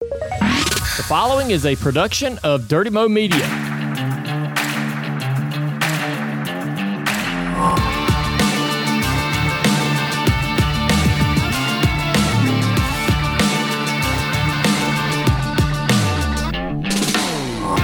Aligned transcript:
The 0.00 1.04
following 1.06 1.50
is 1.50 1.66
a 1.66 1.76
production 1.76 2.38
of 2.42 2.68
Dirty 2.68 2.88
Mo 2.88 3.06
Media. 3.06 3.44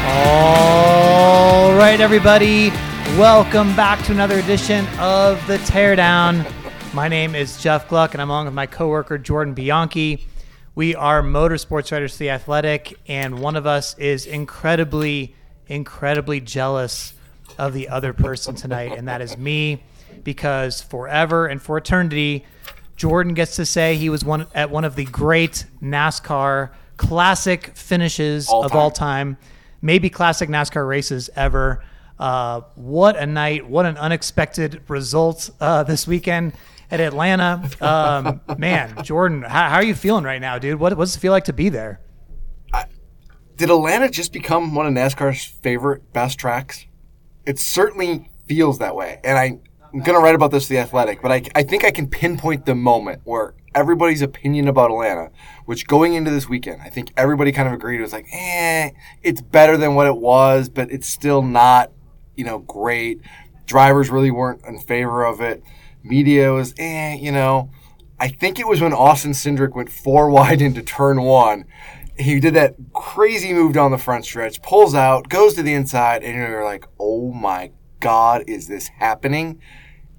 All 0.09 1.75
right, 1.75 1.99
everybody, 2.01 2.71
welcome 3.19 3.77
back 3.77 4.03
to 4.07 4.13
another 4.13 4.39
edition 4.39 4.87
of 4.99 5.47
the 5.47 5.59
Teardown. 5.59 6.51
My 6.95 7.09
name 7.09 7.35
is 7.35 7.63
Jeff 7.63 7.87
Gluck, 7.91 8.15
and 8.15 8.23
I'm 8.23 8.31
along 8.31 8.47
with 8.47 8.55
my 8.55 8.65
coworker 8.65 9.19
Jordan 9.19 9.53
Bianchi. 9.53 10.27
We 10.77 10.95
are 10.95 11.23
motorsports 11.23 11.91
writers 11.91 12.13
for 12.13 12.19
the 12.19 12.29
Athletic, 12.29 12.99
and 13.09 13.39
one 13.39 13.57
of 13.57 13.67
us 13.67 13.97
is 13.97 14.27
incredibly, 14.27 15.35
incredibly 15.69 16.39
jealous 16.39 17.15
of 17.57 17.73
the 17.73 17.89
other 17.89 18.13
person 18.13 18.55
tonight, 18.55 18.93
and 18.95 19.09
that 19.09 19.23
is 19.23 19.39
me, 19.39 19.83
because 20.23 20.83
forever 20.83 21.47
and 21.47 21.63
for 21.63 21.79
eternity, 21.79 22.45
Jordan 22.95 23.33
gets 23.33 23.57
to 23.57 23.65
say 23.65 23.97
he 23.97 24.11
was 24.11 24.23
one 24.23 24.49
at 24.55 24.71
one 24.71 24.85
of 24.85 24.97
the 24.97 25.07
great 25.07 25.65
NASCAR 25.83 26.73
classic 26.99 27.69
finishes 27.75 28.51
All 28.51 28.63
of 28.63 28.73
time. 28.73 28.79
all 28.79 28.91
time, 28.91 29.39
maybe 29.81 30.11
classic 30.11 30.51
NASCAR 30.51 30.87
races 30.87 31.31
ever. 31.37 31.83
Uh, 32.19 32.61
what 32.75 33.17
a 33.17 33.25
night! 33.25 33.67
What 33.67 33.87
an 33.87 33.97
unexpected 33.97 34.83
result 34.89 35.49
uh, 35.59 35.85
this 35.85 36.07
weekend 36.07 36.53
at 36.91 37.01
Atlanta. 37.01 37.69
Um, 37.81 38.41
man, 38.59 39.03
Jordan, 39.03 39.43
how, 39.43 39.69
how 39.69 39.77
are 39.77 39.85
you 39.85 39.95
feeling 39.95 40.25
right 40.25 40.41
now, 40.41 40.59
dude? 40.59 40.79
What 40.79 40.97
what's 40.97 41.17
it 41.17 41.21
feel 41.21 41.33
like 41.33 41.45
to 41.45 41.53
be 41.53 41.69
there? 41.69 42.01
Did 43.57 43.71
Atlanta 43.71 44.11
just 44.11 44.35
become 44.35 44.75
one 44.75 44.87
of 44.87 44.93
NASCAR's 44.93 45.45
favorite 45.45 46.13
best 46.13 46.39
tracks? 46.39 46.85
It 47.47 47.59
certainly 47.59 48.31
feels 48.47 48.81
that 48.81 48.95
way. 48.95 49.19
And 49.25 49.39
I, 49.39 49.59
I'm 49.95 50.01
going 50.01 50.19
to 50.19 50.23
write 50.23 50.35
about 50.35 50.51
this 50.51 50.65
to 50.65 50.75
The 50.75 50.79
Athletic, 50.79 51.23
but 51.23 51.33
I, 51.33 51.43
I 51.55 51.63
think 51.63 51.83
I 51.83 51.91
can 51.91 52.07
pinpoint 52.07 52.67
the 52.67 52.75
moment 52.75 53.23
where 53.25 53.55
everybody's 53.75 54.21
opinion 54.21 54.69
about 54.69 54.91
Atlanta, 54.91 55.31
which 55.65 55.87
going 55.87 56.13
into 56.13 56.31
this 56.31 56.51
weekend, 56.51 56.83
I 56.83 56.91
think 56.91 57.13
everybody 57.17 57.51
kind 57.51 57.67
of 57.67 57.73
agreed 57.73 57.99
it 57.99 58.03
was 58.03 58.13
like, 58.13 58.27
eh, 58.31 58.91
it's 59.23 59.41
better 59.41 59.79
than 59.79 59.95
what 59.95 60.07
it 60.07 60.17
was, 60.17 60.69
but 60.69 60.91
it's 60.93 61.07
still 61.07 61.41
not, 61.41 61.93
you 62.37 62.45
know, 62.45 62.59
great. 62.59 63.23
Drivers 63.65 64.11
really 64.11 64.31
weren't 64.31 64.63
in 64.67 64.79
favor 64.81 65.25
of 65.25 65.41
it. 65.41 65.63
Media 66.07 66.53
was, 66.53 66.75
eh, 66.79 67.15
you 67.15 67.33
know. 67.33 67.71
I 68.19 68.29
think 68.29 68.59
it 68.59 68.67
was 68.67 68.81
when 68.81 68.93
Austin 68.93 69.33
Cindric 69.33 69.75
went 69.75 69.91
four 69.91 70.31
wide 70.37 70.63
into 70.63 70.83
turn 70.83 71.23
one. 71.23 71.65
He 72.19 72.41
did 72.41 72.55
that 72.55 72.77
crazy 72.95 73.53
move 73.53 73.75
down 73.75 73.91
the 73.91 73.99
front 73.99 74.25
stretch, 74.25 74.63
pulls 74.63 74.95
out, 74.95 75.29
goes 75.29 75.55
to 75.55 75.63
the 75.63 75.75
inside, 75.75 76.23
and 76.23 76.35
you're 76.35 76.65
like, 76.65 76.87
oh 76.99 77.31
my 77.33 77.73
God, 78.01 78.45
is 78.47 78.69
this 78.69 78.89
happening? 78.89 79.61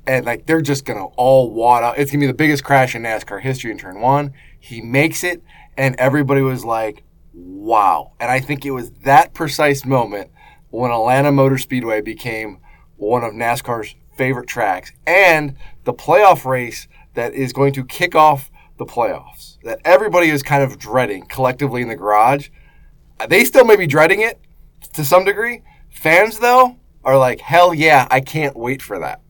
And 0.06 0.26
like 0.26 0.46
they're 0.46 0.62
just 0.62 0.86
gonna 0.86 1.06
all 1.06 1.52
wad 1.52 1.84
out. 1.84 1.98
It's 1.98 2.12
gonna 2.12 2.22
be 2.22 2.28
the 2.28 2.34
biggest 2.34 2.64
crash 2.64 2.96
in 2.96 3.02
NASCAR 3.02 3.42
history 3.42 3.72
in 3.72 3.78
turn 3.78 4.00
one. 4.00 4.34
He 4.60 4.80
makes 4.82 5.24
it, 5.24 5.44
and 5.76 5.96
everybody 5.96 6.42
was 6.42 6.64
like, 6.64 7.04
wow. 7.34 8.14
And 8.20 8.30
I 8.30 8.40
think 8.40 8.66
it 8.66 8.72
was 8.72 8.92
that 9.04 9.34
precise 9.34 9.86
moment 9.86 10.30
when 10.70 10.92
Atlanta 10.92 11.32
Motor 11.32 11.58
Speedway 11.58 12.02
became 12.02 12.60
one 12.98 13.24
of 13.24 13.34
NASCAR's 13.34 13.96
favorite 14.18 14.48
tracks 14.48 14.92
and 15.06 15.56
the 15.88 15.94
playoff 15.94 16.44
race 16.44 16.86
that 17.14 17.34
is 17.34 17.54
going 17.54 17.72
to 17.72 17.86
kick 17.86 18.14
off 18.14 18.52
the 18.78 18.86
playoffs 18.86 19.58
that 19.64 19.80
everybody 19.86 20.30
is 20.30 20.44
kind 20.44 20.62
of 20.62 20.78
dreading 20.78 21.26
collectively 21.28 21.82
in 21.82 21.88
the 21.88 21.96
garage. 21.96 22.50
They 23.30 23.46
still 23.46 23.64
may 23.64 23.78
be 23.78 23.88
dreading 23.88 24.20
it 24.20 24.38
to 24.94 25.06
some 25.06 25.24
degree. 25.24 25.64
Fans, 25.90 26.40
though, 26.40 26.76
are 27.06 27.18
like, 27.18 27.40
hell 27.40 27.74
yeah, 27.74 28.06
I 28.12 28.20
can't 28.20 28.56
wait 28.58 28.82
for 28.82 29.00
that. 29.00 29.22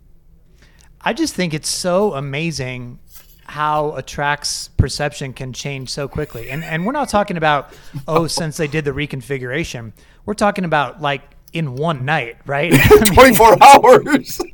I 0.99 1.13
just 1.13 1.35
think 1.35 1.53
it's 1.53 1.69
so 1.69 2.15
amazing 2.15 2.97
how 3.45 3.93
a 3.95 4.01
track's 4.01 4.69
perception 4.77 5.33
can 5.33 5.53
change 5.53 5.89
so 5.89 6.07
quickly. 6.07 6.49
And 6.49 6.63
and 6.63 6.87
we're 6.87 6.91
not 6.91 7.07
talking 7.07 7.37
about 7.37 7.71
oh 8.07 8.25
since 8.39 8.57
they 8.57 8.67
did 8.67 8.83
the 8.83 8.91
reconfiguration. 8.91 9.93
We're 10.25 10.33
talking 10.33 10.65
about 10.65 11.01
like 11.03 11.21
in 11.53 11.75
one 11.75 12.03
night, 12.03 12.37
right? 12.45 12.73
I 12.75 12.95
mean- 12.95 13.13
24 13.13 13.63
hours. 13.63 14.41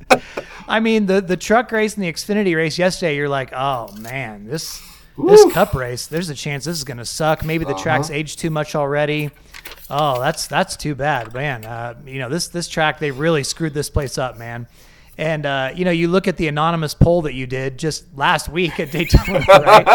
I 0.67 0.79
mean, 0.79 1.05
the 1.05 1.21
the 1.21 1.37
truck 1.37 1.71
race 1.71 1.95
and 1.95 2.03
the 2.03 2.11
Xfinity 2.11 2.55
race 2.55 2.77
yesterday, 2.77 3.15
you're 3.15 3.29
like, 3.29 3.51
oh 3.53 3.91
man, 3.97 4.47
this 4.47 4.81
this 5.17 5.53
cup 5.53 5.73
race, 5.73 6.07
there's 6.07 6.29
a 6.29 6.35
chance 6.35 6.65
this 6.65 6.77
is 6.77 6.83
gonna 6.83 7.05
suck. 7.05 7.43
Maybe 7.43 7.65
the 7.65 7.75
track's 7.75 8.09
aged 8.09 8.39
too 8.39 8.49
much 8.49 8.75
already. 8.75 9.31
Oh, 9.89 10.19
that's 10.19 10.47
that's 10.47 10.75
too 10.75 10.95
bad, 10.95 11.33
man. 11.33 11.65
Uh, 11.65 11.95
you 12.05 12.19
know, 12.19 12.29
this 12.29 12.47
this 12.47 12.67
track 12.67 12.99
they 12.99 13.11
really 13.11 13.43
screwed 13.43 13.73
this 13.73 13.89
place 13.89 14.17
up, 14.17 14.37
man. 14.37 14.67
And 15.15 15.45
uh, 15.45 15.71
you 15.75 15.85
know, 15.85 15.91
you 15.91 16.07
look 16.07 16.27
at 16.27 16.37
the 16.37 16.47
anonymous 16.47 16.95
poll 16.95 17.21
that 17.23 17.35
you 17.35 17.45
did 17.45 17.77
just 17.77 18.05
last 18.17 18.49
week 18.49 18.79
at 18.79 18.91
Daytona, 18.91 19.39
right? 19.47 19.85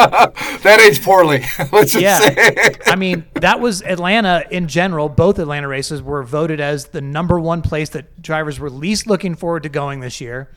that 0.63 0.79
aged 0.81 1.03
poorly. 1.03 1.45
Let's 1.73 1.93
Yeah. 1.95 2.19
say. 2.21 2.75
I 2.87 2.95
mean, 2.95 3.25
that 3.35 3.59
was 3.59 3.83
Atlanta 3.83 4.45
in 4.51 4.69
general. 4.69 5.09
Both 5.09 5.41
Atlanta 5.41 5.67
races 5.67 6.01
were 6.03 6.23
voted 6.23 6.61
as 6.61 6.87
the 6.87 7.01
number 7.01 7.41
one 7.41 7.63
place 7.63 7.89
that 7.91 8.23
drivers 8.23 8.61
were 8.61 8.71
least 8.71 9.09
looking 9.09 9.35
forward 9.35 9.65
to 9.65 9.69
going 9.69 9.99
this 10.01 10.21
year. 10.21 10.51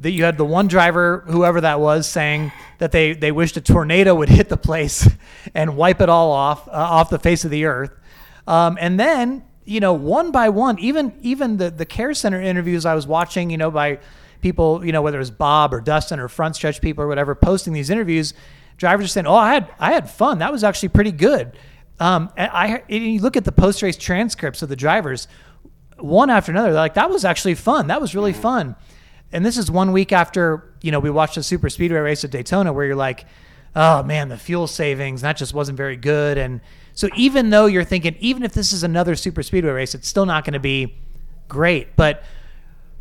That 0.00 0.12
you 0.12 0.22
had 0.22 0.38
the 0.38 0.44
one 0.44 0.68
driver, 0.68 1.24
whoever 1.26 1.60
that 1.62 1.80
was, 1.80 2.08
saying 2.08 2.52
that 2.78 2.92
they, 2.92 3.14
they 3.14 3.32
wished 3.32 3.56
a 3.56 3.60
tornado 3.60 4.14
would 4.14 4.28
hit 4.28 4.48
the 4.48 4.56
place 4.56 5.08
and 5.54 5.76
wipe 5.76 6.00
it 6.00 6.08
all 6.08 6.30
off 6.30 6.68
uh, 6.68 6.70
off 6.70 7.10
the 7.10 7.18
face 7.18 7.44
of 7.44 7.50
the 7.50 7.64
earth. 7.64 7.90
Um, 8.46 8.78
and 8.80 8.98
then, 9.00 9.42
you 9.68 9.80
know, 9.80 9.92
one 9.92 10.32
by 10.32 10.48
one, 10.48 10.78
even 10.78 11.12
even 11.20 11.58
the 11.58 11.70
the 11.70 11.84
care 11.84 12.14
center 12.14 12.40
interviews 12.40 12.86
I 12.86 12.94
was 12.94 13.06
watching, 13.06 13.50
you 13.50 13.58
know, 13.58 13.70
by 13.70 13.98
people, 14.40 14.84
you 14.84 14.92
know, 14.92 15.02
whether 15.02 15.18
it 15.18 15.20
was 15.20 15.30
Bob 15.30 15.74
or 15.74 15.80
Dustin 15.82 16.18
or 16.18 16.28
front 16.28 16.56
stretch 16.56 16.80
people 16.80 17.04
or 17.04 17.06
whatever, 17.06 17.34
posting 17.34 17.74
these 17.74 17.90
interviews, 17.90 18.32
drivers 18.78 19.04
are 19.04 19.08
saying, 19.08 19.26
"Oh, 19.26 19.34
I 19.34 19.52
had 19.52 19.68
I 19.78 19.92
had 19.92 20.10
fun. 20.10 20.38
That 20.38 20.52
was 20.52 20.64
actually 20.64 20.88
pretty 20.88 21.12
good." 21.12 21.52
Um, 22.00 22.30
and 22.34 22.50
I 22.50 22.82
and 22.88 23.04
you 23.04 23.20
look 23.20 23.36
at 23.36 23.44
the 23.44 23.52
post 23.52 23.82
race 23.82 23.98
transcripts 23.98 24.62
of 24.62 24.70
the 24.70 24.76
drivers, 24.76 25.28
one 25.98 26.30
after 26.30 26.50
another. 26.50 26.68
They're 26.72 26.80
like, 26.80 26.94
"That 26.94 27.10
was 27.10 27.26
actually 27.26 27.54
fun. 27.54 27.88
That 27.88 28.00
was 28.00 28.14
really 28.14 28.32
fun." 28.32 28.74
And 29.32 29.44
this 29.44 29.58
is 29.58 29.70
one 29.70 29.92
week 29.92 30.12
after 30.12 30.72
you 30.80 30.92
know 30.92 30.98
we 30.98 31.10
watched 31.10 31.34
the 31.34 31.42
super 31.42 31.68
speedway 31.68 31.98
race 31.98 32.24
at 32.24 32.30
Daytona, 32.30 32.72
where 32.72 32.86
you're 32.86 32.96
like, 32.96 33.26
"Oh 33.76 34.02
man, 34.02 34.30
the 34.30 34.38
fuel 34.38 34.66
savings 34.66 35.20
that 35.20 35.36
just 35.36 35.52
wasn't 35.52 35.76
very 35.76 35.96
good." 35.96 36.38
And 36.38 36.62
so 36.98 37.08
even 37.14 37.50
though 37.50 37.66
you're 37.66 37.84
thinking, 37.84 38.16
even 38.18 38.42
if 38.42 38.52
this 38.52 38.72
is 38.72 38.82
another 38.82 39.14
super 39.14 39.44
speedway 39.44 39.70
race, 39.70 39.94
it's 39.94 40.08
still 40.08 40.26
not 40.26 40.44
going 40.44 40.54
to 40.54 40.58
be 40.58 40.98
great. 41.46 41.94
But 41.94 42.24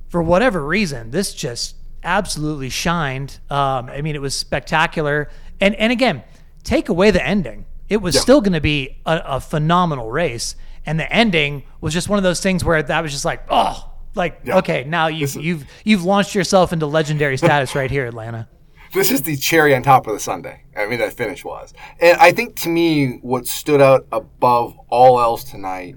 for 0.10 0.22
whatever 0.22 0.64
reason, 0.64 1.10
this 1.10 1.34
just 1.34 1.76
absolutely 2.04 2.70
shined. 2.70 3.40
Um, 3.50 3.90
I 3.90 4.04
mean, 4.04 4.14
it 4.14 4.22
was 4.22 4.36
spectacular. 4.36 5.32
And 5.60 5.74
and 5.74 5.92
again, 5.92 6.24
take 6.64 6.90
away 6.90 7.10
the 7.10 7.26
ending, 7.26 7.66
it 7.90 7.98
was 7.98 8.20
still 8.20 8.40
going 8.40 8.54
to 8.54 8.62
be 8.62 9.02
a, 9.08 9.20
a 9.26 9.40
phenomenal 9.40 10.12
race. 10.12 10.56
And 10.86 11.00
the 11.00 11.12
ending 11.12 11.64
was 11.82 11.92
just 11.92 12.08
one 12.08 12.20
of 12.20 12.24
those 12.24 12.40
things 12.40 12.64
where 12.64 12.84
that 12.84 13.02
was 13.02 13.12
just 13.12 13.26
like, 13.26 13.46
oh, 13.50 13.94
like 14.14 14.48
okay, 14.48 14.84
now 14.84 15.08
you've 15.08 15.34
you've 15.34 15.66
you've 15.84 16.04
launched 16.04 16.36
yourself 16.36 16.72
into 16.72 16.86
legendary 16.86 17.38
status 17.46 17.74
right 17.74 17.90
here, 17.90 18.06
Atlanta. 18.06 18.48
This 18.94 19.12
is 19.12 19.22
the 19.24 19.36
cherry 19.36 19.76
on 19.76 19.84
top 19.84 20.08
of 20.08 20.14
the 20.14 20.20
Sunday. 20.20 20.64
I 20.76 20.86
mean, 20.86 21.00
that 21.00 21.14
finish 21.14 21.44
was. 21.44 21.74
And 22.00 22.18
I 22.18 22.32
think 22.32 22.56
to 22.62 22.70
me, 22.70 23.20
what 23.22 23.48
stood 23.48 23.82
out 23.82 24.08
above 24.12 24.78
all 24.90 25.20
else 25.20 25.44
tonight 25.44 25.96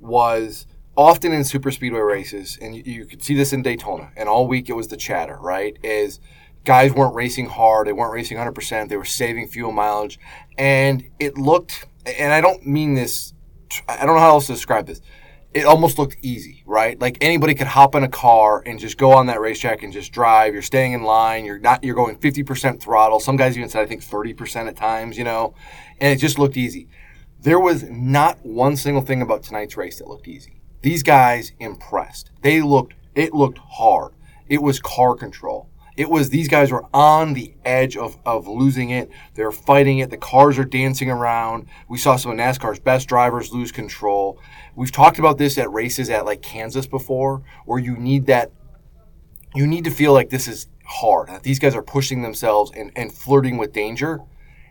was 0.00 0.66
often 0.96 1.32
in 1.32 1.44
super 1.44 1.70
speedway 1.70 2.00
races, 2.00 2.58
and 2.60 2.74
you, 2.74 2.82
you 2.84 3.04
could 3.06 3.22
see 3.22 3.34
this 3.34 3.52
in 3.52 3.62
Daytona, 3.62 4.10
and 4.16 4.28
all 4.28 4.46
week 4.46 4.68
it 4.68 4.74
was 4.74 4.88
the 4.88 4.96
chatter, 4.96 5.38
right? 5.40 5.76
Is 5.82 6.20
guys 6.64 6.92
weren't 6.92 7.14
racing 7.14 7.46
hard, 7.46 7.86
they 7.86 7.92
weren't 7.92 8.12
racing 8.12 8.36
100%, 8.36 8.88
they 8.88 8.96
were 8.96 9.04
saving 9.04 9.46
fuel 9.48 9.72
mileage, 9.72 10.18
and 10.58 11.08
it 11.20 11.38
looked, 11.38 11.86
and 12.04 12.32
I 12.32 12.40
don't 12.40 12.66
mean 12.66 12.94
this, 12.94 13.32
I 13.88 14.04
don't 14.04 14.16
know 14.16 14.20
how 14.20 14.30
else 14.30 14.48
to 14.48 14.54
describe 14.54 14.86
this 14.86 15.00
it 15.54 15.64
almost 15.64 15.98
looked 15.98 16.16
easy, 16.22 16.62
right? 16.66 17.00
Like 17.00 17.18
anybody 17.20 17.54
could 17.54 17.66
hop 17.66 17.94
in 17.94 18.04
a 18.04 18.08
car 18.08 18.62
and 18.66 18.78
just 18.78 18.98
go 18.98 19.12
on 19.12 19.26
that 19.26 19.40
racetrack 19.40 19.82
and 19.82 19.92
just 19.92 20.12
drive. 20.12 20.52
You're 20.52 20.62
staying 20.62 20.92
in 20.92 21.02
line. 21.02 21.44
You're 21.44 21.58
not. 21.58 21.82
You're 21.82 21.94
going 21.94 22.16
50% 22.18 22.80
throttle. 22.80 23.20
Some 23.20 23.36
guys 23.36 23.56
even 23.56 23.68
said 23.68 23.82
I 23.82 23.86
think 23.86 24.02
30% 24.02 24.68
at 24.68 24.76
times. 24.76 25.16
You 25.16 25.24
know, 25.24 25.54
and 26.00 26.12
it 26.12 26.20
just 26.20 26.38
looked 26.38 26.56
easy. 26.56 26.88
There 27.40 27.60
was 27.60 27.84
not 27.84 28.44
one 28.44 28.76
single 28.76 29.02
thing 29.02 29.22
about 29.22 29.42
tonight's 29.42 29.76
race 29.76 29.98
that 29.98 30.08
looked 30.08 30.28
easy. 30.28 30.60
These 30.82 31.02
guys 31.02 31.52
impressed. 31.58 32.30
They 32.42 32.60
looked. 32.60 32.94
It 33.14 33.32
looked 33.32 33.58
hard. 33.58 34.12
It 34.48 34.62
was 34.62 34.80
car 34.80 35.14
control. 35.14 35.70
It 35.98 36.08
was 36.08 36.30
these 36.30 36.46
guys 36.46 36.70
were 36.70 36.84
on 36.94 37.34
the 37.34 37.54
edge 37.64 37.96
of, 37.96 38.16
of 38.24 38.46
losing 38.46 38.90
it. 38.90 39.10
They're 39.34 39.50
fighting 39.50 39.98
it. 39.98 40.10
The 40.10 40.16
cars 40.16 40.56
are 40.56 40.64
dancing 40.64 41.10
around. 41.10 41.66
We 41.88 41.98
saw 41.98 42.14
some 42.14 42.30
of 42.30 42.38
NASCAR's 42.38 42.78
best 42.78 43.08
drivers 43.08 43.52
lose 43.52 43.72
control. 43.72 44.40
We've 44.76 44.92
talked 44.92 45.18
about 45.18 45.38
this 45.38 45.58
at 45.58 45.72
races 45.72 46.08
at 46.08 46.24
like 46.24 46.40
Kansas 46.40 46.86
before, 46.86 47.42
where 47.66 47.80
you 47.80 47.96
need 47.96 48.26
that, 48.26 48.52
you 49.56 49.66
need 49.66 49.82
to 49.84 49.90
feel 49.90 50.12
like 50.12 50.30
this 50.30 50.46
is 50.46 50.68
hard. 50.86 51.30
That 51.30 51.42
these 51.42 51.58
guys 51.58 51.74
are 51.74 51.82
pushing 51.82 52.22
themselves 52.22 52.70
and, 52.76 52.92
and 52.94 53.12
flirting 53.12 53.58
with 53.58 53.72
danger. 53.72 54.20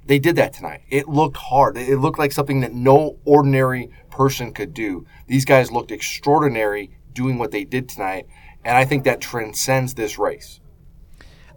They 0.06 0.20
did 0.20 0.38
that 0.38 0.54
tonight. 0.54 0.84
It 0.90 1.10
looked 1.10 1.36
hard. 1.36 1.76
It 1.76 1.98
looked 1.98 2.20
like 2.20 2.32
something 2.32 2.62
that 2.62 2.74
no 2.74 3.18
ordinary 3.26 3.90
person 4.10 4.54
could 4.54 4.74
do. 4.74 5.06
These 5.28 5.44
guys 5.44 5.74
looked 5.74 5.92
extraordinary 5.92 6.98
doing 7.12 7.38
what 7.38 7.52
they 7.52 7.66
did 7.66 7.90
tonight. 7.90 8.28
And 8.64 8.78
I 8.78 8.86
think 8.86 9.04
that 9.04 9.20
transcends 9.20 9.94
this 9.94 10.18
race. 10.18 10.62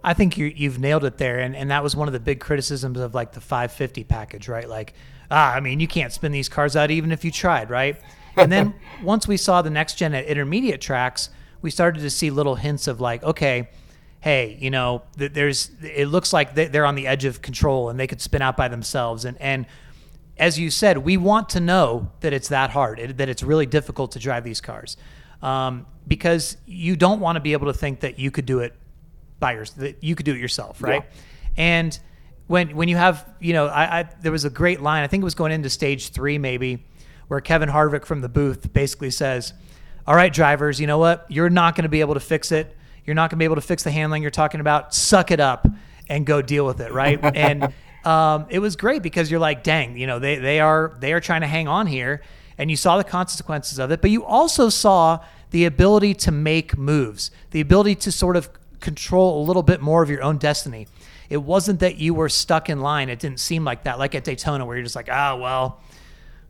I 0.03 0.13
think 0.13 0.37
you, 0.37 0.45
you've 0.47 0.79
nailed 0.79 1.03
it 1.05 1.17
there. 1.17 1.39
And, 1.39 1.55
and 1.55 1.69
that 1.71 1.83
was 1.83 1.95
one 1.95 2.07
of 2.07 2.13
the 2.13 2.19
big 2.19 2.39
criticisms 2.39 2.99
of 2.99 3.13
like 3.13 3.33
the 3.33 3.41
550 3.41 4.03
package, 4.05 4.47
right? 4.47 4.67
Like, 4.67 4.93
ah, 5.29 5.53
I 5.53 5.59
mean, 5.59 5.79
you 5.79 5.87
can't 5.87 6.11
spin 6.11 6.31
these 6.31 6.49
cars 6.49 6.75
out 6.75 6.91
even 6.91 7.11
if 7.11 7.23
you 7.23 7.31
tried, 7.31 7.69
right? 7.69 7.99
And 8.35 8.51
then 8.51 8.73
once 9.03 9.27
we 9.27 9.37
saw 9.37 9.61
the 9.61 9.69
next 9.69 9.95
gen 9.95 10.13
at 10.13 10.25
intermediate 10.25 10.81
tracks, 10.81 11.29
we 11.61 11.69
started 11.69 12.01
to 12.01 12.09
see 12.09 12.31
little 12.31 12.55
hints 12.55 12.87
of 12.87 12.99
like, 12.99 13.23
okay, 13.23 13.69
hey, 14.21 14.57
you 14.59 14.69
know, 14.69 15.03
there's 15.15 15.71
it 15.81 16.07
looks 16.07 16.31
like 16.31 16.55
they're 16.55 16.85
on 16.85 16.95
the 16.95 17.07
edge 17.07 17.25
of 17.25 17.41
control 17.41 17.89
and 17.89 17.99
they 17.99 18.07
could 18.07 18.21
spin 18.21 18.41
out 18.41 18.57
by 18.57 18.67
themselves. 18.67 19.25
And 19.25 19.39
and 19.41 19.65
as 20.37 20.57
you 20.57 20.71
said, 20.71 20.99
we 20.99 21.17
want 21.17 21.49
to 21.49 21.59
know 21.59 22.11
that 22.21 22.33
it's 22.33 22.47
that 22.47 22.71
hard, 22.71 23.17
that 23.17 23.29
it's 23.29 23.43
really 23.43 23.65
difficult 23.65 24.13
to 24.13 24.19
drive 24.19 24.43
these 24.43 24.61
cars, 24.61 24.97
um, 25.41 25.85
because 26.07 26.57
you 26.65 26.95
don't 26.95 27.19
want 27.19 27.35
to 27.35 27.39
be 27.39 27.53
able 27.53 27.67
to 27.67 27.77
think 27.77 27.99
that 27.99 28.17
you 28.17 28.31
could 28.31 28.45
do 28.45 28.59
it 28.59 28.73
by 29.41 29.55
that 29.55 29.97
you 30.01 30.15
could 30.15 30.25
do 30.25 30.33
it 30.33 30.39
yourself, 30.39 30.81
right? 30.81 31.03
Yeah. 31.03 31.21
And 31.57 31.99
when 32.47 32.75
when 32.77 32.87
you 32.87 32.95
have, 32.95 33.29
you 33.41 33.51
know, 33.51 33.67
I, 33.67 33.99
I 33.99 34.09
there 34.21 34.31
was 34.31 34.45
a 34.45 34.49
great 34.49 34.81
line. 34.81 35.03
I 35.03 35.07
think 35.07 35.21
it 35.21 35.25
was 35.25 35.35
going 35.35 35.51
into 35.51 35.69
stage 35.69 36.09
three, 36.09 36.37
maybe 36.37 36.85
where 37.27 37.41
Kevin 37.41 37.69
Harvick 37.69 38.05
from 38.05 38.21
the 38.21 38.29
booth 38.29 38.73
basically 38.73 39.09
says, 39.09 39.53
All 40.07 40.15
right, 40.15 40.33
drivers, 40.33 40.79
you 40.79 40.87
know 40.87 40.97
what? 40.97 41.25
You're 41.29 41.49
not 41.49 41.75
going 41.75 41.83
to 41.83 41.89
be 41.89 42.01
able 42.01 42.13
to 42.13 42.19
fix 42.19 42.51
it. 42.51 42.75
You're 43.05 43.15
not 43.15 43.29
going 43.29 43.37
to 43.37 43.41
be 43.41 43.45
able 43.45 43.55
to 43.55 43.61
fix 43.61 43.83
the 43.83 43.91
handling 43.91 44.21
you're 44.21 44.31
talking 44.31 44.59
about. 44.59 44.93
Suck 44.93 45.31
it 45.31 45.39
up 45.39 45.67
and 46.09 46.25
go 46.25 46.41
deal 46.41 46.65
with 46.65 46.81
it, 46.81 46.91
right? 46.91 47.19
and 47.35 47.73
um, 48.03 48.47
it 48.49 48.59
was 48.59 48.75
great 48.75 49.01
because 49.01 49.31
you're 49.31 49.39
like, 49.39 49.63
dang, 49.63 49.97
you 49.97 50.07
know, 50.07 50.19
they, 50.19 50.35
they 50.35 50.59
are 50.59 50.97
they 50.99 51.13
are 51.13 51.21
trying 51.21 51.41
to 51.41 51.47
hang 51.47 51.67
on 51.67 51.87
here, 51.87 52.21
and 52.57 52.69
you 52.69 52.77
saw 52.77 52.97
the 52.97 53.03
consequences 53.03 53.79
of 53.79 53.91
it, 53.91 54.01
but 54.01 54.11
you 54.11 54.25
also 54.25 54.69
saw 54.69 55.23
the 55.51 55.65
ability 55.65 56.13
to 56.15 56.31
make 56.31 56.77
moves, 56.77 57.31
the 57.51 57.61
ability 57.61 57.95
to 57.95 58.11
sort 58.11 58.35
of 58.35 58.49
control 58.81 59.41
a 59.41 59.43
little 59.45 59.63
bit 59.63 59.79
more 59.79 60.03
of 60.03 60.09
your 60.09 60.21
own 60.23 60.37
destiny. 60.37 60.87
It 61.29 61.37
wasn't 61.37 61.79
that 61.79 61.97
you 61.97 62.13
were 62.13 62.27
stuck 62.27 62.69
in 62.69 62.81
line. 62.81 63.07
It 63.07 63.19
didn't 63.19 63.39
seem 63.39 63.63
like 63.63 63.83
that, 63.83 63.97
like 63.97 64.15
at 64.15 64.25
Daytona, 64.25 64.65
where 64.65 64.75
you're 64.75 64.83
just 64.83 64.95
like, 64.95 65.07
ah, 65.09 65.31
oh, 65.31 65.37
well, 65.37 65.81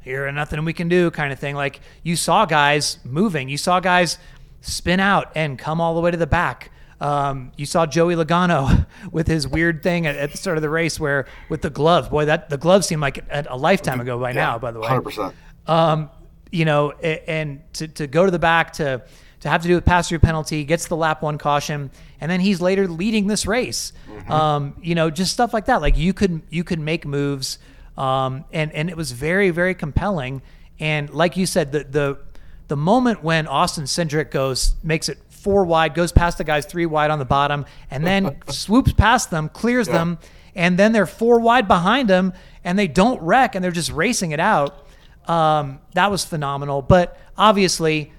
here 0.01 0.25
and 0.25 0.35
nothing 0.35 0.63
we 0.65 0.73
can 0.73 0.89
do 0.89 1.11
kind 1.11 1.31
of 1.31 1.39
thing. 1.39 1.55
Like 1.55 1.81
you 2.03 2.15
saw 2.15 2.45
guys 2.45 2.97
moving, 3.03 3.49
you 3.49 3.57
saw 3.57 3.79
guys 3.79 4.17
spin 4.61 4.99
out 4.99 5.31
and 5.35 5.57
come 5.59 5.79
all 5.79 5.93
the 5.93 6.01
way 6.01 6.11
to 6.11 6.17
the 6.17 6.27
back. 6.27 6.71
Um, 6.99 7.51
you 7.57 7.65
saw 7.65 7.85
Joey 7.85 8.15
Logano 8.15 8.85
with 9.11 9.27
his 9.27 9.47
weird 9.47 9.81
thing 9.81 10.05
at, 10.05 10.15
at, 10.15 10.31
the 10.31 10.37
start 10.37 10.57
of 10.57 10.61
the 10.61 10.69
race 10.69 10.99
where 10.99 11.27
with 11.49 11.61
the 11.61 11.69
glove, 11.71 12.11
boy, 12.11 12.25
that 12.25 12.49
the 12.49 12.57
glove 12.57 12.85
seemed 12.85 13.01
like 13.01 13.17
a, 13.29 13.45
a 13.49 13.57
lifetime 13.57 13.99
ago 13.99 14.19
by 14.19 14.29
yeah, 14.29 14.35
now, 14.35 14.59
by 14.59 14.71
the 14.71 14.79
way. 14.79 14.87
100%. 14.87 15.33
Um, 15.65 16.09
you 16.51 16.65
know, 16.65 16.91
and 16.91 17.61
to, 17.73 17.87
to 17.87 18.07
go 18.07 18.25
to 18.25 18.31
the 18.31 18.39
back 18.39 18.73
to, 18.73 19.01
to 19.41 19.49
have 19.49 19.61
to 19.61 19.67
do 19.67 19.77
a 19.77 19.81
pass 19.81 20.09
through 20.09 20.19
penalty, 20.19 20.63
gets 20.63 20.87
the 20.87 20.95
lap 20.95 21.21
one 21.21 21.37
caution, 21.37 21.91
and 22.19 22.31
then 22.31 22.39
he's 22.39 22.61
later 22.61 22.87
leading 22.87 23.27
this 23.27 23.45
race. 23.45 23.93
Mm-hmm. 24.09 24.31
Um, 24.31 24.75
you 24.81 24.95
know, 24.95 25.09
just 25.09 25.33
stuff 25.33 25.53
like 25.53 25.65
that. 25.65 25.81
Like 25.81 25.97
you 25.97 26.13
could 26.13 26.41
you 26.49 26.63
could 26.63 26.79
make 26.79 27.05
moves 27.05 27.59
um, 27.97 28.45
and 28.51 28.71
and 28.73 28.89
it 28.89 28.97
was 28.97 29.11
very 29.11 29.49
very 29.49 29.75
compelling. 29.75 30.41
And 30.79 31.09
like 31.11 31.37
you 31.37 31.45
said, 31.45 31.71
the 31.71 31.83
the 31.83 32.19
the 32.67 32.77
moment 32.77 33.23
when 33.23 33.47
Austin 33.47 33.83
Cindric 33.83 34.31
goes 34.31 34.75
makes 34.83 35.09
it 35.09 35.19
four 35.29 35.65
wide, 35.65 35.93
goes 35.93 36.11
past 36.11 36.37
the 36.37 36.43
guys 36.43 36.65
three 36.65 36.85
wide 36.85 37.11
on 37.11 37.19
the 37.19 37.25
bottom, 37.25 37.65
and 37.89 38.05
then 38.05 38.37
swoops 38.49 38.93
past 38.93 39.29
them, 39.29 39.49
clears 39.49 39.87
yeah. 39.87 39.93
them, 39.93 40.19
and 40.55 40.79
then 40.79 40.91
they're 40.91 41.05
four 41.05 41.39
wide 41.39 41.67
behind 41.67 42.09
him, 42.09 42.33
and 42.63 42.77
they 42.77 42.87
don't 42.87 43.21
wreck, 43.21 43.55
and 43.55 43.63
they're 43.63 43.71
just 43.71 43.91
racing 43.91 44.31
it 44.31 44.39
out. 44.39 44.87
Um, 45.27 45.79
that 45.93 46.09
was 46.09 46.23
phenomenal. 46.25 46.81
But 46.81 47.19
obviously, 47.37 48.11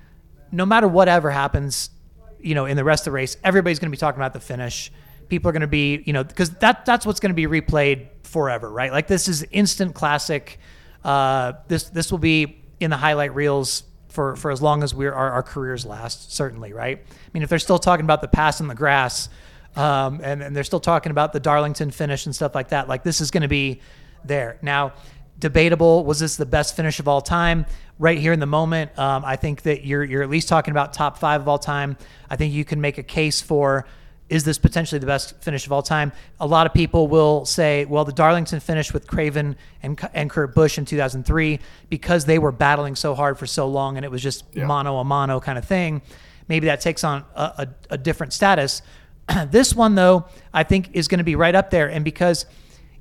no 0.52 0.66
matter 0.66 0.86
whatever 0.86 1.30
happens, 1.30 1.90
you 2.38 2.54
know, 2.54 2.66
in 2.66 2.76
the 2.76 2.84
rest 2.84 3.02
of 3.02 3.04
the 3.06 3.12
race, 3.12 3.36
everybody's 3.42 3.78
going 3.78 3.90
to 3.90 3.96
be 3.96 4.00
talking 4.00 4.20
about 4.20 4.34
the 4.34 4.40
finish. 4.40 4.92
People 5.28 5.48
are 5.48 5.52
going 5.52 5.62
to 5.62 5.66
be, 5.66 6.02
you 6.04 6.12
know, 6.12 6.22
because 6.22 6.50
that 6.56 6.84
that's 6.84 7.06
what's 7.06 7.20
going 7.20 7.34
to 7.34 7.34
be 7.34 7.46
replayed 7.46 8.08
forever, 8.22 8.70
right? 8.70 8.92
Like 8.92 9.06
this 9.06 9.28
is 9.28 9.44
instant 9.50 9.94
classic. 9.94 10.58
Uh, 11.02 11.54
this 11.68 11.84
this 11.84 12.10
will 12.10 12.18
be 12.18 12.62
in 12.80 12.90
the 12.90 12.96
highlight 12.96 13.34
reels 13.34 13.84
for 14.08 14.36
for 14.36 14.50
as 14.50 14.60
long 14.60 14.82
as 14.82 14.94
we're 14.94 15.12
our, 15.12 15.30
our 15.30 15.42
careers 15.42 15.86
last, 15.86 16.32
certainly, 16.32 16.72
right? 16.72 16.98
I 16.98 17.30
mean, 17.32 17.42
if 17.42 17.48
they're 17.48 17.58
still 17.58 17.78
talking 17.78 18.04
about 18.04 18.20
the 18.20 18.28
pass 18.28 18.60
in 18.60 18.68
the 18.68 18.74
grass, 18.74 19.30
um, 19.74 20.20
and, 20.22 20.42
and 20.42 20.54
they're 20.54 20.64
still 20.64 20.80
talking 20.80 21.10
about 21.10 21.32
the 21.32 21.40
Darlington 21.40 21.90
finish 21.90 22.26
and 22.26 22.34
stuff 22.34 22.54
like 22.54 22.68
that, 22.68 22.88
like 22.88 23.02
this 23.02 23.20
is 23.20 23.30
going 23.30 23.42
to 23.42 23.48
be 23.48 23.80
there 24.24 24.58
now. 24.60 24.92
Debatable. 25.38 26.04
Was 26.04 26.20
this 26.20 26.36
the 26.36 26.46
best 26.46 26.76
finish 26.76 27.00
of 27.00 27.08
all 27.08 27.20
time? 27.20 27.66
Right 27.98 28.18
here 28.18 28.32
in 28.32 28.40
the 28.40 28.46
moment, 28.46 28.98
um, 28.98 29.24
I 29.24 29.36
think 29.36 29.62
that 29.62 29.84
you're 29.84 30.02
you're 30.02 30.22
at 30.22 30.30
least 30.30 30.48
talking 30.48 30.72
about 30.72 30.92
top 30.92 31.18
five 31.18 31.40
of 31.40 31.48
all 31.48 31.58
time. 31.58 31.96
I 32.28 32.36
think 32.36 32.52
you 32.52 32.64
can 32.64 32.80
make 32.80 32.98
a 32.98 33.02
case 33.02 33.40
for 33.40 33.86
is 34.32 34.44
this 34.44 34.56
potentially 34.56 34.98
the 34.98 35.06
best 35.06 35.36
finish 35.42 35.66
of 35.66 35.72
all 35.72 35.82
time? 35.82 36.10
A 36.40 36.46
lot 36.46 36.66
of 36.66 36.72
people 36.72 37.06
will 37.06 37.44
say, 37.44 37.84
well, 37.84 38.06
the 38.06 38.14
Darlington 38.14 38.60
finish 38.60 38.90
with 38.90 39.06
Craven 39.06 39.56
and, 39.82 40.00
and 40.14 40.30
Kurt 40.30 40.54
Busch 40.54 40.78
in 40.78 40.86
2003, 40.86 41.60
because 41.90 42.24
they 42.24 42.38
were 42.38 42.50
battling 42.50 42.96
so 42.96 43.14
hard 43.14 43.38
for 43.38 43.46
so 43.46 43.68
long 43.68 43.98
and 43.98 44.06
it 44.06 44.10
was 44.10 44.22
just 44.22 44.46
yeah. 44.54 44.64
mano 44.64 44.96
a 44.96 45.04
mono 45.04 45.38
kind 45.38 45.58
of 45.58 45.66
thing, 45.66 46.00
maybe 46.48 46.66
that 46.66 46.80
takes 46.80 47.04
on 47.04 47.26
a, 47.34 47.42
a, 47.42 47.68
a 47.90 47.98
different 47.98 48.32
status. 48.32 48.80
this 49.50 49.74
one, 49.74 49.96
though, 49.96 50.24
I 50.54 50.62
think 50.62 50.88
is 50.94 51.08
going 51.08 51.18
to 51.18 51.24
be 51.24 51.36
right 51.36 51.54
up 51.54 51.68
there. 51.68 51.90
And 51.90 52.02
because, 52.02 52.46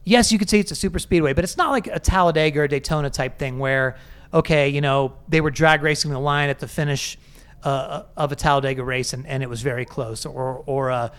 yes, 0.03 0.33
you 0.33 0.37
could 0.37 0.49
say 0.49 0.59
it's 0.59 0.71
a 0.71 0.75
super 0.75 0.99
speedway, 0.99 1.31
but 1.31 1.45
it's 1.45 1.55
not 1.55 1.71
like 1.71 1.87
a 1.87 1.99
Talladega 1.99 2.59
or 2.59 2.67
Daytona 2.67 3.09
type 3.09 3.39
thing 3.39 3.57
where, 3.57 3.95
okay, 4.33 4.69
you 4.69 4.81
know, 4.81 5.13
they 5.27 5.41
were 5.41 5.51
drag 5.51 5.81
racing 5.81 6.11
the 6.11 6.19
line 6.19 6.49
at 6.49 6.59
the 6.59 6.67
finish– 6.67 7.17
uh, 7.63 8.03
of 8.17 8.31
a 8.31 8.35
Talladega 8.35 8.83
race 8.83 9.13
and, 9.13 9.25
and 9.27 9.43
it 9.43 9.49
was 9.49 9.61
very 9.61 9.85
close, 9.85 10.25
or 10.25 10.63
or 10.65 10.91
uh, 10.91 11.09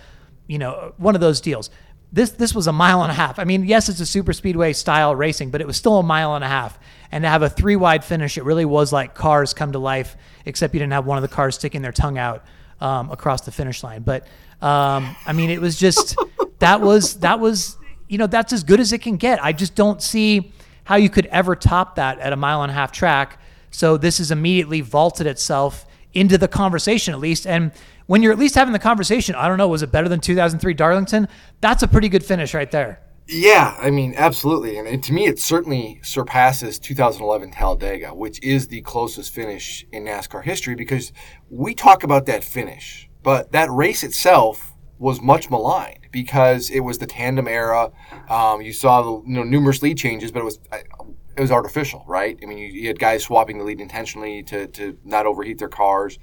you 0.47 0.59
know 0.59 0.95
one 0.97 1.15
of 1.15 1.21
those 1.21 1.41
deals. 1.41 1.71
This 2.13 2.31
this 2.31 2.55
was 2.55 2.67
a 2.67 2.73
mile 2.73 3.03
and 3.03 3.11
a 3.11 3.15
half. 3.15 3.39
I 3.39 3.45
mean, 3.45 3.65
yes, 3.65 3.89
it's 3.89 4.01
a 4.01 4.07
super 4.07 4.33
speedway 4.33 4.73
style 4.73 5.15
racing, 5.15 5.51
but 5.51 5.61
it 5.61 5.67
was 5.67 5.77
still 5.77 5.99
a 5.99 6.03
mile 6.03 6.35
and 6.35 6.45
a 6.45 6.49
half. 6.49 6.79
And 7.11 7.23
to 7.25 7.29
have 7.29 7.43
a 7.43 7.49
three 7.49 7.77
wide 7.77 8.05
finish, 8.05 8.37
it 8.37 8.45
really 8.45 8.65
was 8.65 8.93
like 8.93 9.15
cars 9.15 9.55
come 9.55 9.73
to 9.73 9.79
life, 9.79 10.17
except 10.45 10.75
you 10.75 10.81
didn't 10.81 10.93
have 10.93 11.07
one 11.07 11.17
of 11.17 11.23
the 11.23 11.35
cars 11.35 11.55
sticking 11.55 11.83
their 11.83 11.93
tongue 11.93 12.19
out 12.19 12.45
um, 12.81 13.11
across 13.11 13.43
the 13.43 13.53
finish 13.53 13.83
line. 13.83 14.03
But 14.03 14.25
um, 14.61 15.17
I 15.27 15.33
mean, 15.33 15.51
it 15.51 15.61
was 15.61 15.79
just 15.79 16.17
that 16.59 16.81
was 16.81 17.21
that 17.21 17.41
was 17.41 17.77
you 18.09 18.19
know 18.19 18.27
that's 18.27 18.53
as 18.53 18.65
good 18.65 18.81
as 18.81 18.93
it 18.93 18.99
can 18.99 19.17
get. 19.17 19.43
I 19.43 19.53
just 19.53 19.75
don't 19.75 20.03
see 20.03 20.53
how 20.85 20.97
you 20.97 21.09
could 21.09 21.27
ever 21.27 21.55
top 21.57 21.97
that 21.97 22.19
at 22.19 22.33
a 22.33 22.37
mile 22.37 22.63
and 22.63 22.71
a 22.71 22.75
half 22.75 22.93
track. 22.93 23.39
So 23.71 23.97
this 23.97 24.19
has 24.19 24.31
immediately 24.31 24.81
vaulted 24.81 25.27
itself 25.27 25.87
into 26.13 26.37
the 26.39 26.49
conversation 26.49 27.15
at 27.15 27.21
least. 27.21 27.47
And 27.47 27.73
when 28.07 28.23
you're 28.23 28.33
at 28.33 28.39
least 28.39 28.55
having 28.55 28.73
the 28.73 28.79
conversation, 28.79 29.35
I 29.35 29.49
don't 29.49 29.59
know, 29.59 29.69
was 29.69 29.83
it 29.83 29.93
better 29.93 30.09
than 30.09 30.21
2003 30.21 30.75
Darlington? 30.75 31.29
That's 31.61 31.83
a 31.83 31.89
pretty 31.89 32.09
good 32.09 32.25
finish 32.25 32.55
right 32.55 32.71
there. 32.71 33.01
Yeah, 33.29 33.77
I 33.81 33.91
mean, 33.91 34.15
absolutely. 34.17 34.77
And, 34.77 35.03
to 35.05 35.13
me, 35.13 35.27
it 35.27 35.39
certainly 35.39 36.01
surpasses 36.03 36.79
2011 36.79 37.53
Talladega, 37.53 38.15
which 38.15 38.43
is 38.43 38.67
the 38.67 38.83
closest 38.83 39.33
finish 39.33 39.87
in 39.93 40.05
NASCAR 40.05 40.43
history 40.43 40.75
because 40.75 41.13
we 41.49 41.75
talk 41.75 42.03
about 42.03 42.27
that 42.27 42.43
finish, 42.43 43.09
but 43.23 43.53
that 43.53 43.71
race 43.71 44.03
itself 44.03 44.75
was 44.99 45.21
much 45.21 45.51
maligned 45.51 46.02
because 46.13 46.71
it 46.71 46.81
was 46.81 46.99
the 46.99 47.07
tandem 47.07 47.49
era. 47.49 47.91
Um, 48.29 48.63
you 48.63 48.73
saw 48.73 49.03
the 49.03 49.29
you 49.29 49.35
know 49.35 49.43
numerous 49.43 49.83
lead 49.83 49.99
changes, 49.99 50.31
but 50.31 50.41
it 50.41 50.45
was 50.45 50.61
it 51.37 51.41
was 51.41 51.51
artificial, 51.51 52.05
right? 52.07 52.39
I 52.43 52.47
mean, 52.47 52.59
you, 52.59 52.67
you 52.67 52.87
had 52.87 52.99
guys 52.99 53.25
swapping 53.25 53.59
the 53.59 53.65
lead 53.65 53.81
intentionally 53.81 54.43
to 54.45 54.67
to 54.69 54.99
not 55.05 55.27
overheat 55.27 55.59
their 55.59 55.69
cars, 55.69 56.19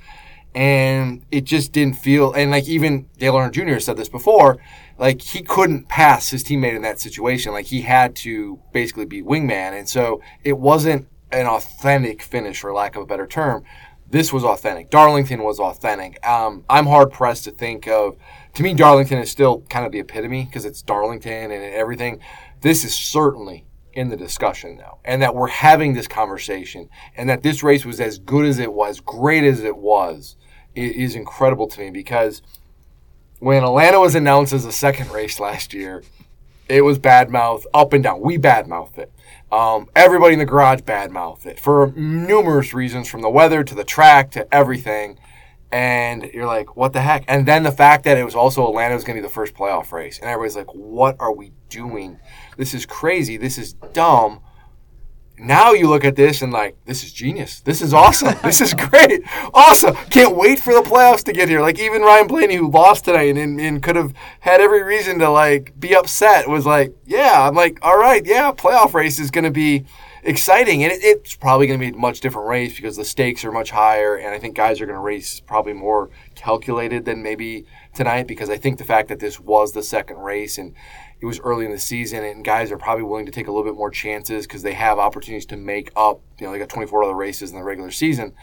and 0.55 1.25
it 1.31 1.43
just 1.43 1.72
didn't 1.72 1.98
feel. 1.98 2.34
And 2.34 2.51
like 2.51 2.67
even 2.67 3.08
Dale 3.17 3.34
Earnhardt 3.34 3.51
Jr. 3.51 3.79
said 3.79 3.98
this 3.98 4.10
before, 4.10 4.58
like 4.98 5.22
he 5.22 5.41
couldn't 5.41 5.89
pass 5.89 6.29
his 6.29 6.43
teammate 6.43 6.75
in 6.75 6.84
that 6.84 7.00
situation. 7.00 7.51
Like 7.51 7.65
he 7.65 7.81
had 7.81 8.15
to 8.17 8.60
basically 8.72 9.05
be 9.05 9.22
wingman, 9.22 9.77
and 9.77 9.89
so 9.89 10.22
it 10.43 10.58
wasn't 10.58 11.08
an 11.31 11.46
authentic 11.46 12.22
finish, 12.22 12.60
for 12.62 12.74
lack 12.74 12.96
of 12.96 13.03
a 13.03 13.05
better 13.05 13.27
term. 13.27 13.63
This 14.12 14.34
was 14.34 14.43
authentic. 14.43 14.89
Darlington 14.89 15.43
was 15.43 15.60
authentic. 15.60 16.25
Um, 16.27 16.65
I'm 16.67 16.88
hard 16.88 17.12
pressed 17.12 17.43
to 17.43 17.51
think 17.51 17.88
of. 17.88 18.17
To 18.59 18.63
me, 18.63 18.73
Darlington 18.73 19.19
is 19.19 19.31
still 19.31 19.61
kind 19.69 19.85
of 19.85 19.93
the 19.93 19.99
epitome 19.99 20.43
because 20.43 20.65
it's 20.65 20.81
Darlington 20.81 21.49
and 21.49 21.63
everything. 21.63 22.19
This 22.59 22.83
is 22.83 22.93
certainly 22.93 23.65
in 23.93 24.09
the 24.09 24.17
discussion 24.17 24.75
now, 24.75 24.99
and 25.05 25.21
that 25.21 25.33
we're 25.33 25.47
having 25.47 25.93
this 25.93 26.09
conversation, 26.09 26.89
and 27.15 27.29
that 27.29 27.41
this 27.41 27.63
race 27.63 27.85
was 27.85 28.01
as 28.01 28.19
good 28.19 28.45
as 28.45 28.59
it 28.59 28.73
was, 28.73 28.99
great 28.99 29.45
as 29.45 29.63
it 29.63 29.77
was, 29.77 30.35
is 30.75 31.15
incredible 31.15 31.69
to 31.69 31.79
me 31.79 31.89
because 31.89 32.41
when 33.39 33.63
Atlanta 33.63 34.01
was 34.01 34.13
announced 34.13 34.51
as 34.51 34.65
a 34.65 34.73
second 34.73 35.09
race 35.11 35.39
last 35.39 35.73
year, 35.73 36.03
it 36.67 36.81
was 36.81 36.99
bad 36.99 37.29
mouth 37.29 37.65
up 37.73 37.93
and 37.93 38.03
down. 38.03 38.19
We 38.19 38.35
bad 38.35 38.67
mouthed 38.67 38.97
it. 38.97 39.13
Um, 39.53 39.87
everybody 39.95 40.33
in 40.33 40.39
the 40.39 40.45
garage 40.45 40.81
bad 40.81 41.11
mouthed 41.11 41.45
it 41.45 41.61
for 41.61 41.93
numerous 41.95 42.73
reasons, 42.73 43.07
from 43.07 43.21
the 43.21 43.29
weather 43.29 43.63
to 43.63 43.73
the 43.73 43.85
track 43.85 44.31
to 44.31 44.53
everything. 44.53 45.17
And 45.71 46.23
you're 46.33 46.47
like, 46.47 46.75
what 46.75 46.93
the 46.93 47.01
heck? 47.01 47.25
And 47.27 47.47
then 47.47 47.63
the 47.63 47.71
fact 47.71 48.03
that 48.05 48.17
it 48.17 48.23
was 48.23 48.35
also 48.35 48.67
Atlanta 48.67 48.95
was 48.95 49.03
going 49.03 49.15
to 49.15 49.21
be 49.21 49.27
the 49.27 49.33
first 49.33 49.53
playoff 49.53 49.91
race, 49.91 50.19
and 50.19 50.27
everybody's 50.27 50.55
like, 50.55 50.73
what 50.73 51.15
are 51.19 51.33
we 51.33 51.51
doing? 51.69 52.19
This 52.57 52.73
is 52.73 52.85
crazy. 52.85 53.38
This 53.38 53.57
is 53.57 53.73
dumb. 53.73 54.41
Now 55.41 55.71
you 55.71 55.88
look 55.88 56.03
at 56.03 56.17
this 56.17 56.41
and 56.41 56.51
like, 56.51 56.75
this 56.85 57.03
is 57.03 57.13
genius. 57.13 57.61
This 57.61 57.81
is 57.81 57.93
awesome. 57.93 58.35
this 58.43 58.59
is 58.59 58.73
great. 58.73 59.21
Awesome. 59.53 59.95
Can't 60.09 60.35
wait 60.35 60.59
for 60.59 60.73
the 60.73 60.81
playoffs 60.81 61.23
to 61.25 61.33
get 61.33 61.47
here. 61.47 61.61
Like 61.61 61.79
even 61.79 62.01
Ryan 62.01 62.27
Blaney, 62.27 62.55
who 62.55 62.69
lost 62.69 63.05
tonight 63.05 63.38
and, 63.38 63.59
and 63.59 63.81
could 63.81 63.95
have 63.95 64.13
had 64.41 64.59
every 64.59 64.83
reason 64.83 65.19
to 65.19 65.29
like 65.29 65.79
be 65.79 65.95
upset, 65.95 66.49
was 66.49 66.65
like, 66.65 66.93
yeah. 67.05 67.47
I'm 67.47 67.55
like, 67.55 67.79
all 67.81 67.97
right, 67.97 68.25
yeah. 68.25 68.51
Playoff 68.51 68.93
race 68.93 69.17
is 69.17 69.31
going 69.31 69.45
to 69.45 69.51
be 69.51 69.85
exciting, 70.23 70.83
and 70.83 70.91
it, 70.91 70.99
it's 71.03 71.35
probably 71.35 71.67
going 71.67 71.79
to 71.79 71.91
be 71.91 71.95
a 71.95 71.99
much 71.99 72.19
different 72.19 72.47
race 72.47 72.75
because 72.75 72.97
the 72.97 73.05
stakes 73.05 73.43
are 73.45 73.51
much 73.51 73.71
higher, 73.71 74.15
and 74.15 74.33
I 74.33 74.39
think 74.39 74.55
guys 74.55 74.81
are 74.81 74.85
going 74.85 74.95
to 74.95 75.01
race 75.01 75.39
probably 75.39 75.73
more 75.73 76.09
calculated 76.35 77.05
than 77.05 77.23
maybe 77.23 77.65
tonight 77.93 78.27
because 78.27 78.49
I 78.49 78.57
think 78.57 78.77
the 78.77 78.85
fact 78.85 79.09
that 79.09 79.19
this 79.19 79.39
was 79.39 79.73
the 79.73 79.83
second 79.83 80.17
race 80.17 80.57
and 80.57 80.73
it 81.21 81.25
was 81.25 81.39
early 81.41 81.65
in 81.65 81.71
the 81.71 81.79
season, 81.79 82.23
and 82.23 82.45
guys 82.45 82.71
are 82.71 82.77
probably 82.77 83.03
willing 83.03 83.25
to 83.25 83.31
take 83.31 83.47
a 83.47 83.51
little 83.51 83.69
bit 83.69 83.77
more 83.77 83.91
chances 83.91 84.47
because 84.47 84.63
they 84.63 84.73
have 84.73 84.99
opportunities 84.99 85.45
to 85.47 85.57
make 85.57 85.91
up. 85.95 86.21
You 86.39 86.45
know, 86.45 86.53
they 86.53 86.59
got 86.59 86.69
24 86.69 87.03
other 87.03 87.13
races 87.13 87.51
in 87.51 87.57
the 87.57 87.63
regular 87.63 87.91
season. 87.91 88.33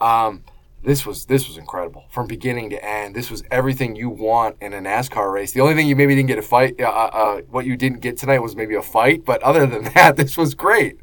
Um, 0.00 0.44
this 0.82 1.06
was 1.06 1.26
this 1.26 1.46
was 1.46 1.58
incredible 1.58 2.06
from 2.10 2.26
beginning 2.26 2.70
to 2.70 2.84
end. 2.84 3.14
This 3.14 3.30
was 3.30 3.44
everything 3.50 3.94
you 3.94 4.08
want 4.10 4.56
in 4.60 4.72
a 4.72 4.80
NASCAR 4.80 5.32
race. 5.32 5.52
The 5.52 5.60
only 5.60 5.74
thing 5.74 5.86
you 5.86 5.94
maybe 5.94 6.14
didn't 6.14 6.28
get 6.28 6.38
a 6.38 6.42
fight, 6.42 6.80
uh, 6.80 6.88
uh, 6.88 7.40
what 7.42 7.66
you 7.66 7.76
didn't 7.76 8.00
get 8.00 8.16
tonight 8.16 8.40
was 8.40 8.56
maybe 8.56 8.74
a 8.74 8.82
fight, 8.82 9.24
but 9.24 9.42
other 9.42 9.66
than 9.66 9.84
that, 9.94 10.16
this 10.16 10.36
was 10.36 10.54
great. 10.54 10.98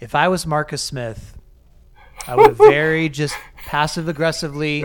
If 0.00 0.14
I 0.14 0.28
was 0.28 0.46
Marcus 0.46 0.82
Smith, 0.82 1.36
I 2.26 2.34
would 2.34 2.48
have 2.48 2.58
very 2.58 3.08
just 3.10 3.36
passive 3.56 4.08
aggressively 4.08 4.84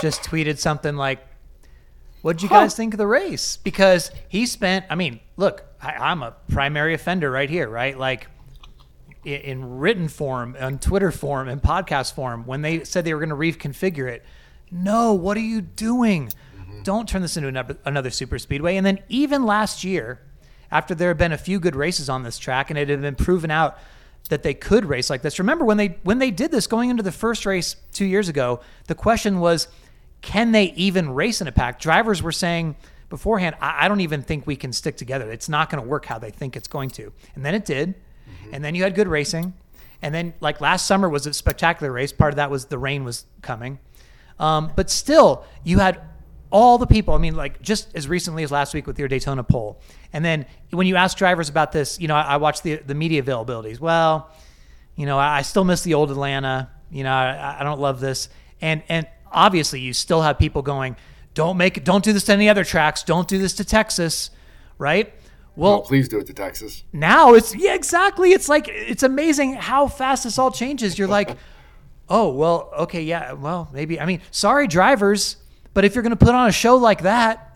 just 0.00 0.22
tweeted 0.22 0.58
something 0.58 0.96
like, 0.96 1.26
What'd 2.22 2.42
you 2.42 2.48
guys 2.48 2.74
think 2.74 2.92
of 2.92 2.98
the 2.98 3.06
race? 3.06 3.56
Because 3.56 4.10
he 4.28 4.46
spent, 4.46 4.84
I 4.90 4.96
mean, 4.96 5.20
look, 5.36 5.64
I, 5.80 6.10
am 6.10 6.24
a 6.24 6.34
primary 6.48 6.92
offender 6.92 7.30
right 7.30 7.48
here, 7.48 7.68
right? 7.68 7.96
Like 7.96 8.26
in, 9.24 9.40
in 9.42 9.78
written 9.78 10.08
form, 10.08 10.56
on 10.58 10.80
Twitter 10.80 11.12
form, 11.12 11.48
and 11.48 11.62
podcast 11.62 12.14
form, 12.14 12.44
when 12.44 12.62
they 12.62 12.82
said 12.82 13.04
they 13.04 13.14
were 13.14 13.24
going 13.24 13.28
to 13.28 13.36
reconfigure 13.36 14.10
it, 14.10 14.24
no, 14.72 15.12
what 15.12 15.36
are 15.36 15.40
you 15.40 15.60
doing? 15.60 16.32
Mm-hmm. 16.58 16.82
Don't 16.82 17.08
turn 17.08 17.22
this 17.22 17.36
into 17.36 17.48
another, 17.48 17.76
another 17.84 18.10
super 18.10 18.40
speedway. 18.40 18.74
And 18.74 18.84
then 18.84 18.98
even 19.08 19.44
last 19.44 19.84
year, 19.84 20.20
after 20.72 20.96
there 20.96 21.08
had 21.08 21.18
been 21.18 21.32
a 21.32 21.38
few 21.38 21.60
good 21.60 21.76
races 21.76 22.08
on 22.08 22.24
this 22.24 22.38
track 22.38 22.70
and 22.70 22.78
it 22.78 22.88
had 22.88 23.02
been 23.02 23.14
proven 23.14 23.52
out 23.52 23.78
that 24.28 24.42
they 24.42 24.54
could 24.54 24.84
race 24.84 25.10
like 25.10 25.22
this. 25.22 25.38
Remember 25.38 25.64
when 25.64 25.76
they 25.76 25.98
when 26.02 26.18
they 26.18 26.30
did 26.30 26.50
this 26.50 26.66
going 26.66 26.90
into 26.90 27.02
the 27.02 27.12
first 27.12 27.46
race 27.46 27.76
2 27.92 28.04
years 28.04 28.28
ago, 28.28 28.60
the 28.86 28.94
question 28.94 29.40
was 29.40 29.68
can 30.22 30.52
they 30.52 30.72
even 30.72 31.10
race 31.10 31.40
in 31.40 31.46
a 31.46 31.52
pack? 31.52 31.78
Drivers 31.78 32.22
were 32.22 32.32
saying 32.32 32.76
beforehand, 33.08 33.56
I, 33.60 33.84
I 33.84 33.88
don't 33.88 34.00
even 34.00 34.22
think 34.22 34.46
we 34.46 34.56
can 34.56 34.72
stick 34.72 34.96
together. 34.96 35.30
It's 35.30 35.48
not 35.48 35.70
going 35.70 35.82
to 35.82 35.88
work 35.88 36.06
how 36.06 36.18
they 36.18 36.30
think 36.30 36.56
it's 36.56 36.68
going 36.68 36.90
to. 36.90 37.12
And 37.34 37.44
then 37.44 37.54
it 37.54 37.64
did. 37.64 37.94
Mm-hmm. 37.94 38.54
And 38.54 38.64
then 38.64 38.74
you 38.74 38.82
had 38.82 38.94
good 38.94 39.08
racing. 39.08 39.54
And 40.02 40.14
then, 40.14 40.34
like 40.40 40.60
last 40.60 40.86
summer 40.86 41.08
was 41.08 41.26
a 41.26 41.32
spectacular 41.32 41.92
race. 41.92 42.12
Part 42.12 42.32
of 42.32 42.36
that 42.36 42.50
was 42.50 42.66
the 42.66 42.78
rain 42.78 43.04
was 43.04 43.24
coming. 43.40 43.78
Um, 44.38 44.72
but 44.76 44.90
still, 44.90 45.44
you 45.64 45.78
had 45.78 46.00
all 46.50 46.78
the 46.78 46.86
people. 46.86 47.14
I 47.14 47.18
mean, 47.18 47.34
like 47.34 47.60
just 47.62 47.94
as 47.94 48.08
recently 48.08 48.42
as 48.42 48.50
last 48.50 48.74
week 48.74 48.86
with 48.86 48.98
your 48.98 49.08
Daytona 49.08 49.42
poll. 49.42 49.80
And 50.12 50.24
then 50.24 50.46
when 50.70 50.86
you 50.86 50.96
ask 50.96 51.16
drivers 51.18 51.48
about 51.48 51.72
this, 51.72 52.00
you 52.00 52.08
know, 52.08 52.14
I, 52.14 52.22
I 52.22 52.36
watched 52.36 52.62
the 52.62 52.76
the 52.76 52.94
media 52.94 53.22
availabilities. 53.22 53.80
Well, 53.80 54.30
you 54.94 55.06
know, 55.06 55.18
I, 55.18 55.38
I 55.38 55.42
still 55.42 55.64
miss 55.64 55.82
the 55.82 55.94
old 55.94 56.10
Atlanta. 56.10 56.70
You 56.90 57.04
know, 57.04 57.12
I, 57.12 57.58
I 57.60 57.64
don't 57.64 57.80
love 57.80 58.00
this. 58.00 58.28
And 58.60 58.82
and 58.88 59.06
obviously 59.30 59.80
you 59.80 59.92
still 59.92 60.22
have 60.22 60.38
people 60.38 60.62
going, 60.62 60.96
don't 61.34 61.56
make 61.56 61.76
it, 61.76 61.84
don't 61.84 62.02
do 62.02 62.12
this 62.12 62.24
to 62.24 62.32
any 62.32 62.48
other 62.48 62.64
tracks, 62.64 63.02
don't 63.02 63.28
do 63.28 63.38
this 63.38 63.54
to 63.54 63.64
Texas, 63.64 64.30
right? 64.78 65.12
Well, 65.56 65.78
no, 65.78 65.80
please 65.82 66.08
do 66.08 66.18
it 66.18 66.26
to 66.26 66.34
Texas. 66.34 66.84
Now 66.92 67.34
it's 67.34 67.54
yeah, 67.54 67.74
exactly. 67.74 68.32
It's 68.32 68.48
like 68.48 68.68
it's 68.68 69.02
amazing 69.02 69.54
how 69.54 69.88
fast 69.88 70.24
this 70.24 70.38
all 70.38 70.50
changes. 70.50 70.98
You're 70.98 71.08
like, 71.08 71.36
oh 72.08 72.30
well, 72.30 72.70
okay, 72.80 73.02
yeah, 73.02 73.32
well 73.32 73.68
maybe. 73.72 73.98
I 73.98 74.06
mean, 74.06 74.20
sorry, 74.30 74.66
drivers. 74.66 75.36
But 75.76 75.84
if 75.84 75.94
you're 75.94 76.00
going 76.00 76.16
to 76.16 76.24
put 76.24 76.34
on 76.34 76.48
a 76.48 76.52
show 76.52 76.76
like 76.76 77.02
that, 77.02 77.52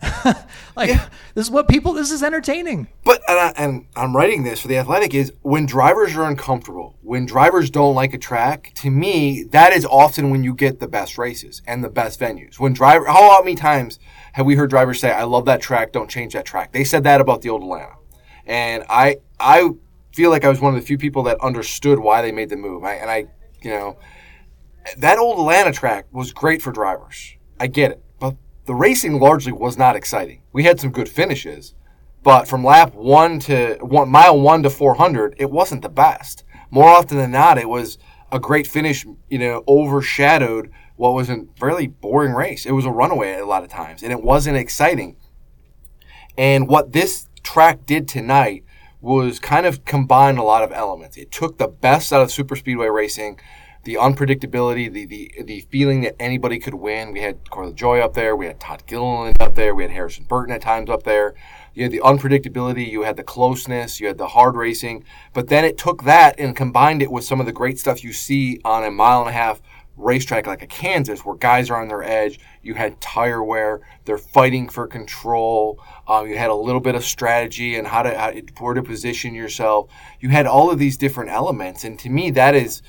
like 0.75 0.89
yeah. 0.89 1.09
this 1.33 1.47
is 1.47 1.51
what 1.51 1.67
people. 1.67 1.93
This 1.93 2.11
is 2.11 2.21
entertaining. 2.21 2.87
But 3.03 3.19
and, 3.27 3.39
I, 3.39 3.53
and 3.57 3.87
I'm 3.95 4.15
writing 4.15 4.43
this 4.43 4.59
for 4.61 4.67
the 4.67 4.77
Athletic 4.77 5.15
is 5.15 5.33
when 5.41 5.65
drivers 5.65 6.15
are 6.15 6.25
uncomfortable, 6.25 6.99
when 7.01 7.25
drivers 7.25 7.71
don't 7.71 7.95
like 7.95 8.13
a 8.13 8.19
track. 8.19 8.73
To 8.75 8.91
me, 8.91 9.41
that 9.45 9.73
is 9.73 9.87
often 9.87 10.29
when 10.29 10.43
you 10.43 10.53
get 10.53 10.79
the 10.79 10.87
best 10.87 11.17
races 11.17 11.63
and 11.65 11.83
the 11.83 11.89
best 11.89 12.19
venues. 12.19 12.59
When 12.59 12.73
driver, 12.73 13.05
how 13.05 13.41
many 13.41 13.55
times 13.55 13.97
have 14.33 14.45
we 14.45 14.53
heard 14.53 14.69
drivers 14.69 14.99
say, 14.99 15.09
"I 15.09 15.23
love 15.23 15.45
that 15.45 15.59
track. 15.59 15.91
Don't 15.91 16.07
change 16.07 16.33
that 16.33 16.45
track." 16.45 16.73
They 16.73 16.83
said 16.83 17.03
that 17.05 17.21
about 17.21 17.41
the 17.41 17.49
old 17.49 17.63
Atlanta, 17.63 17.95
and 18.45 18.83
I 18.87 19.15
I 19.39 19.71
feel 20.13 20.29
like 20.29 20.45
I 20.45 20.49
was 20.49 20.61
one 20.61 20.75
of 20.75 20.79
the 20.79 20.85
few 20.85 20.99
people 20.99 21.23
that 21.23 21.41
understood 21.41 21.97
why 21.97 22.21
they 22.21 22.31
made 22.31 22.49
the 22.49 22.55
move. 22.55 22.83
I, 22.83 22.93
and 22.97 23.09
I, 23.09 23.25
you 23.63 23.71
know, 23.71 23.97
that 24.99 25.17
old 25.17 25.39
Atlanta 25.39 25.71
track 25.71 26.05
was 26.11 26.31
great 26.31 26.61
for 26.61 26.71
drivers. 26.71 27.33
I 27.59 27.65
get 27.65 27.89
it 27.91 28.03
the 28.71 28.75
racing 28.75 29.19
largely 29.19 29.51
was 29.51 29.77
not 29.77 29.97
exciting. 29.97 30.43
We 30.53 30.63
had 30.63 30.79
some 30.79 30.91
good 30.91 31.09
finishes, 31.09 31.75
but 32.23 32.47
from 32.47 32.63
lap 32.63 32.95
one 32.95 33.37
to 33.41 33.77
one, 33.81 34.07
mile 34.07 34.39
one 34.39 34.63
to 34.63 34.69
400, 34.69 35.35
it 35.37 35.51
wasn't 35.51 35.81
the 35.81 35.89
best. 35.89 36.45
More 36.69 36.87
often 36.87 37.17
than 37.17 37.31
not, 37.31 37.57
it 37.57 37.67
was 37.67 37.97
a 38.31 38.39
great 38.39 38.65
finish, 38.65 39.05
you 39.29 39.39
know, 39.39 39.65
overshadowed 39.67 40.71
what 40.95 41.13
was 41.13 41.29
a 41.29 41.47
fairly 41.59 41.87
boring 41.87 42.31
race. 42.31 42.65
It 42.65 42.71
was 42.71 42.85
a 42.85 42.91
runaway 42.91 43.33
a 43.33 43.45
lot 43.45 43.65
of 43.65 43.69
times, 43.69 44.03
and 44.03 44.13
it 44.13 44.23
wasn't 44.23 44.55
exciting. 44.55 45.17
And 46.37 46.69
what 46.69 46.93
this 46.93 47.27
track 47.43 47.85
did 47.85 48.07
tonight 48.07 48.63
was 49.01 49.37
kind 49.37 49.65
of 49.65 49.83
combine 49.83 50.37
a 50.37 50.45
lot 50.45 50.63
of 50.63 50.71
elements. 50.71 51.17
It 51.17 51.29
took 51.29 51.57
the 51.57 51.67
best 51.67 52.13
out 52.13 52.21
of 52.21 52.31
super 52.31 52.55
speedway 52.55 52.87
racing 52.87 53.37
the 53.83 53.95
unpredictability, 53.95 54.91
the, 54.91 55.05
the 55.05 55.31
the 55.43 55.61
feeling 55.71 56.01
that 56.01 56.15
anybody 56.19 56.59
could 56.59 56.75
win. 56.75 57.11
We 57.11 57.21
had 57.21 57.49
Corey 57.49 57.71
LaJoie 57.71 58.01
up 58.01 58.13
there, 58.13 58.35
we 58.35 58.45
had 58.45 58.59
Todd 58.59 58.83
Gilliland 58.85 59.35
up 59.39 59.55
there, 59.55 59.73
we 59.73 59.83
had 59.83 59.91
Harrison 59.91 60.25
Burton 60.25 60.53
at 60.53 60.61
times 60.61 60.89
up 60.89 61.03
there. 61.03 61.33
You 61.73 61.83
had 61.83 61.91
the 61.91 62.01
unpredictability, 62.01 62.89
you 62.89 63.03
had 63.03 63.17
the 63.17 63.23
closeness, 63.23 63.99
you 63.99 64.07
had 64.07 64.17
the 64.17 64.27
hard 64.27 64.55
racing, 64.55 65.05
but 65.33 65.47
then 65.47 65.63
it 65.63 65.77
took 65.77 66.03
that 66.03 66.39
and 66.39 66.55
combined 66.55 67.01
it 67.01 67.11
with 67.11 67.23
some 67.23 67.39
of 67.39 67.45
the 67.45 67.53
great 67.53 67.79
stuff 67.79 68.03
you 68.03 68.13
see 68.13 68.59
on 68.65 68.83
a 68.83 68.91
mile 68.91 69.21
and 69.21 69.29
a 69.29 69.33
half 69.33 69.61
racetrack 69.97 70.47
like 70.47 70.61
a 70.61 70.67
Kansas, 70.67 71.25
where 71.25 71.35
guys 71.35 71.69
are 71.69 71.81
on 71.81 71.87
their 71.87 72.03
edge. 72.03 72.39
You 72.61 72.75
had 72.75 72.99
tire 73.01 73.43
wear; 73.43 73.81
they're 74.05 74.17
fighting 74.17 74.69
for 74.69 74.87
control. 74.87 75.81
Um, 76.07 76.27
you 76.27 76.37
had 76.37 76.49
a 76.49 76.55
little 76.55 76.81
bit 76.81 76.95
of 76.95 77.03
strategy 77.03 77.75
and 77.75 77.87
how 77.87 78.03
to 78.03 78.17
how, 78.17 78.33
where 78.59 78.73
to 78.73 78.83
position 78.83 79.33
yourself. 79.33 79.89
You 80.19 80.29
had 80.29 80.45
all 80.45 80.71
of 80.71 80.79
these 80.79 80.97
different 80.97 81.31
elements, 81.31 81.83
and 81.83 81.97
to 81.99 82.09
me, 82.09 82.31
that 82.31 82.55
is 82.55 82.81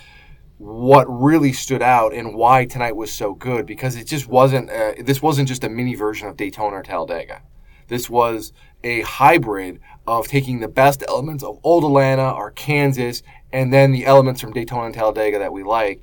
what 0.62 1.06
really 1.08 1.52
stood 1.52 1.82
out 1.82 2.14
and 2.14 2.36
why 2.36 2.64
tonight 2.64 2.94
was 2.94 3.12
so 3.12 3.34
good 3.34 3.66
because 3.66 3.96
it 3.96 4.06
just 4.06 4.28
wasn't 4.28 4.70
uh, 4.70 4.92
this 5.00 5.20
wasn't 5.20 5.48
just 5.48 5.64
a 5.64 5.68
mini 5.68 5.96
version 5.96 6.28
of 6.28 6.36
Daytona 6.36 6.76
or 6.76 6.82
Talladega. 6.84 7.42
This 7.88 8.08
was 8.08 8.52
a 8.84 9.00
hybrid 9.00 9.80
of 10.06 10.28
taking 10.28 10.60
the 10.60 10.68
best 10.68 11.02
elements 11.08 11.42
of 11.42 11.58
old 11.64 11.82
Atlanta 11.82 12.30
or 12.30 12.52
Kansas 12.52 13.24
and 13.52 13.72
then 13.72 13.90
the 13.90 14.06
elements 14.06 14.40
from 14.40 14.52
Daytona 14.52 14.84
and 14.84 14.94
Talladega 14.94 15.40
that 15.40 15.52
we 15.52 15.64
like. 15.64 16.00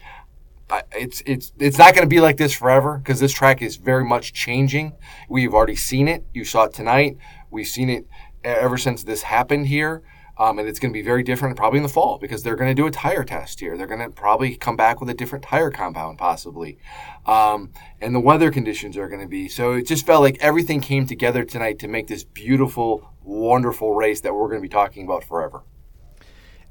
It's 0.91 1.23
it's 1.25 1.53
it's 1.57 1.77
not 1.77 1.95
going 1.95 2.03
to 2.03 2.13
be 2.13 2.19
like 2.19 2.35
this 2.35 2.53
forever 2.53 2.97
because 2.97 3.21
this 3.21 3.31
track 3.31 3.61
is 3.61 3.77
very 3.77 4.03
much 4.03 4.33
changing. 4.33 4.91
We've 5.29 5.53
already 5.53 5.77
seen 5.77 6.09
it. 6.09 6.25
You 6.33 6.43
saw 6.43 6.65
it 6.65 6.73
tonight. 6.73 7.17
We've 7.49 7.65
seen 7.65 7.89
it 7.89 8.07
ever 8.43 8.77
since 8.77 9.03
this 9.03 9.21
happened 9.21 9.67
here. 9.67 10.03
Um, 10.39 10.57
and 10.57 10.69
it's 10.69 10.79
going 10.79 10.93
to 10.93 10.97
be 10.97 11.03
very 11.03 11.21
different 11.21 11.57
probably 11.57 11.77
in 11.77 11.83
the 11.83 11.89
fall 11.89 12.17
because 12.17 12.43
they're 12.43 12.55
going 12.55 12.69
to 12.69 12.73
do 12.73 12.87
a 12.87 12.91
tire 12.91 13.25
test 13.25 13.59
here. 13.59 13.77
They're 13.77 13.87
going 13.87 13.99
to 13.99 14.09
probably 14.09 14.55
come 14.55 14.77
back 14.77 15.01
with 15.01 15.09
a 15.09 15.13
different 15.13 15.43
tire 15.43 15.69
compound, 15.69 16.17
possibly. 16.17 16.79
Um, 17.25 17.71
and 17.99 18.15
the 18.15 18.21
weather 18.21 18.49
conditions 18.49 18.95
are 18.95 19.09
going 19.09 19.21
to 19.21 19.27
be. 19.27 19.49
So 19.49 19.73
it 19.73 19.85
just 19.85 20.05
felt 20.05 20.21
like 20.21 20.37
everything 20.39 20.79
came 20.79 21.05
together 21.05 21.43
tonight 21.43 21.77
to 21.79 21.89
make 21.89 22.07
this 22.07 22.23
beautiful, 22.23 23.13
wonderful 23.21 23.93
race 23.93 24.21
that 24.21 24.33
we're 24.33 24.47
going 24.47 24.61
to 24.61 24.65
be 24.65 24.69
talking 24.69 25.03
about 25.03 25.25
forever. 25.25 25.63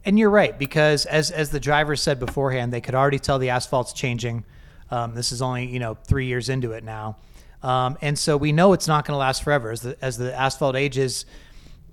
And 0.04 0.18
you're 0.18 0.30
right 0.30 0.58
because 0.58 1.04
as 1.04 1.30
as 1.30 1.50
the 1.50 1.60
drivers 1.60 2.00
said 2.00 2.18
beforehand, 2.18 2.72
they 2.72 2.80
could 2.80 2.94
already 2.94 3.18
tell 3.18 3.38
the 3.38 3.50
asphalt's 3.50 3.92
changing. 3.92 4.44
Um, 4.90 5.14
this 5.14 5.32
is 5.32 5.42
only 5.42 5.66
you 5.66 5.80
know 5.80 5.98
three 6.06 6.24
years 6.24 6.48
into 6.48 6.72
it 6.72 6.82
now, 6.82 7.18
um, 7.62 7.98
and 8.00 8.18
so 8.18 8.38
we 8.38 8.52
know 8.52 8.72
it's 8.72 8.88
not 8.88 9.04
going 9.04 9.12
to 9.12 9.18
last 9.18 9.42
forever 9.42 9.70
as 9.70 9.82
the 9.82 9.98
as 10.00 10.16
the 10.16 10.34
asphalt 10.34 10.76
ages 10.76 11.26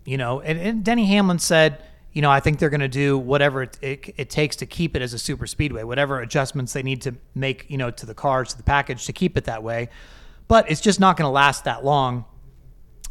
you 0.06 0.18
know, 0.18 0.40
and, 0.42 0.60
and 0.60 0.84
Denny 0.84 1.06
Hamlin 1.06 1.40
said, 1.40 1.82
you 2.14 2.22
know, 2.22 2.32
I 2.32 2.40
think 2.40 2.60
they're 2.60 2.70
going 2.70 2.80
to 2.80 2.88
do 2.88 3.18
whatever 3.18 3.64
it, 3.64 3.78
it, 3.82 4.16
it, 4.16 4.30
takes 4.30 4.56
to 4.58 4.66
keep 4.66 4.96
it 4.96 5.02
as 5.02 5.14
a 5.14 5.20
super 5.20 5.46
speedway, 5.46 5.84
whatever 5.84 6.22
adjustments 6.22 6.72
they 6.72 6.84
need 6.84 7.02
to 7.02 7.16
make, 7.34 7.66
you 7.70 7.78
know, 7.78 7.92
to 7.92 8.06
the 8.06 8.14
cars, 8.14 8.52
to 8.52 8.58
the 8.58 8.64
package 8.64 9.06
to 9.08 9.14
keep 9.14 9.36
it 9.36 9.44
that 9.46 9.64
way. 9.64 9.90
But 10.48 10.72
it's 10.72 10.80
just 10.80 11.00
not 11.00 11.18
going 11.18 11.28
to 11.28 11.32
last 11.32 11.66
that 11.66 11.84
long 11.84 12.24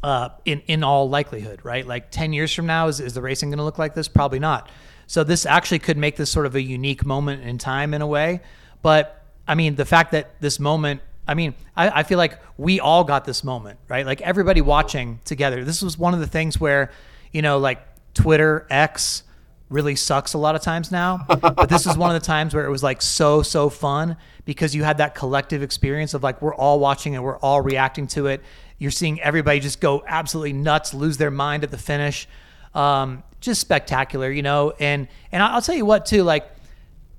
uh, 0.03 0.31
in, 0.47 0.63
in 0.69 0.83
all 0.83 1.11
likelihood, 1.11 1.61
right? 1.65 1.87
Like 1.87 2.11
10 2.11 2.33
years 2.33 2.55
from 2.55 2.67
now, 2.67 2.89
is, 2.89 3.01
is 3.01 3.13
the 3.13 3.21
racing 3.21 3.51
going 3.51 3.59
to 3.59 3.65
look 3.65 3.79
like 3.79 3.95
this? 3.95 4.09
Probably 4.09 4.39
not. 4.39 4.71
So 5.07 5.23
this 5.23 5.45
actually 5.45 5.81
could 5.81 5.99
make 5.99 6.17
this 6.17 6.31
sort 6.31 6.47
of 6.47 6.55
a 6.55 6.63
unique 6.63 7.05
moment 7.05 7.43
in 7.43 7.59
time 7.59 7.93
in 7.93 8.01
a 8.01 8.07
way. 8.07 8.41
But 8.81 9.23
I 9.47 9.55
mean, 9.55 9.75
the 9.75 9.85
fact 9.85 10.13
that 10.13 10.41
this 10.41 10.59
moment 10.59 11.03
I 11.27 11.35
mean, 11.35 11.55
I, 11.77 12.01
I, 12.01 12.03
feel 12.03 12.19
like 12.19 12.39
we 12.59 12.81
all 12.81 13.05
got 13.05 13.25
this 13.25 13.43
moment, 13.43 13.79
right? 13.89 14.05
Like 14.05 14.21
everybody 14.21 14.61
watching 14.61 15.21
together. 15.25 15.65
This 15.65 15.81
was 15.81 15.99
one 15.99 16.13
of 16.13 16.21
the 16.21 16.27
things 16.27 16.61
where, 16.61 16.91
you 17.33 17.41
know, 17.41 17.59
like 17.59 17.81
Twitter, 18.13 18.67
X 18.69 19.23
really 19.71 19.97
sucks 19.97 20.35
a 20.35 20.39
lot 20.39 20.55
of 20.55 20.61
times 20.63 20.93
now. 20.93 21.25
but 21.27 21.69
this 21.69 21.87
is 21.87 21.97
one 21.97 22.15
of 22.15 22.21
the 22.21 22.27
times 22.27 22.55
where 22.55 22.67
it 22.67 22.71
was 22.71 22.83
like 22.83 23.01
so, 23.01 23.43
so 23.43 23.71
fun 23.71 24.17
because 24.45 24.75
you 24.75 24.85
had 24.85 24.99
that 24.99 25.15
collective 25.15 25.63
experience 25.63 26.13
of 26.13 26.23
like 26.23 26.43
we're 26.43 26.55
all 26.55 26.79
watching 26.79 27.15
it, 27.15 27.23
we're 27.23 27.39
all 27.39 27.63
reacting 27.63 28.07
to 28.09 28.27
it. 28.27 28.43
You're 28.79 28.91
seeing 28.91 29.21
everybody 29.21 29.61
just 29.61 29.81
go 29.81 30.05
absolutely 30.07 30.53
nuts, 30.53 30.93
lose 30.93 31.17
their 31.17 31.31
mind 31.31 31.65
at 31.65 31.71
the 31.71 31.79
finish. 31.79 32.29
Um, 32.75 33.23
just 33.41 33.61
spectacular, 33.61 34.31
you 34.31 34.43
know. 34.43 34.73
And 34.81 35.09
and 35.31 35.43
I'll 35.43 35.63
tell 35.63 35.77
you 35.77 35.87
what 35.87 36.07
too, 36.07 36.23
like 36.23 36.51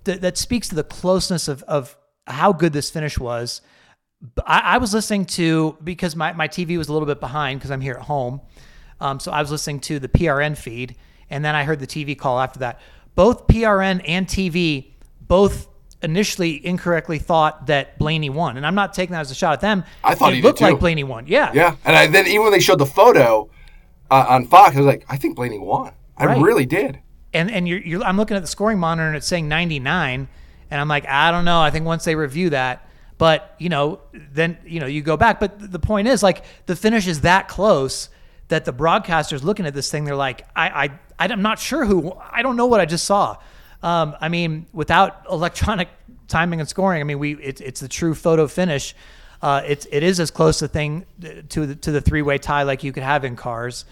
th- 0.04 0.20
that 0.20 0.38
speaks 0.38 0.70
to 0.70 0.76
the 0.76 0.84
closeness 0.84 1.48
of 1.48 1.64
of 1.64 1.96
how 2.28 2.52
good 2.52 2.74
this 2.74 2.90
finish 2.90 3.18
was 3.18 3.62
I, 4.46 4.60
I, 4.60 4.78
was 4.78 4.94
listening 4.94 5.26
to 5.26 5.78
because 5.84 6.16
my, 6.16 6.34
my 6.34 6.48
TV 6.48 6.78
was 6.78 6.90
a 6.90 6.94
little 6.94 7.06
bit 7.06 7.20
behind 7.20 7.60
because 7.60 7.72
I'm 7.72 7.82
here 7.82 7.96
at 7.96 8.04
home. 8.04 8.42
Um, 9.00 9.20
so 9.20 9.32
I 9.32 9.42
was 9.42 9.52
listening 9.52 9.80
to 9.82 10.00
the 10.00 10.08
PRN 10.08 10.58
feed, 10.58 10.96
and 11.30 11.44
then 11.44 11.56
I 11.56 11.64
heard 11.64 11.80
the 11.80 11.88
TV 11.88 12.18
call 12.18 12.40
after 12.40 12.60
that. 12.60 12.80
Both 13.16 13.48
PRN 13.48 14.02
and 14.06 14.28
TV 14.28 14.92
both 15.22 15.68
initially 16.02 16.66
incorrectly 16.66 17.20
thought 17.20 17.68
that 17.68 17.98
Blaney 18.00 18.30
won, 18.30 18.58
and 18.58 18.66
I'm 18.66 18.76
not 18.76 18.94
taking 18.94 19.14
that 19.14 19.22
as 19.22 19.32
a 19.32 19.36
shot 19.36 19.54
at 19.54 19.62
them. 19.62 19.84
I 20.04 20.16
thought 20.16 20.32
it 20.32 20.38
he 20.38 20.42
looked 20.42 20.62
like 20.62 20.80
Blaney 20.80 21.04
won. 21.04 21.28
Yeah, 21.28 21.52
yeah. 21.54 21.76
And 21.84 21.96
I, 21.96 22.08
then 22.08 22.28
even 22.28 22.44
when 22.44 22.52
they 22.52 22.60
showed 22.60 22.80
the 22.80 22.86
photo 22.86 23.50
uh, 24.10 24.26
on 24.30 24.48
Fox, 24.48 24.76
I 24.76 24.80
was 24.80 24.86
like, 24.86 25.06
I 25.10 25.18
think 25.18 25.36
Blaney 25.36 25.58
won. 25.58 25.94
I 26.18 26.26
right. 26.28 26.42
really 26.42 26.66
did. 26.66 27.00
And 27.34 27.52
and 27.52 27.68
you're, 27.68 27.80
you're, 27.80 28.04
I'm 28.04 28.18
looking 28.18 28.38
at 28.38 28.44
the 28.44 28.48
scoring 28.48 28.80
monitor 28.80 29.08
and 29.08 29.18
it's 29.18 29.28
saying 29.28 29.50
99, 29.50 30.28
and 30.72 30.82
I'm 30.82 30.88
like, 30.88 31.06
I 31.08 31.32
don't 31.32 31.46
know. 31.46 31.60
I 31.60 31.72
think 31.72 31.86
once 31.86 32.06
they 32.06 32.16
review 32.16 32.52
that 32.52 32.85
but 33.18 33.56
you 33.60 33.70
know, 33.70 34.00
then 34.14 34.58
you 34.66 34.80
know 34.80 34.86
you 34.86 35.02
go 35.02 35.18
back. 35.18 35.40
But 35.40 35.72
the 35.72 35.80
point 35.80 36.08
is, 36.08 36.22
like 36.22 36.44
the 36.66 36.76
finish 36.76 37.08
is 37.08 37.22
that 37.22 37.48
close 37.48 38.10
that 38.48 38.66
the 38.66 38.74
broadcasters 38.74 39.44
looking 39.44 39.66
at 39.66 39.74
this 39.74 39.90
thing, 39.90 40.06
they're 40.06 40.16
like, 40.16 40.46
I, 40.56 40.92
I, 41.20 41.28
I'm 41.28 41.42
not 41.42 41.60
sure 41.60 41.86
who. 41.86 42.14
I 42.14 42.42
don't 42.42 42.56
know 42.56 42.68
what 42.68 42.80
I 42.80 42.86
just 42.86 43.06
saw. 43.06 43.38
Um, 43.82 44.16
I 44.22 44.30
mean, 44.30 44.68
without 44.74 45.26
electronic 45.30 45.90
timing 46.28 46.60
and 46.60 46.70
scoring, 46.70 47.02
I 47.02 47.04
mean, 47.04 47.20
we 47.20 47.36
it, 47.36 47.62
it's 47.62 47.80
the 47.80 47.88
true 47.88 48.14
photo 48.14 48.48
finish. 48.48 48.96
Uh, 49.42 49.62
it's 49.66 49.88
it 49.92 50.04
is 50.04 50.20
as 50.20 50.32
close 50.32 50.62
a 50.62 50.68
thing 50.68 51.06
to 51.50 51.66
the 51.66 51.76
to 51.76 51.92
the 51.92 52.02
three 52.02 52.22
way 52.22 52.38
tie 52.38 52.64
like 52.64 52.84
you 52.84 52.92
could 52.92 53.04
have 53.04 53.24
in 53.24 53.36
cars. 53.36 53.86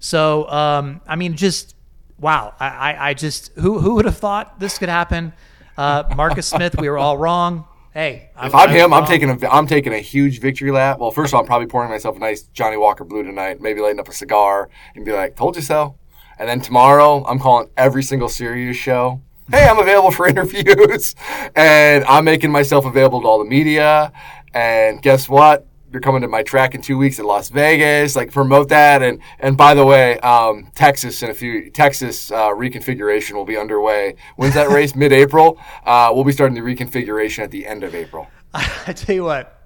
So 0.00 0.48
um, 0.50 1.00
I 1.06 1.16
mean, 1.16 1.36
just 1.36 1.74
wow. 2.18 2.54
I, 2.58 2.68
I, 2.68 3.08
I 3.10 3.14
just 3.14 3.52
who 3.54 3.78
who 3.78 3.96
would 3.96 4.04
have 4.04 4.18
thought 4.18 4.58
this 4.60 4.78
could 4.78 4.88
happen? 4.88 5.32
Uh, 5.76 6.04
Marcus 6.16 6.46
Smith, 6.46 6.78
we 6.78 6.88
were 6.88 6.98
all 6.98 7.18
wrong 7.18 7.66
hey, 7.94 8.30
I'm, 8.36 8.48
if 8.48 8.54
I'm, 8.54 8.68
I'm 8.68 8.74
him, 8.74 8.92
I'm 8.92 9.02
um, 9.04 9.08
taking 9.08 9.30
a 9.30 9.48
I'm 9.48 9.66
taking 9.66 9.94
a 9.94 9.98
huge 9.98 10.40
victory 10.40 10.70
lap. 10.70 10.98
Well, 10.98 11.10
first 11.10 11.30
of 11.30 11.36
all, 11.36 11.40
I'm 11.40 11.46
probably 11.46 11.66
pouring 11.66 11.90
myself 11.90 12.16
a 12.16 12.18
nice 12.18 12.42
Johnnie 12.42 12.76
Walker 12.76 13.04
Blue 13.04 13.22
tonight, 13.22 13.60
maybe 13.60 13.80
lighting 13.80 14.00
up 14.00 14.08
a 14.08 14.12
cigar 14.12 14.68
and 14.94 15.04
be 15.04 15.12
like, 15.12 15.36
"Told 15.36 15.56
you 15.56 15.62
so." 15.62 15.96
And 16.38 16.48
then 16.48 16.60
tomorrow, 16.60 17.24
I'm 17.26 17.38
calling 17.38 17.70
every 17.76 18.02
single 18.02 18.28
Sirius 18.28 18.76
show. 18.76 19.22
Hey, 19.50 19.66
I'm 19.68 19.78
available 19.78 20.10
for 20.10 20.26
interviews, 20.28 21.14
and 21.54 22.04
I'm 22.04 22.24
making 22.24 22.50
myself 22.50 22.84
available 22.84 23.22
to 23.22 23.28
all 23.28 23.38
the 23.38 23.48
media. 23.48 24.12
And 24.52 25.00
guess 25.00 25.28
what? 25.28 25.66
You're 25.94 26.00
coming 26.00 26.22
to 26.22 26.28
my 26.28 26.42
track 26.42 26.74
in 26.74 26.82
two 26.82 26.98
weeks 26.98 27.20
in 27.20 27.24
Las 27.24 27.48
Vegas. 27.48 28.16
Like 28.16 28.32
promote 28.32 28.68
that. 28.68 29.00
And 29.00 29.20
and 29.38 29.56
by 29.56 29.74
the 29.74 29.86
way, 29.86 30.18
um, 30.20 30.70
Texas 30.74 31.22
in 31.22 31.30
a 31.30 31.34
few 31.34 31.70
Texas 31.70 32.30
uh, 32.32 32.48
reconfiguration 32.48 33.32
will 33.32 33.44
be 33.44 33.56
underway. 33.56 34.16
When's 34.36 34.54
that 34.54 34.68
race? 34.68 34.94
Mid 35.04 35.12
April. 35.12 35.58
Uh, 35.86 36.10
we'll 36.12 36.24
be 36.24 36.32
starting 36.32 36.54
the 36.54 36.60
reconfiguration 36.60 37.44
at 37.44 37.50
the 37.52 37.66
end 37.66 37.84
of 37.84 37.94
April. 37.94 38.28
I 38.54 38.92
tell 38.92 39.14
you 39.14 39.24
what, 39.24 39.62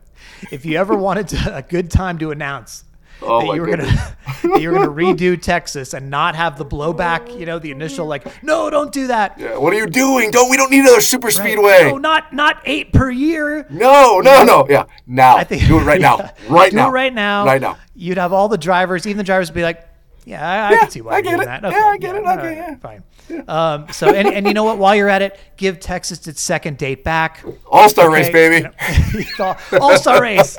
if 0.52 0.66
you 0.66 0.76
ever 0.76 0.94
wanted 0.94 1.28
to, 1.28 1.56
a 1.56 1.62
good 1.62 1.90
time 1.90 2.18
to 2.18 2.30
announce 2.30 2.84
Oh 3.22 3.40
that 3.46 3.54
you 3.54 3.60
were 3.60 3.66
goodness. 3.66 4.00
gonna 4.42 4.60
you 4.60 4.70
were 4.70 4.78
gonna 4.78 4.90
redo 4.90 5.40
Texas 5.40 5.94
and 5.94 6.10
not 6.10 6.36
have 6.36 6.58
the 6.58 6.64
blowback, 6.64 7.38
you 7.38 7.46
know, 7.46 7.58
the 7.58 7.70
initial 7.70 8.06
like, 8.06 8.42
no, 8.42 8.70
don't 8.70 8.92
do 8.92 9.08
that. 9.08 9.38
Yeah, 9.38 9.56
what 9.58 9.72
are 9.72 9.76
you 9.76 9.86
doing? 9.86 10.30
Don't 10.30 10.50
we 10.50 10.56
don't 10.56 10.70
need 10.70 10.80
another 10.80 11.00
super 11.00 11.26
right. 11.26 11.34
speedway. 11.34 11.90
No, 11.90 11.98
not 11.98 12.32
not 12.32 12.62
eight 12.64 12.92
per 12.92 13.10
year. 13.10 13.66
No, 13.70 14.20
no, 14.20 14.44
no. 14.44 14.66
Yeah. 14.68 14.84
Now. 15.06 15.36
I 15.36 15.44
think, 15.44 15.66
do 15.66 15.78
it 15.78 15.84
right 15.84 16.00
now. 16.08 16.30
Right 16.48 16.70
do 16.70 16.76
now. 16.76 16.84
Do 16.84 16.90
it 16.90 16.92
right 16.92 17.14
now. 17.14 17.44
Right 17.44 17.60
now. 17.60 17.78
You'd 17.94 18.18
have 18.18 18.32
all 18.32 18.48
the 18.48 18.58
drivers, 18.58 19.06
even 19.06 19.18
the 19.18 19.24
drivers 19.24 19.50
would 19.50 19.56
be 19.56 19.62
like, 19.62 19.87
Yeah, 20.28 20.46
I, 20.46 20.68
I 20.68 20.70
yeah, 20.72 20.78
can 20.80 20.90
see 20.90 21.00
why 21.00 21.12
I 21.12 21.14
you're 21.14 21.22
get 21.22 21.30
doing 21.30 21.40
it. 21.40 21.46
that. 21.46 21.64
Okay, 21.64 21.76
yeah, 21.78 21.86
I 21.86 21.96
get 21.96 22.14
yeah, 22.14 22.34
it. 22.34 22.38
Okay, 22.38 22.56
yeah. 22.56 22.76
Fine. 22.76 23.04
Um, 23.48 23.92
so 23.92 24.08
and, 24.14 24.28
and 24.28 24.46
you 24.46 24.52
know 24.52 24.64
what? 24.64 24.76
While 24.76 24.94
you're 24.94 25.08
at 25.08 25.22
it, 25.22 25.40
give 25.56 25.80
Texas 25.80 26.26
its 26.26 26.42
second 26.42 26.76
date 26.76 27.02
back. 27.02 27.42
All 27.66 27.88
star 27.88 28.10
okay? 28.10 28.14
race, 28.14 28.30
baby. 28.30 28.68
You 29.14 29.24
know, 29.38 29.56
all 29.80 29.96
star 29.96 30.20
race. 30.20 30.54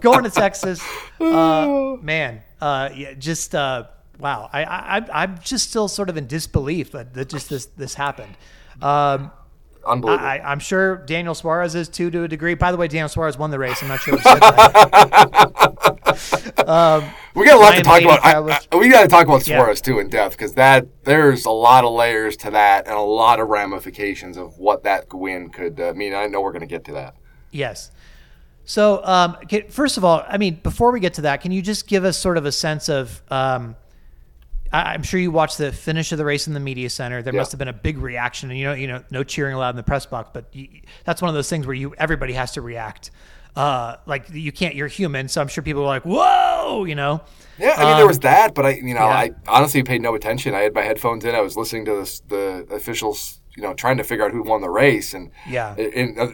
Going 0.00 0.24
to 0.24 0.30
Texas. 0.30 0.82
Uh, 1.18 1.96
man, 2.02 2.42
uh, 2.60 2.90
yeah, 2.94 3.14
just 3.14 3.54
uh, 3.54 3.84
wow. 4.20 4.50
I, 4.52 4.64
I 4.64 5.22
I'm 5.22 5.38
just 5.42 5.70
still 5.70 5.88
sort 5.88 6.10
of 6.10 6.18
in 6.18 6.26
disbelief 6.26 6.92
that, 6.92 7.14
that 7.14 7.30
just 7.30 7.48
this 7.48 7.64
this 7.64 7.94
happened. 7.94 8.36
Um, 8.82 9.30
Unbelievable. 9.86 10.26
I, 10.26 10.40
am 10.44 10.58
sure 10.58 10.96
Daniel 10.96 11.34
Suarez 11.34 11.74
is 11.74 11.88
too 11.88 12.10
to 12.10 12.24
a 12.24 12.28
degree. 12.28 12.54
By 12.54 12.72
the 12.72 12.76
way, 12.76 12.88
Daniel 12.88 13.08
Suarez 13.08 13.38
won 13.38 13.50
the 13.50 13.58
race. 13.58 13.82
I'm 13.82 13.88
not 13.88 14.00
sure. 14.00 14.14
um, 16.68 17.04
we 17.34 17.46
got 17.46 17.56
a 17.56 17.60
lot 17.60 17.74
to 17.76 17.82
talk 17.82 18.02
about. 18.02 18.24
I, 18.24 18.60
I, 18.72 18.76
we 18.76 18.88
got 18.88 19.02
to 19.02 19.08
talk 19.08 19.26
about 19.26 19.42
Suarez 19.42 19.80
yeah. 19.80 19.92
too 19.92 19.98
in 20.00 20.08
depth 20.08 20.36
because 20.36 20.54
that 20.54 20.86
there's 21.04 21.44
a 21.44 21.50
lot 21.50 21.84
of 21.84 21.92
layers 21.92 22.36
to 22.38 22.50
that 22.50 22.86
and 22.86 22.96
a 22.96 23.00
lot 23.00 23.38
of 23.38 23.48
ramifications 23.48 24.36
of 24.36 24.58
what 24.58 24.82
that 24.84 25.12
win 25.12 25.50
could 25.50 25.80
uh, 25.80 25.92
mean. 25.94 26.14
I 26.14 26.26
know 26.26 26.40
we're 26.40 26.52
going 26.52 26.60
to 26.60 26.66
get 26.66 26.84
to 26.86 26.92
that. 26.92 27.14
Yes. 27.50 27.90
So, 28.64 29.04
um, 29.04 29.36
first 29.68 29.96
of 29.96 30.04
all, 30.04 30.24
I 30.26 30.38
mean, 30.38 30.58
before 30.62 30.90
we 30.90 30.98
get 30.98 31.14
to 31.14 31.22
that, 31.22 31.40
can 31.40 31.52
you 31.52 31.62
just 31.62 31.86
give 31.86 32.04
us 32.04 32.18
sort 32.18 32.36
of 32.36 32.44
a 32.44 32.52
sense 32.52 32.88
of? 32.88 33.22
Um, 33.30 33.76
I, 34.72 34.94
am 34.94 35.02
sure 35.02 35.20
you 35.20 35.30
watched 35.30 35.58
the 35.58 35.72
finish 35.72 36.12
of 36.12 36.18
the 36.18 36.24
race 36.24 36.46
in 36.46 36.54
the 36.54 36.60
media 36.60 36.90
center. 36.90 37.22
There 37.22 37.32
yeah. 37.32 37.40
must 37.40 37.52
have 37.52 37.58
been 37.58 37.68
a 37.68 37.72
big 37.72 37.98
reaction, 37.98 38.50
and 38.50 38.58
you 38.58 38.64
know, 38.64 38.74
you 38.74 38.86
know, 38.86 39.02
no 39.10 39.24
cheering 39.24 39.54
allowed 39.54 39.70
in 39.70 39.76
the 39.76 39.82
press 39.82 40.06
box. 40.06 40.30
But 40.32 40.46
you, 40.52 40.68
that's 41.04 41.22
one 41.22 41.28
of 41.28 41.34
those 41.34 41.48
things 41.48 41.66
where 41.66 41.74
you 41.74 41.94
everybody 41.96 42.32
has 42.34 42.52
to 42.52 42.60
react. 42.60 43.10
Uh, 43.54 43.96
like 44.04 44.28
you 44.30 44.52
can't, 44.52 44.74
you're 44.74 44.86
human, 44.86 45.28
so 45.28 45.40
I'm 45.40 45.48
sure 45.48 45.62
people 45.62 45.80
were 45.82 45.88
like, 45.88 46.02
"Whoa," 46.04 46.84
you 46.84 46.94
know. 46.94 47.22
Yeah, 47.58 47.74
I 47.76 47.84
mean, 47.84 47.92
um, 47.92 47.96
there 47.98 48.06
was 48.06 48.18
that, 48.20 48.54
but 48.54 48.66
I, 48.66 48.70
you 48.74 48.92
know, 48.92 49.00
yeah. 49.00 49.06
I 49.06 49.30
honestly 49.48 49.82
paid 49.82 50.02
no 50.02 50.14
attention. 50.14 50.54
I 50.54 50.60
had 50.60 50.74
my 50.74 50.82
headphones 50.82 51.24
in. 51.24 51.34
I 51.34 51.40
was 51.40 51.56
listening 51.56 51.86
to 51.86 51.96
this, 51.96 52.20
the 52.20 52.66
officials, 52.70 53.40
you 53.56 53.62
know, 53.62 53.72
trying 53.72 53.96
to 53.96 54.04
figure 54.04 54.26
out 54.26 54.32
who 54.32 54.42
won 54.42 54.60
the 54.60 54.68
race, 54.68 55.14
and 55.14 55.30
yeah, 55.48 55.74
and, 55.74 56.18
uh, 56.18 56.28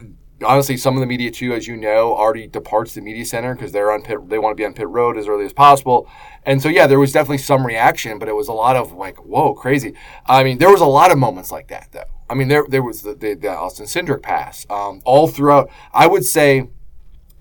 honestly, 0.45 0.77
some 0.77 0.95
of 0.95 1.01
the 1.01 1.07
media 1.07 1.31
too, 1.31 1.53
as 1.53 1.67
you 1.67 1.77
know, 1.77 2.15
already 2.15 2.47
departs 2.47 2.95
the 2.95 3.01
media 3.01 3.25
center 3.25 3.55
because 3.55 3.73
they're 3.73 3.91
on 3.91 4.03
pit. 4.03 4.29
They 4.29 4.39
want 4.39 4.57
to 4.57 4.61
be 4.61 4.65
on 4.65 4.75
pit 4.75 4.89
road 4.89 5.17
as 5.17 5.29
early 5.29 5.45
as 5.45 5.53
possible. 5.53 6.09
And 6.45 6.61
so, 6.61 6.69
yeah, 6.69 6.87
there 6.87 6.99
was 6.99 7.13
definitely 7.13 7.39
some 7.39 7.67
reaction, 7.67 8.19
but 8.19 8.29
it 8.29 8.35
was 8.35 8.49
a 8.49 8.53
lot 8.53 8.77
of 8.77 8.93
like, 8.93 9.25
whoa, 9.25 9.55
crazy. 9.55 9.95
I 10.27 10.45
mean, 10.45 10.59
there 10.59 10.71
was 10.71 10.81
a 10.81 10.87
lot 10.87 11.11
of 11.11 11.19
moments 11.19 11.51
like 11.51 11.69
that, 11.69 11.89
though. 11.93 12.05
I 12.29 12.35
mean, 12.35 12.49
there 12.49 12.65
there 12.69 12.83
was 12.83 13.03
the, 13.03 13.15
the, 13.15 13.35
the 13.35 13.51
Austin 13.51 13.87
Cindric 13.87 14.23
pass 14.23 14.67
um, 14.71 15.03
all 15.05 15.29
throughout. 15.29 15.71
I 15.93 16.07
would 16.07 16.25
say 16.25 16.69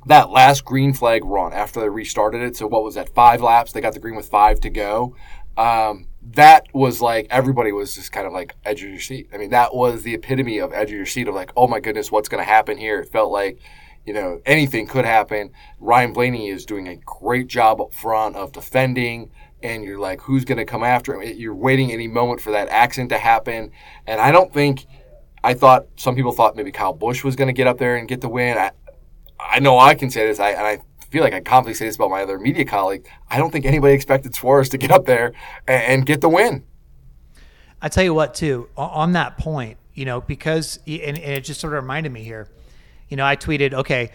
that 0.08 0.30
last 0.32 0.66
green 0.66 0.94
flag 0.94 1.24
run 1.24 1.54
after 1.54 1.80
they 1.80 1.90
restarted 1.90 2.42
it. 2.42 2.58
So 2.58 2.68
what 2.68 2.84
was 2.84 2.96
that? 2.96 3.14
Five 3.14 3.42
laps. 3.42 3.72
They 3.72 3.82
got 3.82 3.94
the 3.94 4.00
green 4.00 4.16
with 4.16 4.30
five 4.30 4.60
to 4.62 4.70
go. 4.70 5.16
Um, 5.58 6.08
that 6.24 6.68
was 6.74 7.02
like 7.02 7.28
everybody 7.30 7.72
was 7.72 7.96
just 7.96 8.12
kind 8.12 8.28
of 8.28 8.34
like 8.34 8.56
edge 8.64 8.84
of 8.84 8.90
your 8.90 9.00
seat. 9.00 9.30
I 9.34 9.38
mean, 9.38 9.50
that 9.50 9.74
was 9.74 10.04
the 10.04 10.14
epitome 10.14 10.60
of 10.60 10.72
edge 10.74 10.90
of 10.90 10.96
your 10.96 11.06
seat 11.06 11.28
of 11.28 11.36
like, 11.36 11.52
oh 11.58 11.68
my 11.68 11.80
goodness, 11.80 12.12
what's 12.12 12.30
going 12.30 12.44
to 12.44 12.50
happen 12.50 12.78
here? 12.78 13.00
It 13.00 13.12
felt 13.12 13.32
like, 13.32 13.60
you 14.06 14.14
know, 14.14 14.42
anything 14.46 14.88
could 14.88 15.06
happen. 15.06 15.52
Ryan 15.80 16.14
Blaney 16.14 16.50
is 16.50 16.66
doing 16.66 16.88
a 16.88 16.96
great 16.98 17.48
job 17.48 17.82
up 17.82 17.94
front 17.94 18.36
of 18.36 18.52
defending, 18.52 19.32
and 19.62 19.84
you're 19.84 20.00
like, 20.00 20.22
who's 20.22 20.46
going 20.46 20.58
to 20.58 20.66
come 20.66 20.84
after 20.84 21.14
him? 21.14 21.38
You're 21.38 21.56
waiting 21.56 21.92
any 21.92 22.08
moment 22.08 22.42
for 22.42 22.52
that 22.52 22.70
accident 22.70 23.10
to 23.10 23.18
happen, 23.18 23.72
and 24.08 24.22
I 24.22 24.32
don't 24.32 24.54
think. 24.54 24.86
I 25.44 25.56
thought 25.56 25.88
some 25.96 26.16
people 26.16 26.34
thought 26.34 26.56
maybe 26.56 26.72
Kyle 26.72 26.94
Busch 26.94 27.24
was 27.24 27.36
going 27.36 27.48
to 27.48 27.54
get 27.54 27.66
up 27.66 27.80
there 27.80 27.96
and 27.96 28.08
get 28.08 28.22
the 28.22 28.30
win. 28.30 28.60
I, 28.60 28.72
I 29.40 29.60
know 29.60 29.80
I 29.80 29.96
can 29.96 30.12
say 30.12 30.28
this, 30.28 30.40
I, 30.40 30.52
and 30.52 30.68
I 30.68 30.82
feel 31.12 31.24
like 31.24 31.34
I 31.34 31.42
confidently 31.42 31.74
say 31.74 31.86
this 31.86 31.96
about 31.98 32.10
my 32.10 32.24
other 32.24 32.40
media 32.40 32.66
colleague. 32.66 33.08
I 33.30 33.38
don't 33.38 33.52
think 33.52 33.66
anybody 33.66 33.94
expected 33.94 34.34
Suarez 34.34 34.70
to 34.70 34.78
get 34.78 34.92
up 34.92 35.06
there 35.06 35.34
and, 35.68 35.84
and 35.84 36.06
get 36.06 36.22
the 36.22 36.30
win. 36.30 36.64
I 37.82 37.90
tell 37.90 38.04
you 38.04 38.14
what, 38.14 38.34
too, 38.34 38.70
on 38.78 39.12
that 39.14 39.38
point, 39.38 39.78
you 39.94 40.06
know, 40.06 40.22
because 40.22 40.80
and, 40.88 41.18
and 41.18 41.34
it 41.34 41.44
just 41.44 41.60
sort 41.60 41.74
of 41.74 41.84
reminded 41.84 42.12
me 42.12 42.24
here. 42.24 42.48
You 43.10 43.18
know, 43.18 43.26
I 43.26 43.36
tweeted, 43.36 43.74
okay, 43.74 44.12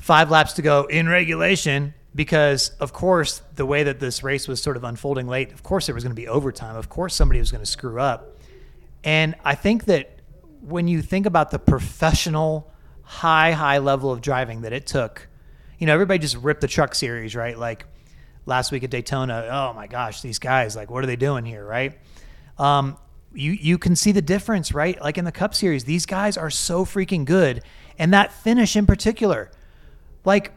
five 0.00 0.30
laps 0.30 0.54
to 0.54 0.62
go 0.62 0.84
in 0.84 1.08
regulation 1.08 1.94
because 2.14 2.70
of 2.80 2.92
course 2.92 3.42
the 3.54 3.66
way 3.66 3.84
that 3.84 4.00
this 4.00 4.22
race 4.22 4.48
was 4.48 4.60
sort 4.60 4.76
of 4.76 4.84
unfolding 4.84 5.26
late 5.26 5.52
of 5.52 5.62
course 5.62 5.86
there 5.86 5.94
was 5.94 6.04
going 6.04 6.14
to 6.14 6.20
be 6.20 6.28
overtime 6.28 6.76
of 6.76 6.88
course 6.88 7.14
somebody 7.14 7.38
was 7.40 7.50
going 7.50 7.62
to 7.62 7.70
screw 7.70 8.00
up 8.00 8.36
and 9.02 9.34
i 9.44 9.54
think 9.54 9.84
that 9.84 10.18
when 10.60 10.88
you 10.88 11.00
think 11.02 11.26
about 11.26 11.50
the 11.50 11.58
professional 11.58 12.70
high 13.02 13.52
high 13.52 13.78
level 13.78 14.10
of 14.12 14.20
driving 14.20 14.62
that 14.62 14.72
it 14.72 14.86
took 14.86 15.28
you 15.84 15.86
know, 15.86 15.92
everybody 15.92 16.18
just 16.18 16.36
ripped 16.36 16.62
the 16.62 16.66
truck 16.66 16.94
series, 16.94 17.36
right? 17.36 17.58
Like 17.58 17.84
last 18.46 18.72
week 18.72 18.84
at 18.84 18.90
Daytona, 18.90 19.48
oh 19.52 19.74
my 19.74 19.86
gosh, 19.86 20.22
these 20.22 20.38
guys, 20.38 20.74
like, 20.74 20.90
what 20.90 21.04
are 21.04 21.06
they 21.06 21.14
doing 21.14 21.44
here, 21.44 21.62
right? 21.62 21.98
Um, 22.56 22.96
you 23.34 23.50
you 23.52 23.76
can 23.76 23.94
see 23.94 24.10
the 24.10 24.22
difference, 24.22 24.72
right? 24.72 24.98
Like 24.98 25.18
in 25.18 25.26
the 25.26 25.32
Cup 25.32 25.54
Series, 25.54 25.84
these 25.84 26.06
guys 26.06 26.38
are 26.38 26.48
so 26.48 26.86
freaking 26.86 27.26
good, 27.26 27.60
and 27.98 28.14
that 28.14 28.32
finish 28.32 28.76
in 28.76 28.86
particular, 28.86 29.50
like 30.24 30.52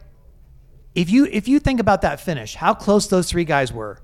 if 0.94 1.10
you 1.10 1.26
if 1.26 1.46
you 1.46 1.58
think 1.58 1.78
about 1.78 2.00
that 2.00 2.22
finish, 2.22 2.54
how 2.54 2.72
close 2.72 3.08
those 3.08 3.28
three 3.28 3.44
guys 3.44 3.70
were. 3.70 4.00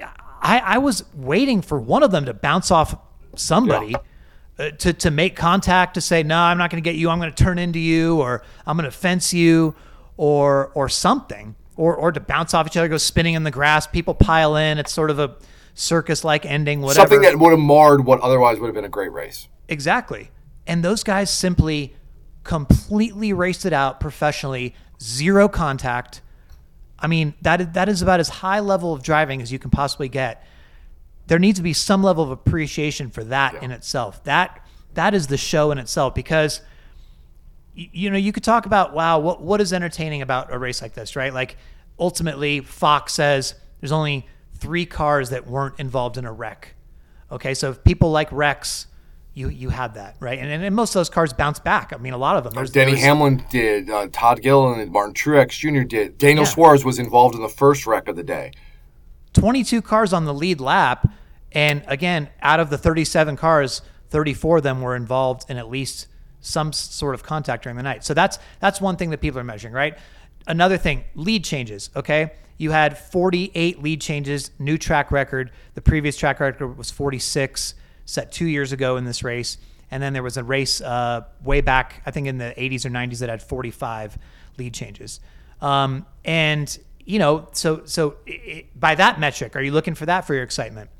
I, 0.00 0.58
I 0.58 0.78
was 0.78 1.04
waiting 1.14 1.60
for 1.60 1.78
one 1.78 2.02
of 2.02 2.12
them 2.12 2.24
to 2.24 2.32
bounce 2.32 2.70
off 2.70 2.96
somebody. 3.36 3.88
Yeah. 3.90 3.98
Uh, 4.56 4.70
to, 4.70 4.92
to 4.92 5.10
make 5.10 5.34
contact 5.34 5.94
to 5.94 6.00
say 6.00 6.22
no 6.22 6.38
i'm 6.38 6.56
not 6.56 6.70
going 6.70 6.80
to 6.80 6.88
get 6.88 6.94
you 6.94 7.10
i'm 7.10 7.18
going 7.18 7.28
to 7.28 7.42
turn 7.42 7.58
into 7.58 7.80
you 7.80 8.20
or 8.20 8.44
i'm 8.64 8.76
going 8.76 8.88
to 8.88 8.96
fence 8.96 9.34
you 9.34 9.74
or 10.16 10.70
or 10.74 10.88
something, 10.88 11.54
or 11.76 11.94
or 11.96 12.12
to 12.12 12.20
bounce 12.20 12.54
off 12.54 12.66
each 12.66 12.76
other, 12.76 12.88
go 12.88 12.98
spinning 12.98 13.34
in 13.34 13.44
the 13.44 13.50
grass. 13.50 13.86
People 13.86 14.14
pile 14.14 14.56
in. 14.56 14.78
It's 14.78 14.92
sort 14.92 15.10
of 15.10 15.18
a 15.18 15.36
circus-like 15.74 16.46
ending. 16.46 16.80
Whatever. 16.80 17.08
Something 17.08 17.22
that 17.22 17.38
would 17.38 17.50
have 17.50 17.60
marred 17.60 18.04
what 18.04 18.20
otherwise 18.20 18.58
would 18.60 18.66
have 18.68 18.74
been 18.74 18.84
a 18.84 18.88
great 18.88 19.12
race. 19.12 19.48
Exactly. 19.68 20.30
And 20.66 20.84
those 20.84 21.02
guys 21.02 21.30
simply 21.30 21.94
completely 22.42 23.32
raced 23.32 23.66
it 23.66 23.72
out 23.72 24.00
professionally, 24.00 24.74
zero 25.02 25.48
contact. 25.48 26.20
I 26.98 27.06
mean, 27.06 27.34
that 27.42 27.74
that 27.74 27.88
is 27.88 28.02
about 28.02 28.20
as 28.20 28.28
high 28.28 28.60
level 28.60 28.92
of 28.92 29.02
driving 29.02 29.42
as 29.42 29.50
you 29.50 29.58
can 29.58 29.70
possibly 29.70 30.08
get. 30.08 30.44
There 31.26 31.38
needs 31.38 31.58
to 31.58 31.62
be 31.62 31.72
some 31.72 32.02
level 32.02 32.22
of 32.22 32.30
appreciation 32.30 33.10
for 33.10 33.24
that 33.24 33.54
yeah. 33.54 33.64
in 33.64 33.70
itself. 33.70 34.22
That 34.24 34.64
that 34.94 35.14
is 35.14 35.26
the 35.26 35.36
show 35.36 35.70
in 35.70 35.78
itself 35.78 36.14
because 36.14 36.60
you 37.74 38.10
know, 38.10 38.16
you 38.16 38.32
could 38.32 38.44
talk 38.44 38.66
about, 38.66 38.94
wow, 38.94 39.18
what, 39.18 39.42
what 39.42 39.60
is 39.60 39.72
entertaining 39.72 40.22
about 40.22 40.52
a 40.52 40.58
race 40.58 40.80
like 40.80 40.94
this, 40.94 41.16
right? 41.16 41.32
Like 41.32 41.56
ultimately, 41.98 42.60
Fox 42.60 43.12
says 43.12 43.54
there's 43.80 43.92
only 43.92 44.28
three 44.54 44.86
cars 44.86 45.30
that 45.30 45.46
weren't 45.46 45.78
involved 45.78 46.16
in 46.16 46.24
a 46.24 46.32
wreck. 46.32 46.74
Okay, 47.32 47.54
so 47.54 47.70
if 47.70 47.82
people 47.82 48.10
like 48.10 48.30
wrecks, 48.30 48.86
you 49.34 49.48
you 49.48 49.68
had 49.68 49.94
that, 49.94 50.16
right? 50.20 50.38
And, 50.38 50.64
and 50.64 50.76
most 50.76 50.90
of 50.90 51.00
those 51.00 51.10
cars 51.10 51.32
bounce 51.32 51.58
back. 51.58 51.92
I 51.92 51.96
mean, 51.96 52.12
a 52.12 52.18
lot 52.18 52.36
of 52.36 52.44
them. 52.44 52.52
There's, 52.54 52.70
Denny 52.70 52.92
there's, 52.92 53.02
Hamlin 53.02 53.44
did, 53.50 53.90
uh, 53.90 54.06
Todd 54.12 54.40
Gilliland 54.40 54.80
and 54.80 54.92
Martin 54.92 55.12
Truex 55.12 55.50
Jr. 55.58 55.82
did. 55.82 56.18
Daniel 56.18 56.44
yeah. 56.44 56.50
Suarez 56.50 56.84
was 56.84 57.00
involved 57.00 57.34
in 57.34 57.42
the 57.42 57.48
first 57.48 57.86
wreck 57.86 58.06
of 58.06 58.14
the 58.14 58.22
day. 58.22 58.52
22 59.32 59.82
cars 59.82 60.12
on 60.12 60.24
the 60.24 60.34
lead 60.34 60.60
lap. 60.60 61.10
And 61.50 61.82
again, 61.88 62.30
out 62.40 62.60
of 62.60 62.70
the 62.70 62.78
37 62.78 63.36
cars, 63.36 63.82
34 64.10 64.58
of 64.58 64.62
them 64.62 64.80
were 64.80 64.94
involved 64.94 65.50
in 65.50 65.56
at 65.56 65.68
least 65.68 66.06
some 66.44 66.72
sort 66.72 67.14
of 67.14 67.22
contact 67.22 67.62
during 67.62 67.76
the 67.76 67.82
night. 67.82 68.04
So 68.04 68.14
that's 68.14 68.38
that's 68.60 68.80
one 68.80 68.96
thing 68.96 69.10
that 69.10 69.20
people 69.20 69.40
are 69.40 69.44
measuring, 69.44 69.74
right? 69.74 69.98
Another 70.46 70.76
thing, 70.76 71.04
lead 71.14 71.42
changes, 71.42 71.90
okay? 71.96 72.32
You 72.58 72.70
had 72.70 72.98
48 72.98 73.82
lead 73.82 74.00
changes, 74.00 74.50
new 74.58 74.76
track 74.76 75.10
record. 75.10 75.50
The 75.74 75.80
previous 75.80 76.16
track 76.16 76.38
record 76.38 76.76
was 76.76 76.90
46, 76.90 77.74
set 78.04 78.30
2 78.30 78.46
years 78.46 78.70
ago 78.70 78.96
in 78.96 79.04
this 79.04 79.24
race. 79.24 79.56
And 79.90 80.02
then 80.02 80.12
there 80.12 80.22
was 80.22 80.36
a 80.36 80.44
race 80.44 80.80
uh, 80.80 81.22
way 81.42 81.62
back, 81.62 82.02
I 82.04 82.10
think 82.10 82.26
in 82.26 82.38
the 82.38 82.54
80s 82.56 82.84
or 82.84 82.90
90s 82.90 83.20
that 83.20 83.28
had 83.28 83.42
45 83.42 84.18
lead 84.58 84.74
changes. 84.74 85.20
Um, 85.62 86.04
and 86.24 86.78
you 87.06 87.18
know, 87.18 87.48
so 87.52 87.82
so 87.84 88.16
it, 88.26 88.78
by 88.78 88.94
that 88.94 89.18
metric, 89.18 89.56
are 89.56 89.62
you 89.62 89.72
looking 89.72 89.94
for 89.94 90.06
that 90.06 90.26
for 90.26 90.34
your 90.34 90.42
excitement? 90.42 90.90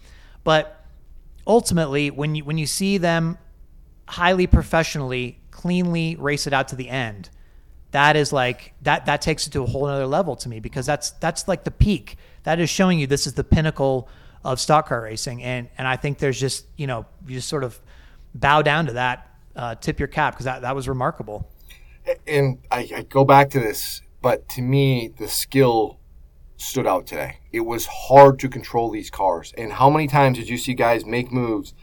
But 0.43 0.85
ultimately, 1.47 2.11
when 2.11 2.35
you 2.35 2.45
when 2.45 2.59
you 2.59 2.67
see 2.67 2.99
them 2.99 3.39
highly 4.07 4.47
professionally, 4.47 5.41
cleanly 5.51 6.17
race 6.17 6.47
it 6.47 6.53
out 6.53 6.69
to 6.69 6.77
the 6.77 6.89
end, 6.89 7.31
that 7.95 8.17
is 8.17 8.33
like 8.33 8.75
that 8.83 9.07
that 9.07 9.23
takes 9.23 9.47
it 9.47 9.51
to 9.51 9.63
a 9.63 9.67
whole 9.67 9.85
other 9.85 10.07
level 10.07 10.35
to 10.35 10.49
me 10.49 10.59
because 10.59 10.85
that's 10.85 11.13
that's 11.13 11.47
like 11.47 11.63
the 11.63 11.71
peak. 11.71 12.17
That 12.43 12.59
is 12.59 12.69
showing 12.69 12.99
you 12.99 13.07
this 13.07 13.25
is 13.25 13.35
the 13.35 13.45
pinnacle 13.45 14.09
of 14.45 14.59
stock 14.59 14.89
car 14.89 15.03
racing, 15.03 15.45
and 15.45 15.69
and 15.79 15.87
I 15.87 15.97
think 15.97 16.19
there's 16.19 16.39
just 16.39 16.67
you 16.77 16.89
know 16.89 17.07
you 17.25 17.37
just 17.37 17.49
sort 17.49 17.63
of 17.63 17.81
bow 18.35 18.63
down 18.63 18.87
to 18.87 18.95
that, 18.95 19.31
uh, 19.55 19.77
tip 19.77 20.01
your 20.01 20.09
cap 20.09 20.35
because 20.35 20.45
that 20.45 20.63
that 20.63 20.75
was 20.75 20.89
remarkable. 20.89 21.49
And 22.27 22.59
I, 22.69 22.91
I 22.97 23.03
go 23.03 23.25
back 23.25 23.49
to 23.51 23.61
this, 23.61 24.03
but 24.21 24.49
to 24.51 24.61
me 24.61 25.13
the 25.17 25.29
skill 25.29 26.01
stood 26.57 26.89
out 26.89 27.07
today. 27.07 27.39
It 27.53 27.61
was 27.61 27.87
hard 27.87 28.41
to 28.41 28.49
control 28.49 28.91
these 28.91 29.09
cars, 29.09 29.55
and 29.57 29.73
how 29.73 29.89
many 29.89 30.09
times 30.09 30.39
did 30.39 30.49
you 30.49 30.59
see 30.59 30.75
guys 30.75 31.07
make 31.07 31.31
moves? 31.31 31.75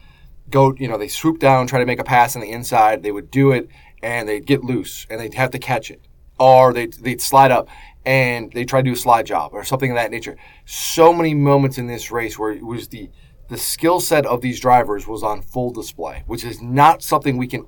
Go, 0.52 0.74
you 0.78 0.86
know, 0.86 0.98
they 0.98 1.08
swoop 1.08 1.38
down, 1.38 1.66
try 1.66 1.80
to 1.80 1.86
make 1.86 1.98
a 1.98 2.04
pass 2.04 2.36
on 2.36 2.42
the 2.42 2.50
inside. 2.50 3.02
They 3.02 3.12
would 3.12 3.30
do 3.30 3.50
it 3.50 3.68
and 4.02 4.28
they'd 4.28 4.46
get 4.46 4.62
loose 4.62 5.06
and 5.10 5.20
they'd 5.20 5.34
have 5.34 5.50
to 5.50 5.58
catch 5.58 5.90
it. 5.90 6.00
Or 6.38 6.72
they'd, 6.72 6.92
they'd 6.94 7.20
slide 7.20 7.50
up 7.50 7.68
and 8.04 8.52
they 8.52 8.64
try 8.64 8.80
to 8.80 8.84
do 8.84 8.92
a 8.92 8.96
slide 8.96 9.26
job 9.26 9.52
or 9.52 9.64
something 9.64 9.90
of 9.90 9.96
that 9.96 10.10
nature. 10.10 10.36
So 10.64 11.12
many 11.12 11.34
moments 11.34 11.78
in 11.78 11.86
this 11.86 12.10
race 12.10 12.38
where 12.38 12.52
it 12.52 12.64
was 12.64 12.88
the, 12.88 13.10
the 13.48 13.58
skill 13.58 14.00
set 14.00 14.26
of 14.26 14.40
these 14.40 14.60
drivers 14.60 15.06
was 15.06 15.22
on 15.22 15.42
full 15.42 15.70
display, 15.72 16.24
which 16.26 16.44
is 16.44 16.60
not 16.60 17.02
something 17.02 17.36
we 17.36 17.46
can, 17.46 17.66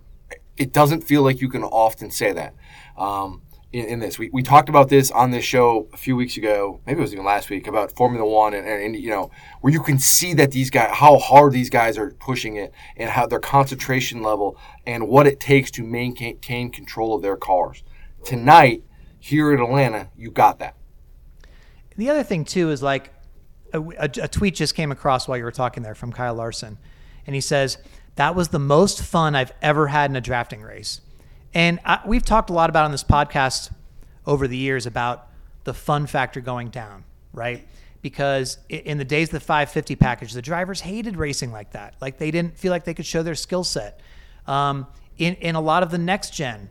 it 0.56 0.72
doesn't 0.72 1.02
feel 1.02 1.22
like 1.22 1.40
you 1.40 1.48
can 1.48 1.62
often 1.62 2.10
say 2.10 2.32
that. 2.32 2.54
Um, 2.96 3.42
in, 3.74 3.86
in, 3.86 3.98
this. 3.98 4.20
We, 4.20 4.30
we 4.32 4.44
talked 4.44 4.68
about 4.68 4.88
this 4.88 5.10
on 5.10 5.32
this 5.32 5.44
show 5.44 5.88
a 5.92 5.96
few 5.96 6.14
weeks 6.14 6.36
ago, 6.36 6.80
maybe 6.86 7.00
it 7.00 7.02
was 7.02 7.12
even 7.12 7.24
last 7.24 7.50
week, 7.50 7.66
about 7.66 7.90
Formula 7.96 8.24
One 8.24 8.54
and, 8.54 8.66
and, 8.66 8.80
and, 8.80 8.96
you 8.96 9.10
know, 9.10 9.32
where 9.62 9.72
you 9.72 9.82
can 9.82 9.98
see 9.98 10.32
that 10.34 10.52
these 10.52 10.70
guys, 10.70 10.90
how 10.92 11.18
hard 11.18 11.52
these 11.52 11.70
guys 11.70 11.98
are 11.98 12.12
pushing 12.12 12.54
it 12.54 12.72
and 12.96 13.10
how 13.10 13.26
their 13.26 13.40
concentration 13.40 14.22
level 14.22 14.56
and 14.86 15.08
what 15.08 15.26
it 15.26 15.40
takes 15.40 15.72
to 15.72 15.82
maintain 15.82 16.70
control 16.70 17.16
of 17.16 17.22
their 17.22 17.36
cars. 17.36 17.82
Tonight, 18.24 18.84
here 19.18 19.52
at 19.52 19.58
Atlanta, 19.58 20.08
you 20.16 20.30
got 20.30 20.60
that. 20.60 20.76
The 21.96 22.10
other 22.10 22.22
thing, 22.22 22.44
too, 22.44 22.70
is 22.70 22.80
like 22.80 23.12
a, 23.72 23.80
a, 23.80 24.10
a 24.22 24.28
tweet 24.28 24.54
just 24.54 24.76
came 24.76 24.92
across 24.92 25.26
while 25.26 25.36
you 25.36 25.44
were 25.44 25.50
talking 25.50 25.82
there 25.82 25.96
from 25.96 26.12
Kyle 26.12 26.34
Larson. 26.34 26.78
And 27.26 27.34
he 27.34 27.40
says, 27.40 27.78
That 28.14 28.36
was 28.36 28.48
the 28.48 28.60
most 28.60 29.02
fun 29.02 29.34
I've 29.34 29.52
ever 29.60 29.88
had 29.88 30.10
in 30.10 30.16
a 30.16 30.20
drafting 30.20 30.62
race. 30.62 31.00
And 31.54 31.78
I, 31.84 32.00
we've 32.04 32.24
talked 32.24 32.50
a 32.50 32.52
lot 32.52 32.68
about 32.68 32.84
on 32.84 32.90
this 32.90 33.04
podcast 33.04 33.72
over 34.26 34.48
the 34.48 34.56
years 34.56 34.86
about 34.86 35.28
the 35.62 35.72
fun 35.72 36.06
factor 36.06 36.40
going 36.40 36.68
down, 36.68 37.04
right? 37.32 37.66
Because 38.02 38.58
in 38.68 38.98
the 38.98 39.04
days 39.04 39.28
of 39.28 39.32
the 39.32 39.40
550 39.40 39.96
package, 39.96 40.32
the 40.32 40.42
drivers 40.42 40.80
hated 40.80 41.16
racing 41.16 41.52
like 41.52 41.72
that. 41.72 41.94
Like 42.00 42.18
they 42.18 42.30
didn't 42.30 42.58
feel 42.58 42.70
like 42.70 42.84
they 42.84 42.92
could 42.92 43.06
show 43.06 43.22
their 43.22 43.34
skill 43.34 43.64
set. 43.64 44.00
Um, 44.46 44.86
in, 45.16 45.34
in 45.36 45.54
a 45.54 45.60
lot 45.60 45.82
of 45.82 45.90
the 45.90 45.98
next 45.98 46.34
gen, 46.34 46.68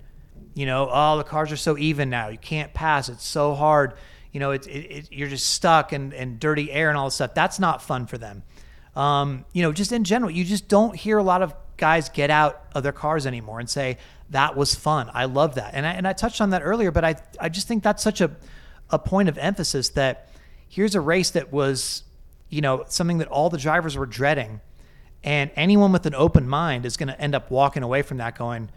you 0.53 0.65
know, 0.65 0.89
oh, 0.91 1.17
the 1.17 1.23
cars 1.23 1.51
are 1.51 1.57
so 1.57 1.77
even 1.77 2.09
now. 2.09 2.27
You 2.27 2.37
can't 2.37 2.73
pass. 2.73 3.09
It's 3.09 3.25
so 3.25 3.55
hard. 3.55 3.93
You 4.31 4.39
know, 4.39 4.51
it, 4.51 4.67
it, 4.67 4.91
it 4.91 5.11
you're 5.11 5.29
just 5.29 5.49
stuck 5.49 5.91
and, 5.91 6.13
and 6.13 6.39
dirty 6.39 6.71
air 6.71 6.89
and 6.89 6.97
all 6.97 7.05
this 7.05 7.15
stuff. 7.15 7.33
That's 7.33 7.59
not 7.59 7.81
fun 7.81 8.05
for 8.05 8.17
them. 8.17 8.43
Um, 8.95 9.45
you 9.53 9.63
know, 9.63 9.71
just 9.71 9.91
in 9.91 10.03
general, 10.03 10.29
you 10.29 10.43
just 10.43 10.67
don't 10.67 10.95
hear 10.95 11.17
a 11.17 11.23
lot 11.23 11.41
of 11.41 11.55
guys 11.77 12.09
get 12.09 12.29
out 12.29 12.61
of 12.73 12.83
their 12.83 12.91
cars 12.91 13.25
anymore 13.25 13.59
and 13.59 13.69
say, 13.69 13.97
that 14.29 14.55
was 14.55 14.75
fun. 14.75 15.09
I 15.13 15.25
love 15.25 15.55
that. 15.55 15.73
And 15.73 15.85
I, 15.85 15.93
and 15.93 16.07
I 16.07 16.13
touched 16.13 16.41
on 16.41 16.51
that 16.51 16.61
earlier, 16.63 16.91
but 16.91 17.05
I, 17.05 17.15
I 17.39 17.49
just 17.49 17.67
think 17.67 17.83
that's 17.83 18.03
such 18.03 18.21
a, 18.21 18.31
a 18.89 18.99
point 18.99 19.29
of 19.29 19.37
emphasis 19.37 19.89
that 19.89 20.29
here's 20.67 20.95
a 20.95 21.01
race 21.01 21.31
that 21.31 21.51
was, 21.51 22.03
you 22.49 22.61
know, 22.61 22.83
something 22.87 23.19
that 23.19 23.27
all 23.27 23.49
the 23.49 23.57
drivers 23.57 23.95
were 23.95 24.05
dreading. 24.05 24.59
And 25.23 25.51
anyone 25.55 25.91
with 25.91 26.05
an 26.05 26.15
open 26.15 26.47
mind 26.47 26.85
is 26.85 26.97
going 26.97 27.07
to 27.07 27.19
end 27.19 27.35
up 27.35 27.49
walking 27.49 27.83
away 27.83 28.01
from 28.01 28.17
that 28.17 28.37
going, 28.37 28.69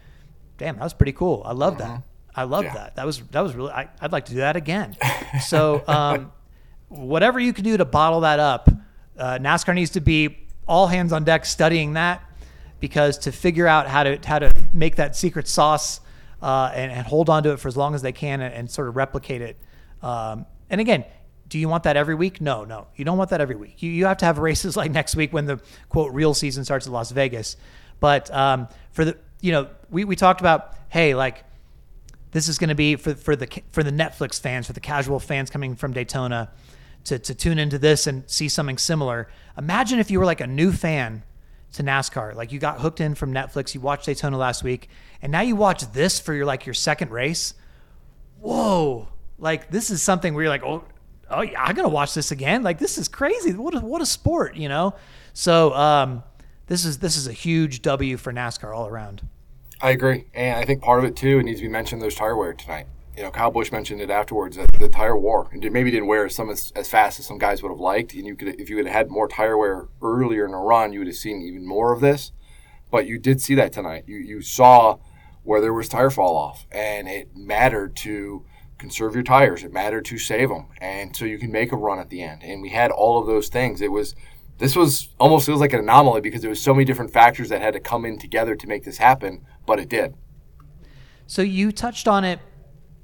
damn, 0.58 0.76
that 0.76 0.84
was 0.84 0.94
pretty 0.94 1.12
cool. 1.12 1.42
I 1.44 1.52
love 1.52 1.78
that. 1.78 2.02
I 2.34 2.44
love 2.44 2.64
yeah. 2.64 2.74
that. 2.74 2.96
That 2.96 3.06
was, 3.06 3.20
that 3.30 3.40
was 3.40 3.54
really, 3.54 3.72
I, 3.72 3.88
would 4.02 4.12
like 4.12 4.26
to 4.26 4.32
do 4.32 4.38
that 4.38 4.56
again. 4.56 4.96
so, 5.40 5.82
um, 5.88 6.32
whatever 6.88 7.40
you 7.40 7.52
can 7.52 7.64
do 7.64 7.76
to 7.76 7.84
bottle 7.84 8.20
that 8.20 8.38
up, 8.38 8.68
uh, 9.18 9.38
NASCAR 9.38 9.74
needs 9.74 9.92
to 9.92 10.00
be 10.00 10.36
all 10.68 10.86
hands 10.86 11.12
on 11.12 11.24
deck 11.24 11.46
studying 11.46 11.94
that 11.94 12.22
because 12.80 13.18
to 13.18 13.32
figure 13.32 13.66
out 13.66 13.88
how 13.88 14.04
to 14.04 14.18
how 14.24 14.38
to 14.38 14.54
make 14.72 14.96
that 14.96 15.16
secret 15.16 15.48
sauce 15.48 16.00
uh, 16.42 16.70
and, 16.74 16.92
and, 16.92 17.06
hold 17.06 17.30
on 17.30 17.42
to 17.42 17.52
it 17.52 17.58
for 17.58 17.68
as 17.68 17.76
long 17.76 17.94
as 17.94 18.02
they 18.02 18.12
can 18.12 18.40
and, 18.42 18.54
and 18.54 18.70
sort 18.70 18.88
of 18.88 18.96
replicate 18.96 19.40
it. 19.40 19.56
Um, 20.02 20.44
and 20.68 20.82
again, 20.82 21.04
do 21.48 21.58
you 21.58 21.68
want 21.68 21.84
that 21.84 21.96
every 21.96 22.14
week? 22.14 22.40
No, 22.40 22.64
no, 22.64 22.88
you 22.94 23.04
don't 23.04 23.16
want 23.16 23.30
that 23.30 23.40
every 23.40 23.56
week. 23.56 23.82
You, 23.82 23.90
you 23.90 24.06
have 24.06 24.18
to 24.18 24.26
have 24.26 24.38
races 24.38 24.76
like 24.76 24.90
next 24.90 25.16
week 25.16 25.32
when 25.32 25.46
the 25.46 25.60
quote 25.88 26.12
real 26.12 26.34
season 26.34 26.64
starts 26.64 26.86
in 26.86 26.92
Las 26.92 27.10
Vegas. 27.10 27.56
But 28.00 28.30
um, 28.34 28.68
for 28.92 29.04
the 29.04 29.16
you 29.40 29.52
know 29.52 29.68
we, 29.90 30.04
we 30.04 30.16
talked 30.16 30.40
about 30.40 30.74
hey 30.88 31.14
like 31.14 31.44
this 32.32 32.48
is 32.48 32.58
going 32.58 32.68
to 32.68 32.74
be 32.74 32.96
for 32.96 33.14
for 33.14 33.36
the 33.36 33.48
for 33.70 33.82
the 33.82 33.90
Netflix 33.90 34.40
fans 34.40 34.66
for 34.66 34.72
the 34.72 34.80
casual 34.80 35.18
fans 35.18 35.48
coming 35.50 35.74
from 35.76 35.92
Daytona 35.92 36.50
to 37.04 37.18
to 37.18 37.34
tune 37.34 37.58
into 37.58 37.78
this 37.78 38.06
and 38.06 38.28
see 38.28 38.48
something 38.48 38.78
similar. 38.78 39.28
Imagine 39.56 39.98
if 39.98 40.10
you 40.10 40.18
were 40.18 40.26
like 40.26 40.40
a 40.40 40.46
new 40.46 40.72
fan 40.72 41.22
to 41.76 41.82
NASCAR. 41.82 42.34
Like 42.34 42.52
you 42.52 42.58
got 42.58 42.80
hooked 42.80 43.00
in 43.00 43.14
from 43.14 43.32
Netflix, 43.32 43.74
you 43.74 43.80
watched 43.80 44.06
Daytona 44.06 44.36
last 44.36 44.62
week, 44.62 44.88
and 45.22 45.30
now 45.30 45.40
you 45.40 45.56
watch 45.56 45.90
this 45.92 46.18
for 46.18 46.34
your 46.34 46.44
like 46.44 46.66
your 46.66 46.74
second 46.74 47.10
race. 47.10 47.54
Whoa. 48.40 49.08
Like 49.38 49.70
this 49.70 49.90
is 49.90 50.02
something 50.02 50.34
where 50.34 50.44
you're 50.44 50.50
like, 50.50 50.64
oh, 50.64 50.84
oh 51.30 51.42
yeah, 51.42 51.62
I'm 51.62 51.74
gonna 51.74 51.88
watch 51.88 52.14
this 52.14 52.30
again. 52.30 52.62
Like 52.62 52.78
this 52.78 52.98
is 52.98 53.08
crazy. 53.08 53.52
What 53.52 53.74
a 53.74 53.80
what 53.80 54.02
a 54.02 54.06
sport, 54.06 54.56
you 54.56 54.68
know? 54.68 54.94
So 55.32 55.72
um, 55.74 56.22
this 56.66 56.84
is 56.84 56.98
this 56.98 57.16
is 57.16 57.26
a 57.26 57.32
huge 57.32 57.82
W 57.82 58.16
for 58.16 58.32
NASCAR 58.32 58.74
all 58.74 58.86
around. 58.86 59.26
I 59.80 59.90
agree, 59.90 60.24
and 60.32 60.58
I 60.58 60.64
think 60.64 60.82
part 60.82 60.98
of 60.98 61.04
it 61.04 61.16
too. 61.16 61.38
It 61.38 61.44
needs 61.44 61.60
to 61.60 61.66
be 61.66 61.70
mentioned. 61.70 62.00
Those 62.00 62.14
tire 62.14 62.34
wear 62.34 62.54
tonight 62.54 62.86
you 63.16 63.22
know, 63.22 63.30
Kyle 63.30 63.50
Busch 63.50 63.72
mentioned 63.72 64.00
it 64.02 64.10
afterwards 64.10 64.56
that 64.56 64.70
the 64.74 64.88
tire 64.88 65.16
wore 65.16 65.48
and 65.50 65.72
maybe 65.72 65.90
didn't 65.90 66.06
wear 66.06 66.28
some 66.28 66.50
as, 66.50 66.72
as 66.76 66.88
fast 66.88 67.18
as 67.18 67.26
some 67.26 67.38
guys 67.38 67.62
would 67.62 67.70
have 67.70 67.80
liked. 67.80 68.12
And 68.12 68.26
you 68.26 68.36
could, 68.36 68.60
if 68.60 68.68
you 68.68 68.76
had 68.76 68.86
had 68.86 69.10
more 69.10 69.26
tire 69.26 69.56
wear 69.56 69.88
earlier 70.02 70.44
in 70.44 70.52
the 70.52 70.58
run, 70.58 70.92
you 70.92 71.00
would 71.00 71.08
have 71.08 71.16
seen 71.16 71.40
even 71.40 71.66
more 71.66 71.92
of 71.92 72.00
this. 72.00 72.32
But 72.90 73.06
you 73.06 73.18
did 73.18 73.40
see 73.40 73.54
that 73.54 73.72
tonight. 73.72 74.04
You 74.06 74.18
you 74.18 74.42
saw 74.42 74.98
where 75.42 75.60
there 75.60 75.72
was 75.72 75.88
tire 75.88 76.10
fall 76.10 76.36
off, 76.36 76.66
and 76.70 77.08
it 77.08 77.34
mattered 77.34 77.96
to 77.96 78.44
conserve 78.78 79.14
your 79.14 79.24
tires. 79.24 79.64
It 79.64 79.72
mattered 79.72 80.04
to 80.06 80.18
save 80.18 80.50
them, 80.50 80.66
and 80.80 81.16
so 81.16 81.24
you 81.24 81.38
can 81.38 81.50
make 81.50 81.72
a 81.72 81.76
run 81.76 81.98
at 81.98 82.10
the 82.10 82.22
end. 82.22 82.42
And 82.44 82.62
we 82.62 82.68
had 82.68 82.90
all 82.90 83.18
of 83.18 83.26
those 83.26 83.48
things. 83.48 83.80
It 83.80 83.90
was 83.90 84.14
this 84.58 84.76
was 84.76 85.08
almost 85.18 85.46
feels 85.46 85.60
like 85.60 85.72
an 85.72 85.80
anomaly 85.80 86.20
because 86.20 86.42
there 86.42 86.50
was 86.50 86.62
so 86.62 86.72
many 86.72 86.84
different 86.84 87.12
factors 87.12 87.48
that 87.48 87.60
had 87.60 87.74
to 87.74 87.80
come 87.80 88.04
in 88.04 88.18
together 88.18 88.54
to 88.54 88.66
make 88.66 88.84
this 88.84 88.98
happen, 88.98 89.44
but 89.66 89.80
it 89.80 89.88
did. 89.88 90.14
So 91.26 91.42
you 91.42 91.72
touched 91.72 92.06
on 92.06 92.22
it 92.22 92.38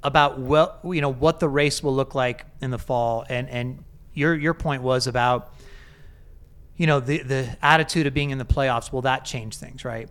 about 0.03 0.39
well, 0.39 0.79
you 0.83 1.01
know, 1.01 1.11
what 1.11 1.39
the 1.39 1.49
race 1.49 1.81
will 1.81 1.95
look 1.95 2.15
like 2.15 2.45
in 2.61 2.71
the 2.71 2.77
fall, 2.77 3.25
and 3.29 3.49
and 3.49 3.83
your 4.13 4.35
your 4.35 4.53
point 4.53 4.83
was 4.83 5.07
about, 5.07 5.53
you 6.77 6.87
know, 6.87 6.99
the 6.99 7.23
the 7.23 7.57
attitude 7.61 8.07
of 8.07 8.13
being 8.13 8.29
in 8.31 8.37
the 8.37 8.45
playoffs. 8.45 8.91
Will 8.91 9.03
that 9.03 9.25
change 9.25 9.57
things, 9.57 9.85
right? 9.85 10.09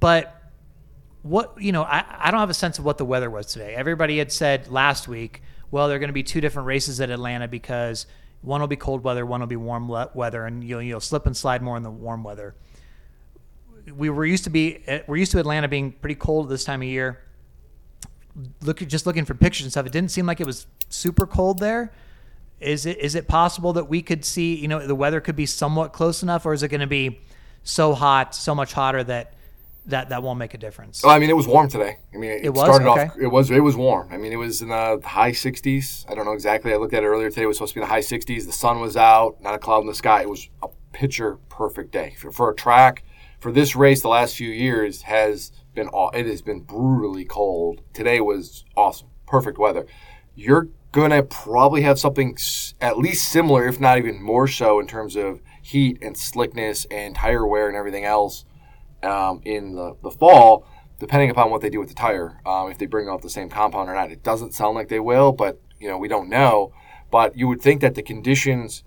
But 0.00 0.34
what 1.22 1.60
you 1.60 1.72
know, 1.72 1.82
I, 1.82 2.04
I 2.18 2.30
don't 2.30 2.40
have 2.40 2.50
a 2.50 2.54
sense 2.54 2.78
of 2.78 2.84
what 2.84 2.98
the 2.98 3.04
weather 3.04 3.30
was 3.30 3.46
today. 3.46 3.74
Everybody 3.74 4.18
had 4.18 4.32
said 4.32 4.68
last 4.68 5.08
week, 5.08 5.42
well, 5.70 5.88
there 5.88 5.96
are 5.96 6.00
going 6.00 6.08
to 6.08 6.14
be 6.14 6.22
two 6.22 6.40
different 6.40 6.66
races 6.66 7.00
at 7.00 7.10
Atlanta 7.10 7.48
because 7.48 8.06
one 8.40 8.60
will 8.60 8.68
be 8.68 8.76
cold 8.76 9.02
weather, 9.04 9.26
one 9.26 9.40
will 9.40 9.46
be 9.46 9.56
warm 9.56 9.88
weather, 10.14 10.46
and 10.46 10.64
you'll 10.64 10.82
you'll 10.82 11.00
slip 11.00 11.26
and 11.26 11.36
slide 11.36 11.62
more 11.62 11.76
in 11.76 11.82
the 11.82 11.90
warm 11.90 12.24
weather. 12.24 12.54
We 13.94 14.10
were 14.10 14.24
used 14.24 14.44
to 14.44 14.50
be 14.50 14.82
eh, 14.86 15.02
we're 15.06 15.16
used 15.16 15.32
to 15.32 15.38
Atlanta 15.38 15.68
being 15.68 15.92
pretty 15.92 16.14
cold 16.14 16.48
this 16.48 16.64
time 16.64 16.82
of 16.82 16.88
year 16.88 17.20
look 18.62 18.78
just 18.78 19.06
looking 19.06 19.24
for 19.24 19.34
pictures 19.34 19.64
and 19.64 19.72
stuff, 19.72 19.86
it 19.86 19.92
didn't 19.92 20.10
seem 20.10 20.26
like 20.26 20.40
it 20.40 20.46
was 20.46 20.66
super 20.88 21.26
cold 21.26 21.58
there. 21.58 21.92
Is 22.60 22.86
it 22.86 22.98
is 22.98 23.14
it 23.14 23.28
possible 23.28 23.72
that 23.74 23.84
we 23.84 24.02
could 24.02 24.24
see, 24.24 24.56
you 24.56 24.68
know, 24.68 24.84
the 24.84 24.94
weather 24.94 25.20
could 25.20 25.36
be 25.36 25.46
somewhat 25.46 25.92
close 25.92 26.22
enough, 26.22 26.44
or 26.44 26.52
is 26.52 26.62
it 26.62 26.68
going 26.68 26.80
to 26.80 26.86
be 26.86 27.20
so 27.62 27.94
hot, 27.94 28.34
so 28.34 28.54
much 28.54 28.72
hotter 28.72 29.04
that 29.04 29.34
that 29.86 30.08
that 30.08 30.22
won't 30.22 30.38
make 30.38 30.54
a 30.54 30.58
difference? 30.58 31.02
Well, 31.02 31.14
I 31.14 31.18
mean, 31.18 31.30
it 31.30 31.36
was 31.36 31.46
warm 31.46 31.68
today. 31.68 31.98
I 32.12 32.16
mean, 32.16 32.30
it, 32.32 32.46
it 32.46 32.50
was? 32.50 32.64
started 32.64 32.88
okay. 32.88 33.06
off. 33.06 33.16
It 33.16 33.28
was 33.28 33.50
it 33.50 33.60
was 33.60 33.76
warm. 33.76 34.08
I 34.10 34.16
mean, 34.16 34.32
it 34.32 34.36
was 34.36 34.60
in 34.60 34.68
the 34.68 35.00
high 35.04 35.30
60s. 35.30 36.10
I 36.10 36.14
don't 36.14 36.24
know 36.24 36.32
exactly. 36.32 36.72
I 36.72 36.76
looked 36.76 36.94
at 36.94 37.04
it 37.04 37.06
earlier 37.06 37.30
today. 37.30 37.42
It 37.42 37.46
was 37.46 37.58
supposed 37.58 37.74
to 37.74 37.80
be 37.80 37.82
in 37.82 37.88
the 37.88 37.92
high 37.92 38.00
60s. 38.00 38.46
The 38.46 38.52
sun 38.52 38.80
was 38.80 38.96
out, 38.96 39.40
not 39.40 39.54
a 39.54 39.58
cloud 39.58 39.80
in 39.80 39.86
the 39.86 39.94
sky. 39.94 40.22
It 40.22 40.28
was 40.28 40.48
a 40.62 40.68
picture 40.92 41.36
perfect 41.48 41.92
day 41.92 42.14
for, 42.18 42.32
for 42.32 42.50
a 42.50 42.54
track. 42.54 43.04
For 43.38 43.52
this 43.52 43.76
race, 43.76 44.02
the 44.02 44.08
last 44.08 44.34
few 44.36 44.50
years 44.50 45.02
has 45.02 45.52
been 45.78 45.90
it 46.14 46.26
has 46.26 46.42
been 46.42 46.60
brutally 46.60 47.24
cold. 47.24 47.82
Today 47.92 48.20
was 48.20 48.64
awesome, 48.76 49.08
perfect 49.26 49.58
weather. 49.58 49.86
You're 50.34 50.68
gonna 50.92 51.22
probably 51.22 51.82
have 51.82 51.98
something 51.98 52.36
at 52.80 52.98
least 52.98 53.28
similar, 53.28 53.66
if 53.66 53.80
not 53.80 53.98
even 53.98 54.22
more 54.22 54.48
so, 54.48 54.80
in 54.80 54.86
terms 54.86 55.16
of 55.16 55.40
heat 55.62 55.98
and 56.02 56.16
slickness 56.16 56.86
and 56.90 57.14
tire 57.14 57.46
wear 57.46 57.68
and 57.68 57.76
everything 57.76 58.04
else 58.04 58.44
um, 59.02 59.40
in 59.44 59.74
the, 59.74 59.96
the 60.02 60.10
fall, 60.10 60.66
depending 60.98 61.30
upon 61.30 61.50
what 61.50 61.60
they 61.60 61.70
do 61.70 61.78
with 61.78 61.88
the 61.88 61.94
tire. 61.94 62.40
Um, 62.44 62.70
if 62.70 62.78
they 62.78 62.86
bring 62.86 63.08
out 63.08 63.22
the 63.22 63.30
same 63.30 63.48
compound 63.48 63.88
or 63.88 63.94
not, 63.94 64.10
it 64.10 64.22
doesn't 64.22 64.54
sound 64.54 64.74
like 64.74 64.88
they 64.88 65.00
will, 65.00 65.32
but 65.32 65.60
you 65.78 65.88
know 65.88 65.98
we 65.98 66.08
don't 66.08 66.28
know. 66.28 66.72
But 67.10 67.36
you 67.36 67.48
would 67.48 67.60
think 67.60 67.80
that 67.80 67.94
the 67.94 68.02
conditions 68.02 68.82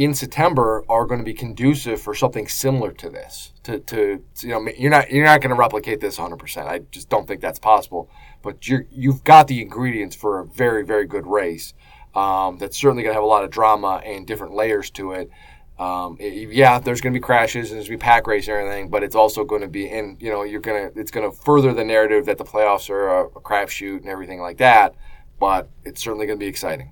in 0.00 0.14
September 0.14 0.82
are 0.88 1.04
going 1.04 1.20
to 1.20 1.24
be 1.24 1.34
conducive 1.34 2.00
for 2.00 2.14
something 2.14 2.48
similar 2.48 2.90
to 2.90 3.10
this. 3.10 3.52
To, 3.64 3.80
to 3.80 4.24
you 4.40 4.48
know, 4.48 4.66
you're 4.78 4.90
not 4.90 5.10
you're 5.10 5.26
not 5.26 5.42
going 5.42 5.50
to 5.50 5.56
replicate 5.56 6.00
this 6.00 6.16
100. 6.16 6.38
percent 6.38 6.68
I 6.68 6.78
just 6.90 7.10
don't 7.10 7.28
think 7.28 7.42
that's 7.42 7.58
possible. 7.58 8.08
But 8.40 8.66
you 8.66 8.86
you've 8.90 9.22
got 9.24 9.46
the 9.46 9.60
ingredients 9.60 10.16
for 10.16 10.38
a 10.38 10.46
very 10.46 10.86
very 10.86 11.06
good 11.06 11.26
race. 11.26 11.74
Um, 12.14 12.56
that's 12.56 12.78
certainly 12.78 13.02
going 13.02 13.12
to 13.12 13.16
have 13.16 13.22
a 13.22 13.26
lot 13.26 13.44
of 13.44 13.50
drama 13.50 14.00
and 14.02 14.26
different 14.26 14.54
layers 14.54 14.88
to 14.92 15.12
it. 15.12 15.30
Um, 15.78 16.16
it, 16.18 16.50
yeah, 16.50 16.78
there's 16.78 17.02
going 17.02 17.12
to 17.12 17.20
be 17.20 17.22
crashes 17.22 17.70
and 17.70 17.76
there's 17.76 17.88
going 17.88 17.98
to 17.98 18.02
be 18.02 18.08
pack 18.08 18.26
race 18.26 18.48
and 18.48 18.56
everything, 18.56 18.88
but 18.88 19.02
it's 19.02 19.14
also 19.14 19.44
going 19.44 19.62
to 19.62 19.68
be, 19.68 19.88
and 19.88 20.20
you 20.20 20.30
know, 20.30 20.42
you're 20.42 20.60
going 20.60 20.92
to, 20.92 21.00
it's 21.00 21.10
going 21.10 21.30
to 21.30 21.34
further 21.34 21.72
the 21.72 21.84
narrative 21.84 22.26
that 22.26 22.36
the 22.36 22.44
playoffs 22.44 22.90
are 22.90 23.08
a, 23.08 23.24
a 23.26 23.40
crapshoot 23.40 23.98
and 23.98 24.08
everything 24.08 24.40
like 24.40 24.58
that. 24.58 24.94
But 25.38 25.70
it's 25.84 26.02
certainly 26.02 26.26
going 26.26 26.38
to 26.38 26.44
be 26.44 26.48
exciting. 26.48 26.90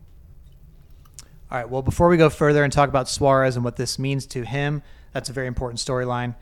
All 1.51 1.57
right. 1.57 1.69
Well, 1.69 1.81
before 1.81 2.11
we 2.11 2.19
go 2.19 2.29
further 2.29 2.63
and 2.63 2.71
talk 2.71 2.91
about 2.91 3.09
Suarez 3.09 3.57
and 3.57 3.65
what 3.65 3.77
this 3.77 3.99
means 3.99 4.27
to 4.27 4.45
him, 4.45 4.83
that's 5.15 5.31
a 5.31 5.33
very 5.33 5.47
important 5.47 5.81
storyline. 5.81 6.35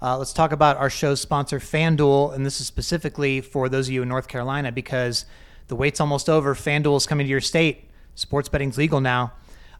Uh, 0.00 0.16
let's 0.16 0.32
talk 0.32 0.52
about 0.52 0.76
our 0.76 0.88
show's 0.88 1.20
sponsor, 1.20 1.58
FanDuel, 1.58 2.32
and 2.32 2.46
this 2.46 2.60
is 2.60 2.68
specifically 2.68 3.40
for 3.40 3.68
those 3.68 3.88
of 3.88 3.94
you 3.94 4.02
in 4.02 4.08
North 4.08 4.28
Carolina 4.28 4.70
because 4.70 5.24
the 5.66 5.74
wait's 5.74 5.98
almost 5.98 6.30
over. 6.30 6.54
FanDuel 6.54 6.96
is 6.96 7.06
coming 7.06 7.26
to 7.26 7.28
your 7.28 7.40
state. 7.40 7.88
Sports 8.14 8.48
betting's 8.48 8.78
legal 8.78 9.00
now. 9.00 9.32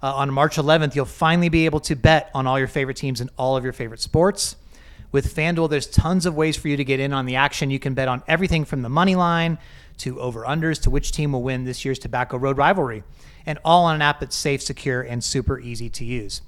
Uh, 0.03 0.17
on 0.17 0.33
March 0.33 0.57
11th, 0.57 0.97
you'll 0.97 1.05
finally 1.05 1.49
be 1.49 1.65
able 1.65 1.79
to 1.79 1.95
bet 1.95 2.29
on 2.35 2.49
all 2.49 2.59
your 2.59 2.67
favorite 2.67 2.97
teams 2.97 3.21
and 3.21 3.31
all 3.39 3.57
of 3.57 3.63
your 3.63 3.73
favorite 3.73 4.01
sports. 4.01 4.57
With 5.13 5.33
FanDuel, 5.33 5.71
there's 5.71 5.87
tons 5.87 6.27
of 6.27 6.35
ways 6.35 6.57
for 6.57 6.67
you 6.67 6.77
to 6.77 6.85
get 6.85 6.99
in 6.99 7.13
on 7.13 7.27
the 7.27 7.37
action. 7.37 7.71
You 7.71 7.79
can 7.79 7.95
bet 7.95 8.09
on 8.09 8.25
everything 8.27 8.65
from 8.65 8.83
the 8.83 8.89
money 8.89 9.15
line 9.15 9.59
to 9.99 10.19
over 10.21 10.43
unders 10.43 10.83
to 10.83 10.91
which 10.91 11.13
team 11.13 11.31
will 11.31 11.43
win 11.45 11.67
this 11.67 11.85
year's 11.85 12.01
Tobacco 12.01 12.37
Road 12.37 12.57
rivalry 12.57 13.05
and 13.47 13.59
all 13.65 13.85
on 13.85 13.95
an 13.95 14.03
app 14.03 14.21
that's 14.21 14.37
safe, 14.37 14.63
secure, 14.63 15.03
and 15.03 15.23
super 15.23 15.59
easy 15.59 15.89
to 15.91 16.05
use. 16.05 16.43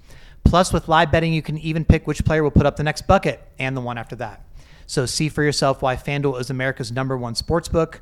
Plus, 0.44 0.72
with 0.72 0.88
live 0.88 1.10
betting, 1.10 1.32
you 1.32 1.42
can 1.42 1.58
even 1.58 1.84
pick 1.84 2.06
which 2.06 2.24
player 2.24 2.42
will 2.42 2.50
put 2.50 2.66
up 2.66 2.76
the 2.76 2.82
next 2.82 3.06
bucket 3.06 3.42
and 3.58 3.76
the 3.76 3.80
one 3.80 3.98
after 3.98 4.16
that. 4.16 4.44
So 4.86 5.06
see 5.06 5.28
for 5.28 5.42
yourself 5.42 5.82
why 5.82 5.96
FanDuel 5.96 6.40
is 6.40 6.50
America's 6.50 6.92
number 6.92 7.16
one 7.16 7.34
sports 7.34 7.68
book. 7.68 8.00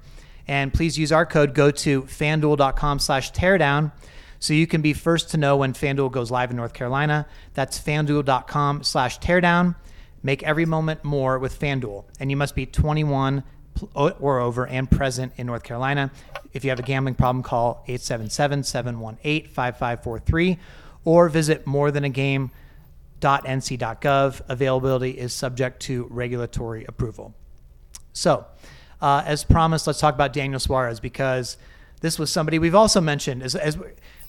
And 0.49 0.75
please 0.75 0.99
use 0.99 1.13
our 1.13 1.25
code. 1.25 1.55
Go 1.55 1.71
to 1.71 2.03
fanduel.com 2.03 2.99
slash 2.99 3.33
teardown 3.33 3.93
so 4.41 4.55
you 4.55 4.67
can 4.67 4.83
be 4.83 4.93
first 4.93 5.31
to 5.31 5.37
know 5.37 5.57
when 5.57 5.73
FanDuel 5.73 6.11
goes 6.11 6.31
live 6.31 6.51
in 6.51 6.57
North 6.57 6.73
Carolina. 6.73 7.27
That's 7.55 7.79
fanduel.com 7.79 8.83
slash 8.83 9.21
teardown. 9.21 9.77
Make 10.25 10.43
every 10.43 10.67
moment 10.67 11.05
more 11.05 11.39
with 11.39 11.59
FanDuel. 11.59 12.05
And 12.19 12.31
you 12.31 12.37
must 12.37 12.57
be 12.57 12.67
21 12.67 13.45
or 13.95 14.41
over 14.41 14.67
and 14.67 14.91
present 14.91 15.33
in 15.37 15.47
North 15.47 15.63
Carolina. 15.63 16.11
If 16.53 16.65
you 16.65 16.71
have 16.71 16.79
a 16.79 16.83
gambling 16.83 17.15
problem, 17.15 17.43
call 17.43 17.83
877 17.87 18.65
718 18.65 19.49
5543 19.49 20.59
or 21.05 21.29
visit 21.29 21.65
morethanagame.nc.gov. 21.65 24.41
Availability 24.49 25.11
is 25.11 25.33
subject 25.33 25.81
to 25.83 26.07
regulatory 26.11 26.85
approval. 26.87 27.35
So, 28.13 28.47
uh, 29.01 29.23
as 29.27 29.45
promised, 29.45 29.87
let's 29.87 30.01
talk 30.01 30.15
about 30.15 30.33
Daniel 30.33 30.61
Suarez 30.61 31.01
because 31.01 31.57
this 32.01 32.19
was 32.19 32.31
somebody 32.31 32.59
we've 32.59 32.75
also 32.75 33.01
mentioned 33.01 33.43
as, 33.43 33.55
as 33.55 33.79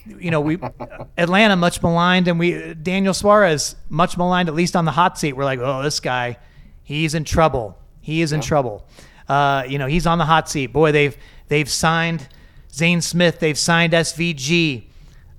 you 0.06 0.32
know, 0.32 0.41
we 0.41 0.60
Atlanta 1.17 1.56
much 1.56 1.82
maligned, 1.82 2.27
and 2.27 2.39
we 2.39 2.73
Daniel 2.73 3.13
Suarez 3.13 3.75
much 3.89 4.17
maligned, 4.17 4.49
at 4.49 4.56
least 4.56 4.75
on 4.75 4.86
the 4.86 4.91
hot 4.91 5.17
seat. 5.17 5.34
We're 5.34 5.45
like, 5.45 5.60
oh, 5.60 5.84
this 5.84 5.99
guy, 5.99 6.38
he's 6.84 7.13
in 7.13 7.23
trouble. 7.23 7.77
He 8.01 8.21
is 8.21 8.34
in 8.34 8.41
trouble. 8.41 8.86
Uh, 9.28 9.64
you 9.68 9.78
know, 9.78 9.88
he's 9.88 10.06
on 10.06 10.18
the 10.18 10.26
hot 10.26 10.50
seat. 10.50 10.68
Boy, 10.68 10.92
they've 10.92 11.18
they've 11.48 11.70
signed 11.70 12.28
Zane 12.72 13.02
Smith. 13.02 13.40
They've 13.40 13.58
signed 13.58 13.94
SVG. 13.94 14.84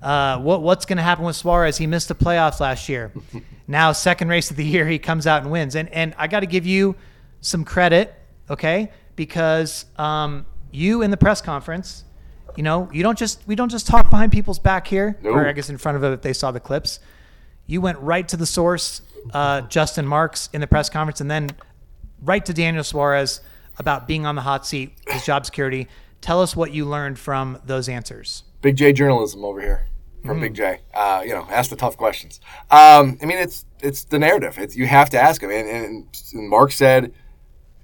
Uh, 0.01 0.38
what 0.38 0.62
what's 0.62 0.85
going 0.85 0.97
to 0.97 1.03
happen 1.03 1.25
with 1.25 1.37
Suarez? 1.37 1.79
He 1.79 1.87
missed 1.87 2.09
the 2.09 2.14
playoffs 2.14 2.61
last 2.61 2.88
year. 2.88 3.12
now, 3.68 3.92
second 3.92 4.29
race 4.29 4.51
of 4.51 4.57
the 4.57 4.64
year, 4.64 4.87
he 4.87 4.99
comes 4.99 5.27
out 5.27 5.42
and 5.42 5.51
wins. 5.51 5.77
And 5.77 5.88
and 5.90 6.14
I 6.18 6.27
got 6.27 6.40
to 6.40 6.47
give 6.47 6.66
you 6.66 6.97
some 7.40 7.64
credit, 7.64 8.14
okay? 8.51 8.90
Because 9.16 9.87
um, 9.97 10.47
you 10.73 11.03
in 11.03 11.11
the 11.11 11.16
press 11.16 11.40
conference, 11.40 12.05
you 12.57 12.62
know, 12.62 12.88
you 12.92 13.03
don't 13.03 13.18
just 13.18 13.42
we 13.47 13.55
don't 13.55 13.70
just 13.70 13.87
talk 13.87 14.11
behind 14.11 14.33
people's 14.33 14.59
back 14.59 14.87
here, 14.87 15.18
nope. 15.23 15.37
or 15.37 15.47
I 15.47 15.53
guess 15.53 15.70
in 15.70 15.79
front 15.79 15.97
of 15.97 16.05
it 16.05 16.12
if 16.12 16.23
they 16.23 16.33
saw 16.33 16.51
the 16.51 16.61
clips. 16.61 17.01
you 17.66 17.81
went 17.81 17.99
right 17.99 18.29
to 18.29 18.37
the 18.37 18.47
source, 18.47 19.01
uh, 19.33 19.62
Justin 19.62 20.07
Marks, 20.07 20.49
in 20.53 20.61
the 20.61 20.66
press 20.66 20.88
conference, 20.90 21.20
and 21.20 21.31
then 21.31 21.51
right 22.23 22.44
to 22.44 22.53
Daniel 22.53 22.85
Suarez 22.85 23.40
about 23.78 24.06
being 24.06 24.26
on 24.26 24.34
the 24.34 24.42
hot 24.42 24.66
seat, 24.66 24.92
his 25.08 25.24
job 25.24 25.44
security. 25.44 25.88
Tell 26.20 26.40
us 26.40 26.56
what 26.56 26.72
you 26.72 26.84
learned 26.84 27.18
from 27.18 27.58
those 27.64 27.88
answers. 27.88 28.44
Big 28.62 28.76
J 28.76 28.92
journalism 28.92 29.44
over 29.44 29.60
here 29.60 29.88
from 30.24 30.40
Big 30.40 30.54
J. 30.54 30.80
Uh, 30.94 31.22
you 31.24 31.32
know, 31.32 31.46
ask 31.50 31.70
the 31.70 31.76
tough 31.76 31.96
questions. 31.96 32.40
Um, 32.70 33.18
I 33.22 33.26
mean, 33.26 33.38
it's 33.38 33.66
it's 33.80 34.04
the 34.04 34.18
narrative. 34.18 34.58
It's, 34.58 34.74
you 34.74 34.87
have 34.87 35.10
to 35.10 35.20
ask 35.20 35.42
him. 35.42 35.50
And, 35.50 35.68
and, 35.68 36.06
and 36.32 36.48
Mark 36.48 36.72
said 36.72 37.12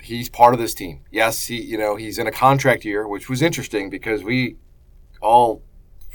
he's 0.00 0.28
part 0.28 0.54
of 0.54 0.60
this 0.60 0.74
team. 0.74 1.00
Yes, 1.10 1.46
he 1.46 1.60
you 1.60 1.76
know 1.76 1.96
he's 1.96 2.18
in 2.18 2.26
a 2.26 2.32
contract 2.32 2.84
year, 2.84 3.06
which 3.06 3.28
was 3.28 3.42
interesting 3.42 3.90
because 3.90 4.22
we 4.22 4.56
all 5.20 5.62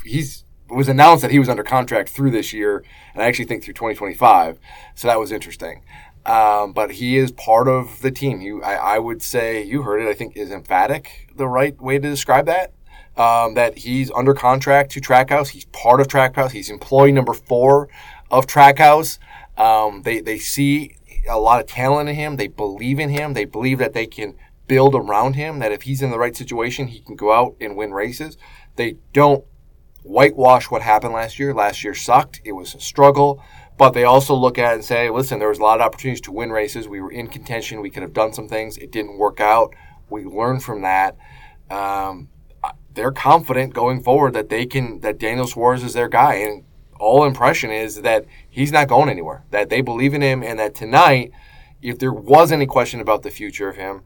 he's 0.04 0.46
it 0.70 0.74
was 0.74 0.90
announced 0.90 1.22
that 1.22 1.30
he 1.30 1.38
was 1.38 1.48
under 1.48 1.64
contract 1.64 2.10
through 2.10 2.32
this 2.32 2.52
year, 2.52 2.84
and 3.14 3.22
I 3.22 3.28
actually 3.28 3.46
think 3.46 3.64
through 3.64 3.76
2025. 3.76 4.58
So 4.96 5.08
that 5.08 5.20
was 5.20 5.32
interesting. 5.32 5.84
Um, 6.26 6.74
but 6.74 6.92
he 6.92 7.18
is 7.18 7.32
part 7.32 7.68
of 7.68 8.02
the 8.02 8.12
team. 8.12 8.42
You, 8.42 8.64
I, 8.64 8.96
I 8.96 9.00
would 9.00 9.22
say, 9.22 9.64
you 9.64 9.84
heard 9.84 10.02
it. 10.02 10.08
I 10.08 10.14
think 10.14 10.36
is 10.36 10.52
emphatic 10.52 11.32
the 11.36 11.48
right 11.48 11.80
way 11.80 12.00
to 12.00 12.10
describe 12.10 12.48
that. 12.48 12.74
Um, 13.18 13.54
that 13.54 13.78
he's 13.78 14.12
under 14.12 14.34
contract 14.34 14.92
to 14.92 15.02
Trackhouse. 15.02 15.50
He's 15.50 15.66
part 15.66 16.02
of 16.02 16.08
Trackhouse. 16.08 16.52
He's 16.52 16.70
employee 16.70 17.14
number 17.14 17.34
four 17.34 17.88
of 18.30 18.46
Trackhouse. 18.46 19.20
Um, 19.58 20.02
they 20.02 20.20
they 20.20 20.38
see 20.38 20.98
a 21.30 21.40
lot 21.40 21.62
of 21.62 21.68
talent 21.68 22.10
in 22.10 22.16
him. 22.16 22.36
They 22.36 22.48
believe 22.48 23.00
in 23.00 23.10
him. 23.10 23.34
They 23.34 23.46
believe 23.46 23.80
that 23.80 23.94
they 23.94 24.06
can 24.06 24.36
build 24.68 24.96
around 24.96 25.36
him. 25.36 25.60
That 25.60 25.72
if 25.72 25.84
he's 25.84 26.02
in 26.02 26.12
the 26.12 26.20
right 26.20 26.36
situation, 26.36 26.88
he 26.88 27.00
can 27.00 27.16
go 27.16 27.32
out 27.32 27.56
and 27.62 27.78
win 27.78 27.94
races. 27.94 28.38
They 28.76 28.98
don't 29.14 29.46
whitewash 30.04 30.70
what 30.70 30.82
happened 30.82 31.14
last 31.14 31.40
year. 31.40 31.54
Last 31.54 31.84
year 31.84 31.94
sucked. 31.94 32.42
It 32.44 32.52
was 32.52 32.76
a 32.76 32.80
struggle. 32.80 33.42
But 33.78 33.92
they 33.92 34.04
also 34.04 34.34
look 34.36 34.58
at 34.58 34.72
it 34.72 34.76
and 34.76 34.86
say, 34.86 35.10
listen, 35.10 35.40
there 35.40 35.50
was 35.50 35.60
a 35.60 35.64
lot 35.64 35.82
of 35.82 35.86
opportunities 35.86 36.22
to 36.22 36.32
win 36.32 36.52
races. 36.52 36.88
We 36.88 37.02
were 37.02 37.12
in 37.12 37.28
contention. 37.28 37.82
We 37.82 37.90
could 37.90 38.04
have 38.04 38.14
done 38.14 38.34
some 38.34 38.48
things. 38.48 38.78
It 38.78 38.92
didn't 38.92 39.18
work 39.18 39.40
out. 39.42 39.74
We 40.10 40.24
learned 40.24 40.64
from 40.64 40.82
that. 40.84 41.18
Um, 41.70 42.30
they're 42.94 43.12
confident 43.12 43.74
going 43.74 44.02
forward 44.02 44.34
that 44.34 44.50
they 44.50 44.66
can, 44.66 45.02
that 45.02 45.18
Daniel 45.20 45.48
Suarez 45.48 45.84
is 45.84 45.94
their 45.94 46.08
guy. 46.08 46.36
And 46.36 46.64
all 47.00 47.26
impression 47.26 47.72
is 47.72 48.02
that 48.02 48.26
he's 48.50 48.72
not 48.72 48.88
going 48.88 49.10
anywhere, 49.10 49.44
that 49.52 49.70
they 49.70 49.82
believe 49.82 50.14
in 50.14 50.22
him, 50.22 50.42
and 50.42 50.58
that 50.60 50.76
tonight, 50.76 51.32
if 51.82 52.00
there 52.00 52.14
was 52.14 52.52
any 52.52 52.66
question 52.66 53.02
about 53.02 53.24
the 53.24 53.32
future 53.32 53.68
of 53.68 53.76
him 53.76 54.04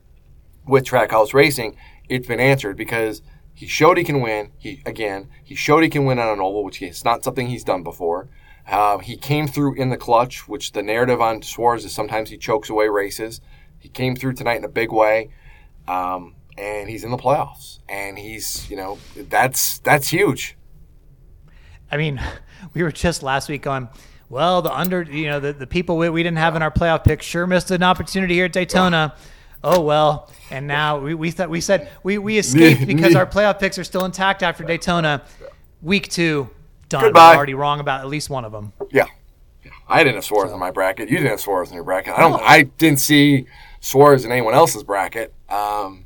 with 0.66 0.86
Trackhouse 0.86 1.34
Racing, 1.34 1.76
it's 2.10 2.28
been 2.28 2.40
answered 2.40 2.76
because 2.76 3.22
he 3.54 3.68
showed 3.68 3.98
he 3.98 4.04
can 4.04 4.22
win. 4.22 4.52
He 4.58 4.82
again, 4.86 5.30
he 5.44 5.54
showed 5.54 5.84
he 5.84 5.90
can 5.90 6.06
win 6.06 6.18
on 6.18 6.30
an 6.30 6.40
oval, 6.40 6.64
which 6.64 6.82
is 6.82 7.06
not 7.06 7.24
something 7.24 7.48
he's 7.48 7.64
done 7.64 7.84
before. 7.84 8.28
Uh, 8.70 9.00
he 9.00 9.18
came 9.18 9.48
through 9.48 9.74
in 9.76 9.90
the 9.90 9.98
clutch, 9.98 10.48
which 10.48 10.74
the 10.74 10.84
narrative 10.84 11.20
on 11.20 11.42
Suarez 11.42 11.86
is 11.86 11.92
sometimes 11.92 12.30
he 12.30 12.38
chokes 12.38 12.70
away 12.70 12.88
races. 12.88 13.42
He 13.80 13.90
came 13.90 14.16
through 14.16 14.34
tonight 14.34 14.58
in 14.58 14.64
a 14.64 14.70
big 14.70 14.92
way, 14.92 15.32
um, 15.88 16.36
and 16.58 16.88
he's 16.88 17.04
in 17.04 17.10
the 17.10 17.18
playoffs. 17.18 17.80
And 17.90 18.20
he's, 18.20 18.70
you 18.70 18.78
know, 18.78 19.00
that's 19.16 19.80
that's 19.80 20.10
huge. 20.10 20.56
I 21.92 21.98
mean, 21.98 22.22
we 22.74 22.84
were 22.84 22.92
just 22.92 23.24
last 23.24 23.50
week 23.50 23.64
going, 23.64 23.90
well, 24.30 24.62
the 24.62 24.72
under, 24.72 25.02
you 25.02 25.28
know, 25.28 25.40
the, 25.40 25.54
the 25.54 25.66
people 25.66 25.98
we, 25.98 26.10
we 26.10 26.22
didn't 26.22 26.38
have 26.38 26.56
in 26.56 26.62
our 26.62 26.72
playoff 26.72 27.04
pick 27.04 27.24
sure 27.24 27.48
missed 27.48 27.72
an 27.72 27.82
opportunity 27.82 28.36
here 28.36 28.46
at 28.46 28.54
Daytona. 28.54 29.16
Oh 29.64 29.82
well, 29.82 30.30
and 30.52 30.68
now 30.68 31.00
we, 31.00 31.16
we 31.16 31.32
thought 31.32 31.50
we 31.50 31.60
said 31.60 31.90
we, 32.04 32.20
we 32.20 32.38
escaped 32.38 32.86
because 32.86 33.16
our 33.16 33.26
playoff 33.26 33.60
picks 33.60 33.80
are 33.80 33.84
still 33.84 34.06
intact 34.06 34.44
after 34.44 34.64
Daytona. 34.64 35.24
Week 35.82 36.10
two, 36.10 36.50
done. 36.90 37.04
Goodbye. 37.04 37.34
We're 37.34 37.38
already 37.38 37.54
wrong 37.54 37.80
about 37.80 38.02
at 38.02 38.08
least 38.08 38.30
one 38.30 38.46
of 38.46 38.52
them. 38.52 38.74
Yeah. 38.92 39.06
Yeah. 39.64 39.72
I 39.88 40.04
didn't 40.04 40.16
have 40.16 40.26
Suarez 40.26 40.52
in 40.52 40.60
my 40.60 40.72
bracket. 40.72 41.10
You 41.10 41.18
didn't 41.18 41.32
have 41.32 41.42
Suarez 41.42 41.70
in 41.70 41.76
your 41.76 41.84
bracket. 41.84 42.14
I 42.14 42.22
don't. 42.22 42.42
I 42.42 42.64
didn't 42.64 43.00
see 43.00 43.48
Suarez 43.80 44.26
in 44.26 44.32
anyone 44.32 44.54
else's 44.54 44.84
bracket. 44.84 45.34
Um, 45.50 46.06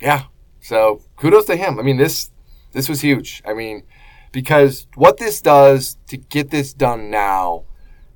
yeah. 0.00 0.24
So 0.60 1.02
kudos 1.16 1.46
to 1.46 1.56
him. 1.56 1.78
I 1.78 1.82
mean 1.82 1.96
this 1.96 2.30
this 2.72 2.88
was 2.88 3.00
huge. 3.00 3.42
I 3.46 3.54
mean 3.54 3.84
because 4.32 4.86
what 4.94 5.18
this 5.18 5.40
does 5.40 5.96
to 6.08 6.16
get 6.16 6.50
this 6.50 6.72
done 6.72 7.10
now 7.10 7.64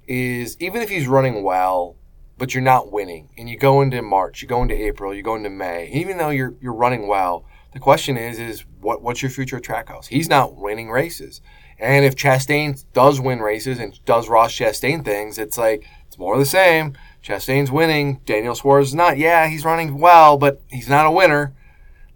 is 0.07 0.57
even 0.61 0.83
if 0.83 0.91
he's 0.91 1.07
running 1.07 1.43
well, 1.43 1.97
but 2.37 2.55
you're 2.55 2.63
not 2.63 2.91
winning, 2.91 3.29
and 3.39 3.49
you 3.49 3.57
go 3.57 3.81
into 3.81 4.03
March, 4.03 4.43
you 4.43 4.49
go 4.49 4.63
into 4.63 4.75
April, 4.75 5.15
you 5.15 5.23
go 5.23 5.37
into 5.37 5.51
May, 5.51 5.89
even 5.93 6.19
though 6.19 6.31
you're 6.31 6.55
you're 6.61 6.75
running 6.75 7.07
well, 7.07 7.45
the 7.73 7.79
question 7.79 8.17
is 8.17 8.39
is 8.39 8.65
what 8.81 9.03
what's 9.03 9.23
your 9.23 9.31
future 9.31 9.57
at 9.57 9.63
Trackhouse? 9.63 10.09
He's 10.09 10.29
not 10.29 10.57
winning 10.57 10.91
races. 10.91 11.41
And 11.81 12.05
if 12.05 12.15
Chastain 12.15 12.85
does 12.93 13.21
win 13.21 13.41
races 13.41 13.79
and 13.79 13.99
does 14.05 14.29
Ross 14.29 14.53
Chastain 14.53 15.03
things, 15.05 15.39
it's 15.39 15.57
like 15.57 15.85
it's 16.07 16.19
more 16.19 16.35
of 16.35 16.41
the 16.41 16.47
same. 16.47 16.95
Chastain's 17.25 17.71
winning, 17.71 18.21
Daniel 18.27 18.55
Suarez 18.55 18.89
is 18.89 18.95
not. 18.95 19.17
Yeah, 19.17 19.49
he's 19.49 19.65
running 19.65 19.99
well, 19.99 20.37
but 20.37 20.61
he's 20.69 20.89
not 20.89 21.07
a 21.07 21.11
winner. 21.11 21.55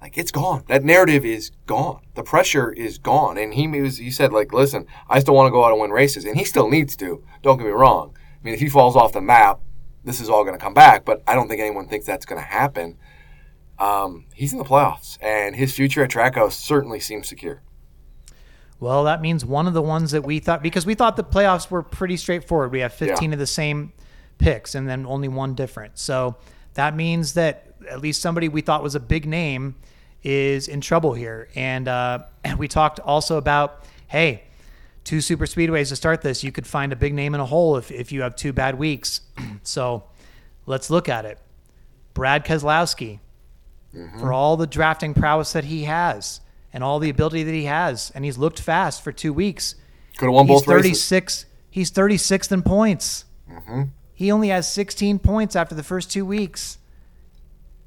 Like 0.03 0.19
it's 0.19 0.31
gone. 0.31 0.65
That 0.69 0.85
narrative 0.85 1.25
is 1.25 1.51
gone. 1.67 2.03
The 2.15 2.23
pressure 2.23 2.73
is 2.73 2.99
gone. 2.99 3.39
And 3.39 3.55
he 3.55 3.67
was 3.67 3.97
he 3.97 4.11
said 4.11 4.35
like, 4.35 4.53
listen, 4.53 4.87
I 5.09 5.19
still 5.21 5.35
want 5.35 5.47
to 5.47 5.51
go 5.51 5.65
out 5.65 5.73
and 5.73 5.81
win 5.81 5.93
races, 5.93 6.27
and 6.27 6.37
he 6.37 6.45
still 6.45 6.69
needs 6.69 6.95
to. 6.97 7.25
Don't 7.43 7.57
get 7.57 7.65
me 7.67 7.73
wrong. 7.73 8.15
I 8.15 8.45
mean, 8.45 8.53
if 8.53 8.61
he 8.61 8.69
falls 8.69 8.97
off 8.97 9.15
the 9.15 9.23
map, 9.23 9.61
this 10.05 10.21
is 10.21 10.29
all 10.29 10.45
going 10.45 10.59
to 10.59 10.63
come 10.63 10.75
back. 10.75 11.07
But 11.07 11.23
I 11.27 11.35
don't 11.35 11.49
think 11.49 11.63
anyone 11.63 11.89
thinks 11.89 12.05
that's 12.05 12.27
going 12.27 12.41
to 12.41 12.47
happen. 12.47 12.99
Um, 13.79 14.27
he's 14.35 14.53
in 14.53 14.59
the 14.59 14.65
playoffs, 14.65 15.17
and 15.23 15.57
his 15.57 15.75
future 15.75 16.05
at 16.05 16.11
Trackhouse 16.11 16.53
certainly 16.53 17.01
seems 17.01 17.29
secure. 17.29 17.63
Well, 18.81 19.05
that 19.05 19.23
means 19.23 19.45
one 19.45 19.67
of 19.67 19.73
the 19.75 19.83
ones 19.83 20.11
that 20.11 20.25
we 20.25 20.39
thought 20.41 20.63
because 20.63 20.85
we 20.85 20.95
thought 20.95 21.17
the 21.17 21.25
playoffs 21.25 21.71
were 21.71 21.83
pretty 21.83 22.17
straightforward. 22.17 22.73
We 22.73 22.81
have 22.81 22.93
15 22.93 23.31
Yeah. 23.31 23.35
of 23.35 23.39
the 23.39 23.47
same 23.47 23.93
picks 24.39 24.75
and 24.75 24.89
then 24.89 25.07
only 25.07 25.29
one 25.29 25.55
different. 25.55 25.99
So 25.99 26.37
that 26.75 26.95
means 26.97 27.35
that 27.35 27.75
at 27.89 28.01
least 28.01 28.21
somebody 28.21 28.49
we 28.49 28.61
thought 28.61 28.83
was 28.83 28.95
a 28.95 29.01
big 29.01 29.27
name 29.27 29.77
is 30.23 30.69
in 30.69 30.81
trouble 30.81 31.15
here. 31.15 31.49
And 31.55 31.87
uh, 31.89 32.25
we 32.59 32.69
talked 32.69 33.01
also 33.01 33.37
about 33.39 33.85
hey, 34.09 34.43
two 35.05 35.21
super 35.21 35.45
speedways 35.47 35.89
to 35.89 35.97
start 35.97 36.23
this. 36.23 36.45
You 36.45 36.53
could 36.53 36.67
find 36.67 36.93
a 36.93 36.97
big 36.97 37.15
name 37.15 37.35
in 37.35 37.41
a 37.41 37.47
hole 37.47 37.77
if, 37.77 37.91
if 37.91 38.13
you 38.13 38.23
have 38.23 38.37
two 38.37 38.53
bad 38.53 38.79
weeks. 38.79 39.23
so 39.63 40.05
let's 40.67 40.89
look 40.91 41.09
at 41.09 41.25
it. 41.25 41.39
Brad 42.13 42.45
Keselowski, 42.45 43.19
for 44.21 44.33
all 44.33 44.57
the 44.57 44.67
drafting 44.67 45.15
prowess 45.15 45.53
that 45.53 45.65
he 45.65 45.85
has 45.85 46.41
and 46.75 46.83
all 46.85 46.99
the 46.99 47.09
ability 47.09 47.45
that 47.45 47.55
he 47.55 47.65
has, 47.65 48.11
and 48.15 48.25
he's 48.25 48.37
looked 48.37 48.61
fast 48.61 49.03
for 49.03 49.13
two 49.13 49.33
weeks. 49.33 49.77
Could 50.19 50.27
have 50.27 50.35
won 50.35 50.47
he's 50.47 50.61
both 50.61 50.69
races. 50.69 51.09
36. 51.09 51.47
He's 51.71 51.91
36th 51.91 52.53
in 52.53 52.63
points. 52.63 53.25
Mm-hmm. 53.51 53.83
He 54.13 54.31
only 54.31 54.49
has 54.49 54.71
16 54.71 55.21
points 55.21 55.57
after 55.57 55.75
the 55.75 55.83
first 55.85 56.11
two 56.11 56.27
weeks. 56.27 56.79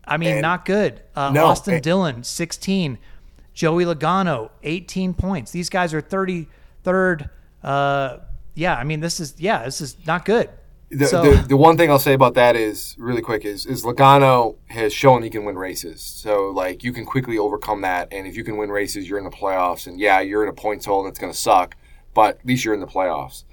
I 0.06 0.16
mean, 0.18 0.32
And- 0.34 0.42
not 0.42 0.66
good. 0.66 1.02
Uh, 1.16 1.32
No, 1.34 1.46
Austin 1.48 1.76
and- 1.76 1.84
Dillon, 1.84 2.24
16. 2.24 2.98
Joey 3.54 3.84
Logano, 3.86 4.52
18 4.64 5.14
points. 5.14 5.52
These 5.52 5.70
guys 5.70 5.94
are 5.94 6.02
33rd. 6.02 7.30
Uh, 7.64 8.18
yeah, 8.56 8.76
I 8.76 8.84
mean, 8.86 9.00
this 9.02 9.20
is 9.20 9.34
yeah, 9.38 9.64
this 9.66 9.82
is 9.82 9.98
not 10.06 10.26
good. 10.26 10.50
The, 10.90 11.06
so 11.06 11.22
the, 11.22 11.48
the 11.50 11.58
one 11.58 11.76
thing 11.76 11.90
I'll 11.90 12.00
say 12.00 12.14
about 12.14 12.36
that 12.36 12.56
is 12.56 12.96
really 12.98 13.22
quick 13.22 13.44
is 13.44 13.66
is 13.66 13.84
Logano 13.84 14.56
has 14.68 14.94
shown 14.94 15.22
he 15.22 15.30
can 15.30 15.44
win 15.44 15.58
races. 15.58 16.02
So 16.02 16.50
like 16.50 16.84
you 16.84 16.94
can 16.94 17.06
quickly 17.06 17.38
overcome 17.38 17.82
that, 17.82 18.08
and 18.12 18.26
if 18.26 18.38
you 18.38 18.44
can 18.44 18.58
win 18.58 18.70
races, 18.70 19.10
you're 19.10 19.18
in 19.18 19.26
the 19.26 19.30
playoffs. 19.30 19.86
And 19.86 20.00
yeah, 20.00 20.22
you're 20.22 20.44
in 20.44 20.50
a 20.50 20.54
points 20.54 20.86
hole, 20.86 21.02
and 21.02 21.10
it's 21.10 21.20
going 21.20 21.34
to 21.34 21.38
suck, 21.38 21.76
but 22.14 22.40
at 22.40 22.46
least 22.46 22.64
you're 22.64 22.74
in 22.74 22.80
the 22.80 22.88
playoffs. 22.88 23.44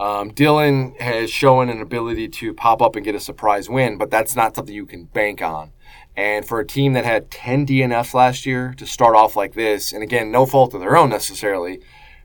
Um, 0.00 0.32
Dillon 0.32 0.94
has 1.00 1.30
shown 1.30 1.68
an 1.68 1.80
ability 1.80 2.28
to 2.28 2.54
pop 2.54 2.80
up 2.80 2.94
and 2.94 3.04
get 3.04 3.14
a 3.14 3.20
surprise 3.20 3.68
win, 3.68 3.98
but 3.98 4.10
that's 4.10 4.36
not 4.36 4.54
something 4.54 4.74
you 4.74 4.86
can 4.86 5.04
bank 5.06 5.42
on. 5.42 5.72
And 6.16 6.46
for 6.46 6.60
a 6.60 6.66
team 6.66 6.92
that 6.92 7.04
had 7.04 7.30
10 7.30 7.66
DNFs 7.66 8.14
last 8.14 8.46
year 8.46 8.74
to 8.78 8.86
start 8.86 9.16
off 9.16 9.36
like 9.36 9.54
this, 9.54 9.92
and 9.92 10.02
again, 10.02 10.30
no 10.30 10.46
fault 10.46 10.72
of 10.74 10.80
their 10.80 10.96
own 10.96 11.10
necessarily, 11.10 11.80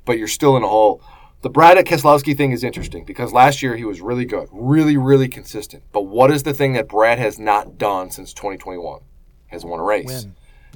but 0.05 0.17
you're 0.17 0.27
still 0.27 0.55
in 0.55 0.63
a 0.63 0.67
hole. 0.67 1.03
The 1.43 1.49
Brad 1.49 1.77
Keselowski 1.85 2.37
thing 2.37 2.53
is 2.53 2.63
interesting 2.63 3.03
because 3.03 3.33
last 3.33 3.61
year 3.61 3.75
he 3.75 3.83
was 3.83 3.99
really 3.99 4.23
good, 4.23 4.47
really, 4.53 4.95
really 4.95 5.27
consistent. 5.27 5.83
But 5.91 6.03
what 6.03 6.31
is 6.31 6.43
the 6.43 6.53
thing 6.53 6.71
that 6.73 6.87
Brad 6.87 7.19
has 7.19 7.37
not 7.37 7.77
done 7.77 8.11
since 8.11 8.31
2021? 8.33 9.01
Has 9.47 9.65
won 9.65 9.81
a 9.81 9.83
race. 9.83 10.07
Win. 10.07 10.35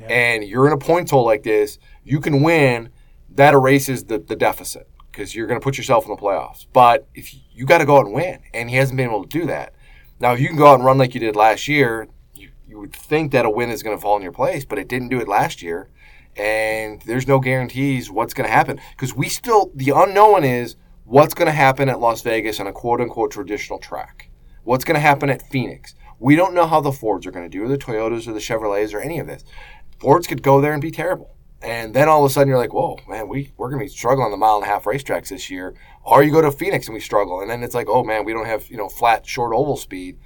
And 0.09 0.43
you're 0.43 0.67
in 0.67 0.73
a 0.73 0.77
points 0.77 1.11
hole 1.11 1.23
like 1.23 1.43
this, 1.43 1.79
you 2.03 2.19
can 2.19 2.43
win. 2.43 2.89
That 3.29 3.53
erases 3.53 4.03
the, 4.03 4.19
the 4.19 4.35
deficit 4.35 4.89
because 5.09 5.33
you're 5.33 5.47
going 5.47 5.59
to 5.59 5.63
put 5.63 5.77
yourself 5.77 6.03
in 6.03 6.11
the 6.11 6.17
playoffs. 6.17 6.65
But 6.73 7.07
if 7.15 7.33
you, 7.33 7.39
you 7.49 7.65
got 7.65 7.77
to 7.77 7.85
go 7.85 7.99
out 7.99 8.05
and 8.05 8.13
win, 8.13 8.39
and 8.53 8.69
he 8.69 8.75
hasn't 8.75 8.97
been 8.97 9.07
able 9.07 9.23
to 9.23 9.39
do 9.39 9.45
that. 9.45 9.73
Now, 10.19 10.33
if 10.33 10.41
you 10.41 10.49
can 10.49 10.57
go 10.57 10.67
out 10.67 10.75
and 10.75 10.83
run 10.83 10.97
like 10.97 11.13
you 11.13 11.21
did 11.21 11.37
last 11.37 11.69
year, 11.69 12.09
you, 12.35 12.49
you 12.67 12.77
would 12.77 12.93
think 12.93 13.31
that 13.31 13.45
a 13.45 13.49
win 13.49 13.69
is 13.69 13.83
going 13.83 13.95
to 13.95 14.01
fall 14.01 14.17
in 14.17 14.21
your 14.21 14.33
place, 14.33 14.65
but 14.65 14.79
it 14.79 14.89
didn't 14.89 15.09
do 15.09 15.21
it 15.21 15.29
last 15.29 15.61
year 15.61 15.89
and 16.37 17.01
there's 17.01 17.27
no 17.27 17.39
guarantees 17.39 18.11
what's 18.11 18.33
going 18.33 18.47
to 18.47 18.53
happen 18.53 18.79
because 18.91 19.15
we 19.15 19.27
still 19.27 19.71
the 19.75 19.91
unknown 19.95 20.43
is 20.43 20.75
what's 21.03 21.33
going 21.33 21.47
to 21.47 21.51
happen 21.51 21.89
at 21.89 21.99
Las 21.99 22.21
Vegas 22.21 22.59
on 22.59 22.67
a 22.67 22.71
quote 22.71 23.01
unquote 23.01 23.31
traditional 23.31 23.79
track. 23.79 24.29
What's 24.63 24.83
going 24.83 24.95
to 24.95 25.01
happen 25.01 25.29
at 25.29 25.41
Phoenix? 25.49 25.95
We 26.19 26.35
don't 26.35 26.53
know 26.53 26.67
how 26.67 26.81
the 26.81 26.91
Fords 26.91 27.25
are 27.25 27.31
going 27.31 27.49
to 27.49 27.57
do, 27.57 27.63
or 27.63 27.67
the 27.67 27.77
Toyotas, 27.77 28.27
or 28.27 28.33
the 28.33 28.39
Chevrolets, 28.39 28.93
or 28.93 28.99
any 28.99 29.19
of 29.19 29.27
this. 29.27 29.45
Fords 29.99 30.27
could 30.27 30.43
go 30.43 30.61
there 30.61 30.73
and 30.73 30.81
be 30.81 30.91
terrible. 30.91 31.35
And 31.61 31.93
then 31.93 32.07
all 32.07 32.23
of 32.23 32.29
a 32.29 32.33
sudden 32.33 32.49
you're 32.49 32.57
like, 32.57 32.73
whoa, 32.73 32.97
man, 33.07 33.27
we, 33.27 33.53
we're 33.57 33.69
going 33.69 33.79
to 33.79 33.85
be 33.85 33.89
struggling 33.89 34.25
on 34.25 34.31
the 34.31 34.37
mile 34.37 34.55
and 34.55 34.63
a 34.63 34.67
half 34.67 34.83
racetracks 34.83 35.29
this 35.29 35.49
year. 35.49 35.75
Or 36.03 36.23
you 36.23 36.31
go 36.31 36.41
to 36.41 36.51
Phoenix 36.51 36.87
and 36.87 36.93
we 36.93 36.99
struggle. 36.99 37.41
And 37.41 37.49
then 37.49 37.63
it's 37.63 37.73
like, 37.73 37.87
oh, 37.89 38.03
man, 38.03 38.25
we 38.25 38.33
don't 38.33 38.45
have, 38.45 38.69
you 38.69 38.77
know, 38.77 38.89
flat, 38.89 39.25
short 39.25 39.53
oval 39.55 39.77
speed. 39.77 40.19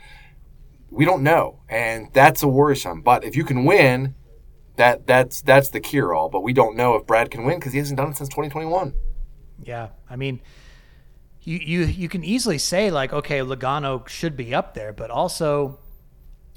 We 0.90 1.06
don't 1.06 1.24
know. 1.24 1.62
And 1.70 2.10
that's 2.12 2.44
a 2.44 2.48
worrisome. 2.48 3.02
But 3.02 3.24
if 3.24 3.36
you 3.36 3.46
can 3.46 3.64
win, 3.64 4.16
that 4.76 5.08
that's 5.08 5.42
that's 5.42 5.70
the 5.70 5.80
cure 5.80 6.14
all. 6.14 6.30
But 6.30 6.42
we 6.42 6.54
don't 6.54 6.76
know 6.76 6.96
if 6.96 7.06
Brad 7.06 7.32
can 7.32 7.44
win 7.44 7.60
because 7.60 7.74
he 7.74 7.80
hasn't 7.80 7.98
done 7.98 8.12
it 8.12 8.18
since 8.18 8.30
2021. 8.30 8.94
Yeah, 9.64 9.90
I 10.10 10.16
mean, 10.16 10.42
you 11.42 11.58
you 11.58 11.86
you 11.86 12.10
can 12.10 12.24
easily 12.24 12.58
say 12.58 12.92
like, 12.92 13.14
okay, 13.14 13.40
Logano 13.40 14.08
should 14.08 14.36
be 14.36 14.54
up 14.54 14.74
there, 14.74 14.94
but 14.94 15.10
also 15.12 15.80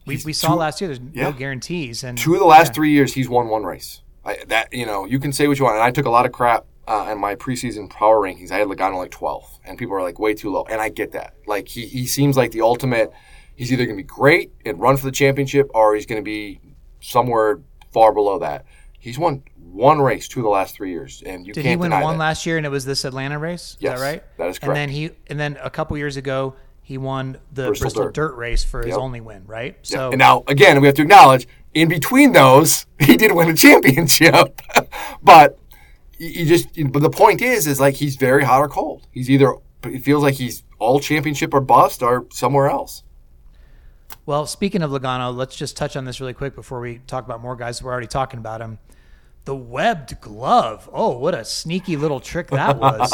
we, 0.06 0.20
we 0.24 0.32
saw 0.32 0.48
two- 0.48 0.54
last 0.54 0.80
year 0.80 0.88
there's 0.88 1.00
yeah. 1.12 1.24
no 1.24 1.32
guarantees, 1.32 2.04
and 2.04 2.18
Two 2.18 2.34
of 2.34 2.40
the 2.40 2.46
last 2.46 2.68
yeah. 2.68 2.72
three 2.74 2.90
years, 2.90 3.14
he's 3.14 3.28
won 3.28 3.48
one 3.48 3.64
race. 3.64 4.02
I, 4.24 4.38
that 4.48 4.72
you 4.72 4.86
know, 4.86 5.04
you 5.04 5.18
can 5.18 5.32
say 5.32 5.48
what 5.48 5.58
you 5.58 5.64
want. 5.64 5.76
And 5.76 5.84
I 5.84 5.90
took 5.90 6.06
a 6.06 6.10
lot 6.10 6.26
of 6.26 6.32
crap 6.32 6.66
uh, 6.86 7.08
in 7.10 7.18
my 7.18 7.34
preseason 7.34 7.88
power 7.90 8.20
rankings. 8.20 8.50
I 8.50 8.58
had 8.58 8.68
Logano 8.68 8.98
like 8.98 9.10
12, 9.10 9.60
and 9.64 9.78
people 9.78 9.94
are 9.94 10.02
like 10.02 10.18
way 10.18 10.34
too 10.34 10.50
low. 10.50 10.64
And 10.64 10.80
I 10.80 10.88
get 10.88 11.12
that. 11.12 11.34
Like 11.46 11.68
he, 11.68 11.86
he 11.86 12.06
seems 12.06 12.36
like 12.36 12.52
the 12.52 12.62
ultimate. 12.62 13.12
He's 13.56 13.72
either 13.72 13.84
going 13.84 13.96
to 13.96 14.02
be 14.02 14.06
great 14.06 14.52
and 14.66 14.80
run 14.80 14.96
for 14.96 15.04
the 15.04 15.12
championship, 15.12 15.70
or 15.74 15.94
he's 15.94 16.06
going 16.06 16.20
to 16.20 16.24
be 16.24 16.60
somewhere 17.00 17.60
far 17.94 18.12
below 18.12 18.40
that. 18.40 18.66
He's 18.98 19.18
won 19.18 19.42
one 19.56 20.00
race 20.00 20.28
two 20.28 20.40
of 20.40 20.44
the 20.44 20.50
last 20.50 20.74
three 20.74 20.90
years, 20.90 21.22
and 21.24 21.46
you 21.46 21.52
Did 21.52 21.62
can't 21.62 21.70
he 21.72 21.76
win 21.76 21.90
one 21.92 22.14
that. 22.14 22.18
last 22.18 22.44
year, 22.46 22.56
and 22.58 22.66
it 22.66 22.70
was 22.70 22.84
this 22.84 23.04
Atlanta 23.04 23.38
race? 23.38 23.70
Is 23.72 23.76
Yes, 23.80 23.98
that 23.98 24.04
right? 24.04 24.22
that 24.38 24.48
is 24.48 24.58
correct. 24.58 24.68
And 24.68 24.76
then 24.76 24.88
he 24.90 25.10
and 25.28 25.38
then 25.40 25.56
a 25.62 25.70
couple 25.70 25.96
years 25.96 26.16
ago 26.16 26.54
he 26.82 26.98
won 26.98 27.38
the 27.52 27.68
Bristol 27.68 27.84
Bristol, 27.84 28.04
Dirt. 28.04 28.14
Dirt. 28.14 28.36
race 28.36 28.62
for 28.64 28.84
his 28.86 28.94
only 28.96 29.20
win, 29.22 29.44
right? 29.46 29.76
So 29.82 30.10
And 30.10 30.18
now, 30.18 30.44
again, 30.48 30.80
we 30.82 30.86
have 30.86 30.94
to 30.96 31.02
acknowledge 31.02 31.48
in 31.72 31.88
between 31.88 32.32
those, 32.32 32.84
he 33.00 33.16
did 33.16 33.32
win 33.32 33.48
a 33.48 33.54
championship. 33.54 34.60
but 35.22 35.58
you 36.18 36.44
just, 36.46 36.68
but 36.92 37.00
the 37.00 37.10
point 37.10 37.40
is, 37.42 37.66
is 37.66 37.80
like 37.80 37.94
he's 37.94 38.16
very 38.16 38.44
hot 38.44 38.60
or 38.60 38.68
cold. 38.68 39.06
He's 39.12 39.30
either, 39.30 39.54
it 39.84 40.02
feels 40.02 40.22
like 40.22 40.34
he's 40.34 40.62
all 40.78 41.00
championship 41.00 41.52
or 41.54 41.60
bust 41.60 42.02
or 42.02 42.26
somewhere 42.30 42.68
else. 42.68 43.02
Well, 44.26 44.46
speaking 44.46 44.82
of 44.82 44.90
Logano, 44.90 45.34
let's 45.34 45.54
just 45.54 45.76
touch 45.76 45.96
on 45.96 46.04
this 46.04 46.20
really 46.20 46.32
quick 46.32 46.54
before 46.54 46.80
we 46.80 46.98
talk 47.06 47.24
about 47.24 47.42
more 47.42 47.56
guys. 47.56 47.82
We're 47.82 47.92
already 47.92 48.06
talking 48.06 48.38
about 48.38 48.60
him. 48.60 48.78
The 49.44 49.54
webbed 49.54 50.18
glove. 50.22 50.88
Oh, 50.92 51.18
what 51.18 51.34
a 51.34 51.44
sneaky 51.44 51.96
little 51.96 52.20
trick 52.20 52.48
that 52.48 52.78
was. 52.80 53.10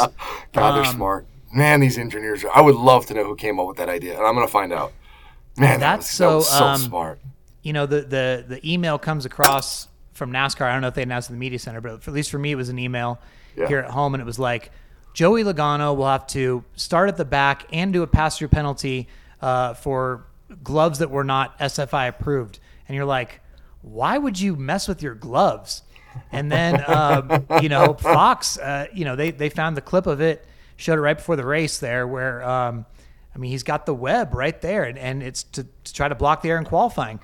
God, 0.53 0.75
they're 0.75 0.83
Um, 0.85 0.95
smart. 0.95 1.27
Man, 1.53 1.81
these 1.81 1.97
engineers, 1.97 2.45
are, 2.45 2.51
I 2.55 2.61
would 2.61 2.75
love 2.75 3.05
to 3.07 3.13
know 3.13 3.25
who 3.25 3.35
came 3.35 3.59
up 3.59 3.67
with 3.67 3.75
that 3.77 3.89
idea. 3.89 4.17
And 4.17 4.25
I'm 4.25 4.35
going 4.35 4.47
to 4.47 4.51
find 4.51 4.71
out. 4.71 4.93
Man, 5.57 5.81
that 5.81 5.97
That's 5.97 6.17
that 6.17 6.27
was 6.33 6.47
so, 6.49 6.57
so 6.59 6.65
um, 6.65 6.79
smart. 6.79 7.19
you 7.61 7.73
know, 7.73 7.85
the, 7.85 8.01
the, 8.03 8.45
the 8.47 8.71
email 8.73 8.97
comes 8.97 9.25
across 9.25 9.89
from 10.13 10.31
NASCAR. 10.31 10.61
I 10.67 10.71
don't 10.71 10.81
know 10.81 10.87
if 10.87 10.93
they 10.93 11.03
announced 11.03 11.29
it 11.29 11.33
in 11.33 11.39
the 11.39 11.41
media 11.45 11.59
center, 11.59 11.81
but 11.81 12.07
at 12.07 12.13
least 12.13 12.31
for 12.31 12.39
me, 12.39 12.51
it 12.51 12.55
was 12.55 12.69
an 12.69 12.79
email 12.79 13.19
Yeah. 13.57 13.67
here 13.67 13.79
at 13.79 13.91
home. 13.91 14.13
And 14.13 14.21
it 14.21 14.25
was 14.25 14.39
like, 14.39 14.71
Joey 15.13 15.43
Logano 15.43 15.93
will 15.93 16.07
have 16.07 16.25
to 16.27 16.63
start 16.77 17.09
at 17.09 17.17
the 17.17 17.25
back 17.25 17.65
and 17.73 17.91
do 17.91 18.01
a 18.01 18.07
pass 18.07 18.37
through 18.37 18.47
penalty 18.47 19.09
uh, 19.41 19.73
for 19.73 20.23
gloves 20.63 20.99
that 20.99 21.09
were 21.09 21.23
not 21.23 21.57
SFI 21.59 22.09
approved. 22.09 22.59
And 22.87 22.95
you're 22.95 23.05
like, 23.05 23.41
why 23.81 24.17
would 24.17 24.39
you 24.39 24.55
mess 24.55 24.87
with 24.87 25.01
your 25.01 25.15
gloves? 25.15 25.83
And 26.31 26.51
then, 26.51 26.83
um, 26.87 27.45
you 27.61 27.69
know, 27.69 27.93
Fox, 27.93 28.57
uh, 28.57 28.87
you 28.93 29.05
know, 29.05 29.15
they, 29.15 29.31
they 29.31 29.49
found 29.49 29.77
the 29.77 29.81
clip 29.81 30.07
of 30.07 30.21
it, 30.21 30.45
showed 30.75 30.97
it 30.97 31.01
right 31.01 31.17
before 31.17 31.35
the 31.35 31.45
race 31.45 31.79
there, 31.79 32.07
where, 32.07 32.43
um, 32.43 32.85
I 33.33 33.37
mean, 33.37 33.51
he's 33.51 33.63
got 33.63 33.85
the 33.85 33.93
web 33.93 34.33
right 34.33 34.59
there, 34.61 34.83
and, 34.83 34.97
and 34.97 35.23
it's 35.23 35.43
to, 35.43 35.65
to 35.83 35.93
try 35.93 36.07
to 36.07 36.15
block 36.15 36.41
the 36.41 36.49
air 36.49 36.57
in 36.57 36.65
qualifying. 36.65 37.19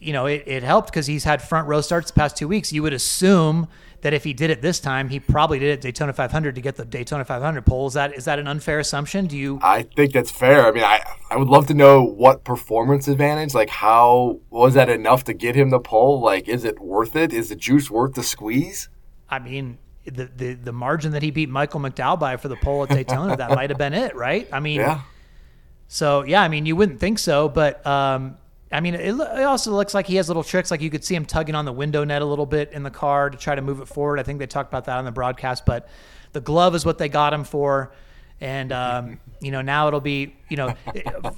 You 0.00 0.12
know, 0.12 0.26
it, 0.26 0.42
it 0.46 0.62
helped 0.62 0.90
because 0.90 1.06
he's 1.06 1.24
had 1.24 1.40
front 1.40 1.68
row 1.68 1.80
starts 1.80 2.10
the 2.10 2.18
past 2.18 2.36
two 2.36 2.48
weeks. 2.48 2.72
You 2.72 2.82
would 2.82 2.92
assume 2.92 3.68
that 4.04 4.12
if 4.12 4.22
he 4.22 4.34
did 4.34 4.50
it 4.50 4.60
this 4.60 4.80
time, 4.80 5.08
he 5.08 5.18
probably 5.18 5.58
did 5.58 5.70
it 5.70 5.72
at 5.72 5.80
Daytona 5.80 6.12
500 6.12 6.54
to 6.56 6.60
get 6.60 6.76
the 6.76 6.84
Daytona 6.84 7.24
500 7.24 7.64
pole. 7.64 7.86
Is 7.86 7.94
that 7.94 8.14
is 8.14 8.26
that 8.26 8.38
an 8.38 8.46
unfair 8.46 8.78
assumption? 8.78 9.26
Do 9.26 9.34
you? 9.34 9.58
I 9.62 9.84
think 9.96 10.12
that's 10.12 10.30
fair. 10.30 10.66
I 10.66 10.72
mean, 10.72 10.84
I, 10.84 11.00
I 11.30 11.38
would 11.38 11.48
love 11.48 11.66
to 11.68 11.74
know 11.74 12.04
what 12.04 12.44
performance 12.44 13.08
advantage, 13.08 13.54
like 13.54 13.70
how 13.70 14.40
was 14.50 14.74
that 14.74 14.90
enough 14.90 15.24
to 15.24 15.32
get 15.32 15.56
him 15.56 15.70
the 15.70 15.80
pole? 15.80 16.20
Like, 16.20 16.48
is 16.48 16.64
it 16.64 16.80
worth 16.80 17.16
it? 17.16 17.32
Is 17.32 17.48
the 17.48 17.56
juice 17.56 17.90
worth 17.90 18.12
the 18.12 18.22
squeeze? 18.22 18.90
I 19.30 19.38
mean, 19.38 19.78
the, 20.04 20.26
the 20.36 20.52
the 20.52 20.72
margin 20.72 21.12
that 21.12 21.22
he 21.22 21.30
beat 21.30 21.48
Michael 21.48 21.80
McDowell 21.80 22.20
by 22.20 22.36
for 22.36 22.48
the 22.48 22.56
pole 22.56 22.82
at 22.82 22.90
Daytona, 22.90 23.38
that 23.38 23.50
might 23.56 23.70
have 23.70 23.78
been 23.78 23.94
it, 23.94 24.14
right? 24.14 24.46
I 24.52 24.60
mean, 24.60 24.80
Yeah. 24.80 25.00
So 25.88 26.24
yeah, 26.24 26.42
I 26.42 26.48
mean, 26.48 26.66
you 26.66 26.76
wouldn't 26.76 27.00
think 27.00 27.18
so, 27.18 27.48
but 27.48 27.86
um, 27.86 28.36
I 28.74 28.80
mean, 28.80 28.94
it, 28.94 29.14
it 29.14 29.42
also 29.44 29.70
looks 29.70 29.94
like 29.94 30.06
he 30.06 30.16
has 30.16 30.28
little 30.28 30.42
tricks. 30.42 30.70
Like 30.70 30.80
you 30.80 30.90
could 30.90 31.04
see 31.04 31.14
him 31.14 31.24
tugging 31.24 31.54
on 31.54 31.64
the 31.64 31.72
window 31.72 32.02
net 32.04 32.22
a 32.22 32.24
little 32.24 32.46
bit 32.46 32.72
in 32.72 32.82
the 32.82 32.90
car 32.90 33.30
to 33.30 33.38
try 33.38 33.54
to 33.54 33.62
move 33.62 33.80
it 33.80 33.86
forward. 33.86 34.18
I 34.18 34.22
think 34.24 34.38
they 34.38 34.46
talked 34.46 34.70
about 34.70 34.86
that 34.86 34.98
on 34.98 35.04
the 35.04 35.12
broadcast, 35.12 35.64
but 35.64 35.88
the 36.32 36.40
glove 36.40 36.74
is 36.74 36.84
what 36.84 36.98
they 36.98 37.08
got 37.08 37.32
him 37.32 37.44
for, 37.44 37.92
and 38.40 38.72
um, 38.72 39.20
you 39.40 39.50
know 39.52 39.62
now 39.62 39.86
it'll 39.88 40.00
be 40.00 40.34
you 40.48 40.56
know, 40.56 40.74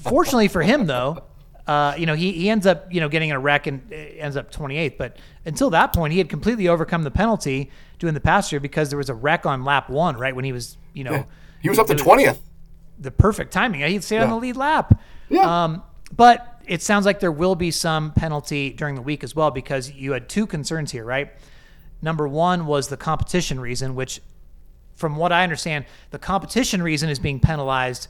fortunately 0.01 0.49
for 0.49 0.63
him 0.63 0.87
though. 0.87 1.23
Uh, 1.67 1.97
you 1.99 2.07
know, 2.07 2.15
he, 2.15 2.31
he 2.31 2.49
ends 2.49 2.65
up, 2.65 2.93
you 2.95 3.01
know, 3.01 3.09
getting 3.09 3.29
in 3.31 3.35
a 3.35 3.41
wreck 3.41 3.67
and 3.67 3.93
uh, 3.93 3.97
ends 3.97 4.37
up 4.37 4.53
28th. 4.53 4.97
But 4.97 5.17
until 5.45 5.71
that 5.71 5.93
point, 5.93 6.13
he 6.13 6.19
had 6.19 6.29
completely 6.29 6.69
overcome 6.69 7.03
the 7.03 7.11
penalty 7.11 7.73
doing 7.99 8.15
the 8.15 8.21
pass 8.21 8.53
year 8.53 8.61
because 8.61 8.89
there 8.89 8.99
was 8.99 9.09
a 9.09 9.15
wreck 9.15 9.47
on 9.47 9.65
lap 9.65 9.91
one, 9.91 10.17
right? 10.17 10.33
When 10.33 10.45
he 10.45 10.53
was, 10.53 10.77
you 10.95 11.03
know, 11.03 11.27
He 11.61 11.69
was 11.69 11.81
up 11.81 11.89
to 11.89 11.95
it 11.95 11.99
20th. 11.99 12.39
the 13.01 13.11
perfect 13.11 13.53
timing. 13.53 13.81
He'd 13.81 14.05
stay 14.05 14.19
on 14.19 14.31
the 14.31 14.37
lead 14.37 14.57
lap. 14.57 15.01
Yeah. 15.29 15.65
Um, 15.65 15.83
but 16.15 16.56
it 16.67 16.83
sounds 16.83 17.07
like 17.07 17.21
there 17.21 17.33
will 17.33 17.55
be 17.55 17.71
some 17.71 18.13
penalty 18.13 18.71
during 18.71 18.95
the 18.95 19.03
week 19.03 19.23
as 19.25 19.35
well 19.35 19.51
because 19.51 19.91
you 19.93 20.13
had 20.13 20.29
two 20.29 20.47
concerns 20.47 20.91
here, 20.91 21.05
right? 21.05 21.33
Number 22.03 22.27
one 22.29 22.67
was 22.67 22.89
the 22.89 22.97
competition 22.97 23.59
reason, 23.61 23.95
which, 23.95 24.21
from 24.95 25.17
what 25.17 25.33
I 25.33 25.43
understand, 25.43 25.87
the 26.11 26.19
competition 26.19 26.83
reason 26.83 27.09
is 27.09 27.19
being 27.19 27.41
penalized. 27.41 28.09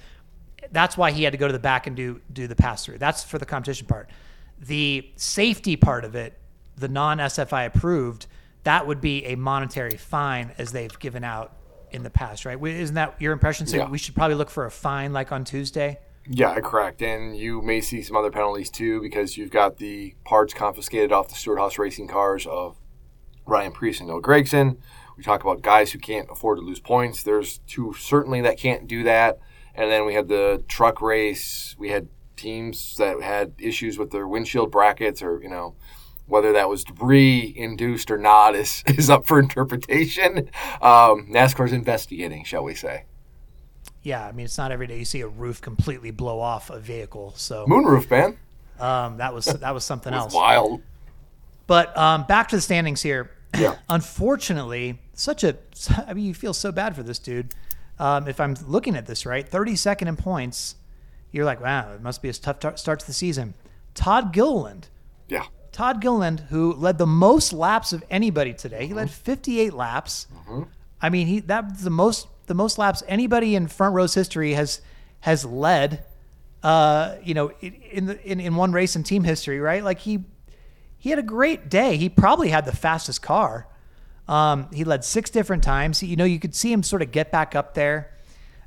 That's 0.73 0.97
why 0.97 1.13
he 1.13 1.23
had 1.23 1.33
to 1.33 1.39
go 1.39 1.47
to 1.47 1.53
the 1.53 1.59
back 1.59 1.87
and 1.87 1.95
do 1.95 2.21
do 2.33 2.47
the 2.47 2.57
pass 2.57 2.85
through. 2.85 2.99
That's 2.99 3.23
for 3.23 3.39
the 3.39 3.47
competition 3.47 3.87
part. 3.87 4.11
The 4.59 5.09
safety 5.17 5.77
part 5.77 6.05
of 6.05 6.15
it, 6.15 6.39
the 6.77 6.89
non 6.89 7.19
SFI 7.19 7.67
approved, 7.67 8.27
that 8.65 8.87
would 8.87 9.01
be 9.01 9.25
a 9.27 9.37
monetary 9.37 9.97
fine 9.97 10.53
as 10.59 10.73
they've 10.73 10.99
given 10.99 11.23
out 11.23 11.53
in 11.93 12.03
the 12.03 12.11
past, 12.11 12.45
right? 12.45 12.61
Isn't 12.61 12.97
that 12.97 13.21
your 13.21 13.33
impression? 13.33 13.67
So 13.67 13.77
Yeah. 13.77 13.89
we 13.89 13.99
should 13.99 14.15
probably 14.15 14.35
look 14.35 14.51
for 14.51 14.65
a 14.67 14.71
fine 14.71 15.13
like 15.13 15.31
on 15.31 15.45
Tuesday. 15.45 15.99
Yeah, 16.29 16.59
correct. 16.61 17.03
And 17.03 17.37
you 17.37 17.63
may 17.63 17.81
see 17.81 18.03
some 18.03 18.17
other 18.17 18.31
penalties 18.31 18.71
too 18.71 19.01
because 19.01 19.37
you've 19.37 19.51
got 19.51 19.77
the 19.77 20.15
parts 20.25 20.53
confiscated 20.55 21.13
off 21.13 21.29
the 21.29 21.35
Stewart-Haas 21.35 21.79
racing 21.79 22.09
cars 22.09 22.47
of 22.47 22.77
Ryan 23.47 23.73
Preece 23.73 24.01
and 24.01 24.09
Noah 24.09 24.23
Gragson. 24.23 24.79
We 25.17 25.23
talk 25.23 25.43
about 25.43 25.63
guys 25.63 25.93
who 25.93 25.99
can't 25.99 26.29
afford 26.31 26.59
to 26.59 26.65
lose 26.65 26.81
points. 26.81 27.23
There's 27.23 27.59
two 27.67 27.95
certainly 27.99 28.41
that 28.43 28.59
can't 28.59 28.87
do 28.87 29.05
that. 29.05 29.39
And 29.75 29.91
then 29.91 30.05
we 30.05 30.15
had 30.15 30.29
the 30.29 30.65
truck 30.69 31.01
race. 31.01 31.77
We 31.79 31.91
had 31.91 32.09
teams 32.37 32.97
that 32.97 33.23
had 33.23 33.55
issues 33.59 33.99
with 33.99 34.11
their 34.11 34.27
windshield 34.27 34.71
brackets 34.71 35.23
or, 35.23 35.41
you 35.43 35.49
know, 35.49 35.75
whether 36.27 36.53
that 36.53 36.69
was 36.69 36.85
debris 36.85 37.55
induced 37.57 38.11
or 38.11 38.19
not 38.19 38.55
is, 38.55 38.83
is 38.89 39.09
up 39.09 39.27
for 39.27 39.39
interpretation. 39.39 40.51
Um, 40.83 41.29
NASCAR's 41.31 41.73
investigating, 41.73 42.45
shall 42.45 42.65
we 42.65 42.75
say. 42.75 43.05
Yeah, 44.07 44.25
I 44.25 44.31
mean 44.31 44.45
it's 44.45 44.57
not 44.57 44.71
every 44.71 44.87
day 44.87 44.99
you 45.01 45.05
see 45.05 45.23
a 45.23 45.27
roof 45.29 45.61
completely 45.61 46.13
blow 46.13 46.39
off 46.39 46.71
a 46.71 46.79
vehicle. 46.79 47.33
So 47.37 47.67
Moonroof, 47.67 48.09
man. 48.09 48.37
um, 48.79 49.17
that 49.17 49.35
was 49.35 49.47
that 49.47 49.75
was 49.75 49.85
something 49.85 50.13
It 50.13 50.17
else. 50.17 50.33
wild. 50.33 50.81
But 51.67 51.97
um, 51.99 52.25
back 52.29 52.47
to 52.51 52.57
the 52.57 52.63
standings 52.63 53.03
here. 53.03 53.33
Yeah. 53.59 53.75
Unfortunately, 53.89 55.01
such 55.15 55.43
a 55.43 55.57
I 56.07 56.15
mean 56.15 56.25
you 56.25 56.35
feel 56.35 56.55
so 56.55 56.71
bad 56.71 56.95
for 56.95 57.03
this 57.03 57.19
dude. 57.19 57.53
Um, 57.99 58.29
if 58.29 58.39
I'm 58.41 58.55
looking 58.67 58.95
at 58.95 59.07
this 59.07 59.27
right, 59.27 59.51
32nd 59.51 60.07
in 60.07 60.17
points, 60.17 60.77
you're 61.33 61.45
like, 61.47 61.61
wow, 61.61 61.93
it 61.95 62.03
must 62.03 62.23
be 62.23 62.29
a 62.29 62.33
tough 62.33 62.61
tar- 62.61 62.77
start 62.77 63.01
to 63.01 63.07
the 63.07 63.13
season. 63.13 63.55
Todd 63.95 64.33
Gilliland, 64.33 64.89
Yeah. 65.29 65.47
Todd 65.73 66.01
Gilliland, 66.01 66.41
who 66.51 66.73
led 66.75 66.99
the 66.99 67.07
most 67.07 67.53
laps 67.53 67.93
of 67.93 68.05
anybody 68.11 68.53
today. 68.55 68.87
He 68.87 68.95
led 68.95 69.11
58 69.11 69.73
laps. 69.73 70.27
I 71.03 71.09
mean, 71.09 71.27
he 71.27 71.41
that's 71.41 71.83
the 71.83 71.91
most 71.91 72.29
the 72.47 72.55
most 72.55 72.79
laps 72.79 73.03
anybody 73.09 73.55
in 73.55 73.67
front 73.69 73.95
row's 73.95 74.15
history 74.15 74.53
has 74.55 74.81
has 75.21 75.45
led. 75.45 76.05
Uh, 76.63 77.17
you 77.23 77.35
know, 77.35 77.51
in 77.61 77.75
in, 77.93 78.07
the, 78.07 78.23
in 78.31 78.41
in 78.41 78.57
one 78.57 78.73
race 78.73 78.97
in 78.97 79.03
team 79.03 79.25
history, 79.25 79.61
right? 79.61 79.85
Like 79.85 80.01
he 80.01 80.25
he 80.99 81.11
had 81.11 81.19
a 81.19 81.23
great 81.23 81.69
day. 81.69 81.97
He 81.97 82.09
probably 82.09 82.49
had 82.49 82.65
the 82.65 82.75
fastest 82.75 83.23
car. 83.23 83.67
Um, 84.27 84.69
he 84.73 84.83
led 84.83 85.05
six 85.05 85.31
different 85.31 85.63
times. 85.63 86.03
You 86.03 86.17
know, 86.17 86.25
you 86.25 86.41
could 86.41 86.55
see 86.55 86.73
him 86.73 86.83
sort 86.83 87.03
of 87.03 87.13
get 87.13 87.31
back 87.31 87.55
up 87.55 87.75
there. 87.75 88.13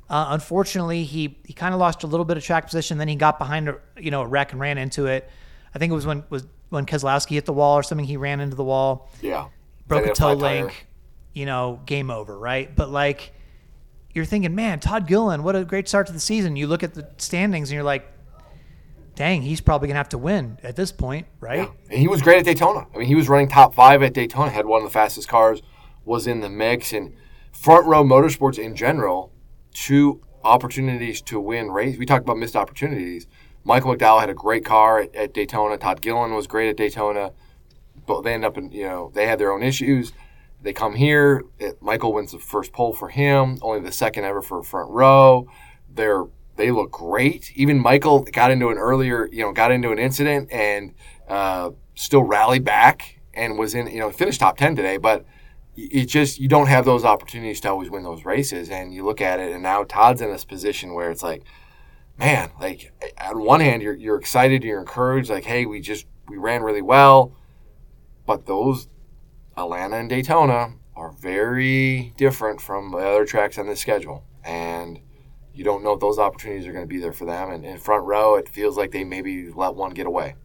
Uh, 0.08 0.28
unfortunately, 0.30 1.04
he 1.04 1.38
he 1.44 1.52
kind 1.52 1.74
of 1.74 1.80
lost 1.80 2.02
a 2.02 2.06
little 2.06 2.24
bit 2.24 2.36
of 2.36 2.42
track 2.44 2.64
position. 2.66 2.96
Then 2.98 3.08
he 3.08 3.16
got 3.16 3.38
behind 3.38 3.68
a 3.68 3.78
you 3.98 4.10
know 4.10 4.22
a 4.22 4.26
wreck 4.26 4.52
and 4.52 4.60
ran 4.60 4.78
into 4.78 5.06
it. 5.06 5.28
I 5.74 5.78
think 5.78 5.90
it 5.90 5.94
was 5.94 6.06
when 6.06 6.24
was 6.30 6.46
when 6.70 6.86
Keselowski 6.86 7.30
hit 7.32 7.44
the 7.44 7.52
wall 7.52 7.76
or 7.76 7.82
something. 7.82 8.06
He 8.06 8.16
ran 8.16 8.40
into 8.40 8.56
the 8.56 8.64
wall, 8.64 9.10
Yeah. 9.20 9.48
broke 9.86 10.06
a 10.06 10.12
toe 10.14 10.38
tire. 10.38 10.62
link. 10.62 10.86
You 11.34 11.46
know, 11.46 11.80
game 11.84 12.10
over, 12.10 12.36
right? 12.38 12.74
But 12.74 12.90
like, 12.90 13.32
you're 14.12 14.24
thinking, 14.24 14.54
man, 14.54 14.80
Todd 14.80 15.06
Gilliland, 15.06 15.44
what 15.44 15.56
a 15.56 15.64
great 15.64 15.88
start 15.88 16.06
to 16.08 16.12
the 16.12 16.20
season. 16.20 16.56
You 16.56 16.66
look 16.66 16.82
at 16.82 16.94
the 16.94 17.08
standings 17.18 17.70
and 17.70 17.74
you're 17.74 17.84
like, 17.84 18.10
dang, 19.14 19.42
he's 19.42 19.60
probably 19.60 19.88
gonna 19.88 19.98
have 19.98 20.08
to 20.10 20.18
win 20.18 20.58
at 20.62 20.76
this 20.76 20.92
point, 20.92 21.26
right? 21.40 21.68
Yeah. 21.90 21.96
He 21.96 22.08
was 22.08 22.22
great 22.22 22.38
at 22.38 22.44
Daytona. 22.44 22.86
I 22.94 22.98
mean, 22.98 23.06
he 23.06 23.14
was 23.14 23.28
running 23.28 23.48
top 23.48 23.74
five 23.74 24.02
at 24.02 24.14
Daytona, 24.14 24.50
had 24.50 24.66
one 24.66 24.80
of 24.80 24.84
the 24.84 24.92
fastest 24.92 25.28
cars, 25.28 25.62
was 26.04 26.26
in 26.26 26.40
the 26.40 26.48
mix, 26.48 26.92
and 26.92 27.14
front 27.52 27.86
row 27.86 28.02
motorsports 28.02 28.58
in 28.58 28.74
general, 28.74 29.32
two 29.72 30.20
opportunities 30.42 31.20
to 31.22 31.38
win 31.38 31.70
race. 31.70 31.98
We 31.98 32.06
talked 32.06 32.24
about 32.24 32.38
missed 32.38 32.56
opportunities. 32.56 33.26
Michael 33.62 33.94
McDowell 33.94 34.20
had 34.20 34.30
a 34.30 34.34
great 34.34 34.64
car 34.64 35.00
at, 35.00 35.14
at 35.14 35.34
Daytona. 35.34 35.76
Todd 35.76 36.00
Gilliland 36.00 36.34
was 36.34 36.46
great 36.46 36.70
at 36.70 36.76
Daytona, 36.76 37.32
but 38.06 38.22
they 38.22 38.32
end 38.32 38.44
up 38.44 38.56
in 38.56 38.72
you 38.72 38.84
know 38.84 39.12
they 39.14 39.26
had 39.26 39.38
their 39.38 39.52
own 39.52 39.62
issues. 39.62 40.12
They 40.62 40.72
come 40.72 40.94
here. 40.94 41.44
It, 41.58 41.80
Michael 41.80 42.12
wins 42.12 42.32
the 42.32 42.38
first 42.38 42.72
pole 42.72 42.92
for 42.92 43.08
him, 43.08 43.58
only 43.62 43.80
the 43.80 43.92
second 43.92 44.24
ever 44.24 44.42
for 44.42 44.62
front 44.62 44.90
row. 44.90 45.46
They're 45.92 46.26
they 46.56 46.70
look 46.70 46.90
great. 46.90 47.52
Even 47.56 47.78
Michael 47.78 48.22
got 48.22 48.50
into 48.50 48.68
an 48.68 48.76
earlier, 48.76 49.26
you 49.32 49.42
know, 49.42 49.52
got 49.52 49.72
into 49.72 49.90
an 49.92 49.98
incident 49.98 50.52
and 50.52 50.94
uh, 51.26 51.70
still 51.94 52.22
rallied 52.22 52.64
back 52.64 53.20
and 53.32 53.58
was 53.58 53.74
in, 53.74 53.86
you 53.86 53.98
know, 53.98 54.10
finished 54.10 54.40
top 54.40 54.58
ten 54.58 54.76
today. 54.76 54.98
But 54.98 55.24
it 55.76 56.04
just 56.06 56.38
you 56.38 56.48
don't 56.48 56.66
have 56.66 56.84
those 56.84 57.04
opportunities 57.04 57.60
to 57.62 57.70
always 57.70 57.88
win 57.88 58.02
those 58.02 58.26
races. 58.26 58.68
And 58.68 58.92
you 58.92 59.04
look 59.04 59.22
at 59.22 59.40
it, 59.40 59.52
and 59.52 59.62
now 59.62 59.84
Todd's 59.84 60.20
in 60.20 60.30
this 60.30 60.44
position 60.44 60.92
where 60.92 61.10
it's 61.10 61.22
like, 61.22 61.44
man, 62.18 62.50
like 62.60 62.92
on 63.18 63.42
one 63.42 63.60
hand 63.60 63.82
you're 63.82 63.94
you're 63.94 64.18
excited, 64.18 64.62
you're 64.62 64.80
encouraged, 64.80 65.30
like, 65.30 65.44
hey, 65.44 65.64
we 65.64 65.80
just 65.80 66.06
we 66.28 66.36
ran 66.36 66.62
really 66.62 66.82
well, 66.82 67.34
but 68.26 68.44
those 68.44 68.86
Atlanta 69.56 69.96
and 69.96 70.08
Daytona 70.08 70.74
are 70.96 71.12
very 71.12 72.12
different 72.16 72.60
from 72.60 72.90
the 72.90 72.98
other 72.98 73.24
tracks 73.24 73.58
on 73.58 73.66
the 73.66 73.76
schedule, 73.76 74.24
and 74.44 75.00
you 75.52 75.64
don't 75.64 75.82
know 75.82 75.92
if 75.92 76.00
those 76.00 76.18
opportunities 76.18 76.66
are 76.66 76.72
going 76.72 76.84
to 76.84 76.88
be 76.88 76.98
there 76.98 77.12
for 77.12 77.24
them. 77.24 77.50
And 77.50 77.64
in 77.64 77.78
front 77.78 78.04
row, 78.04 78.36
it 78.36 78.48
feels 78.48 78.76
like 78.76 78.90
they 78.90 79.04
maybe 79.04 79.50
let 79.50 79.74
one 79.74 79.92
get 79.92 80.06
away. 80.06 80.36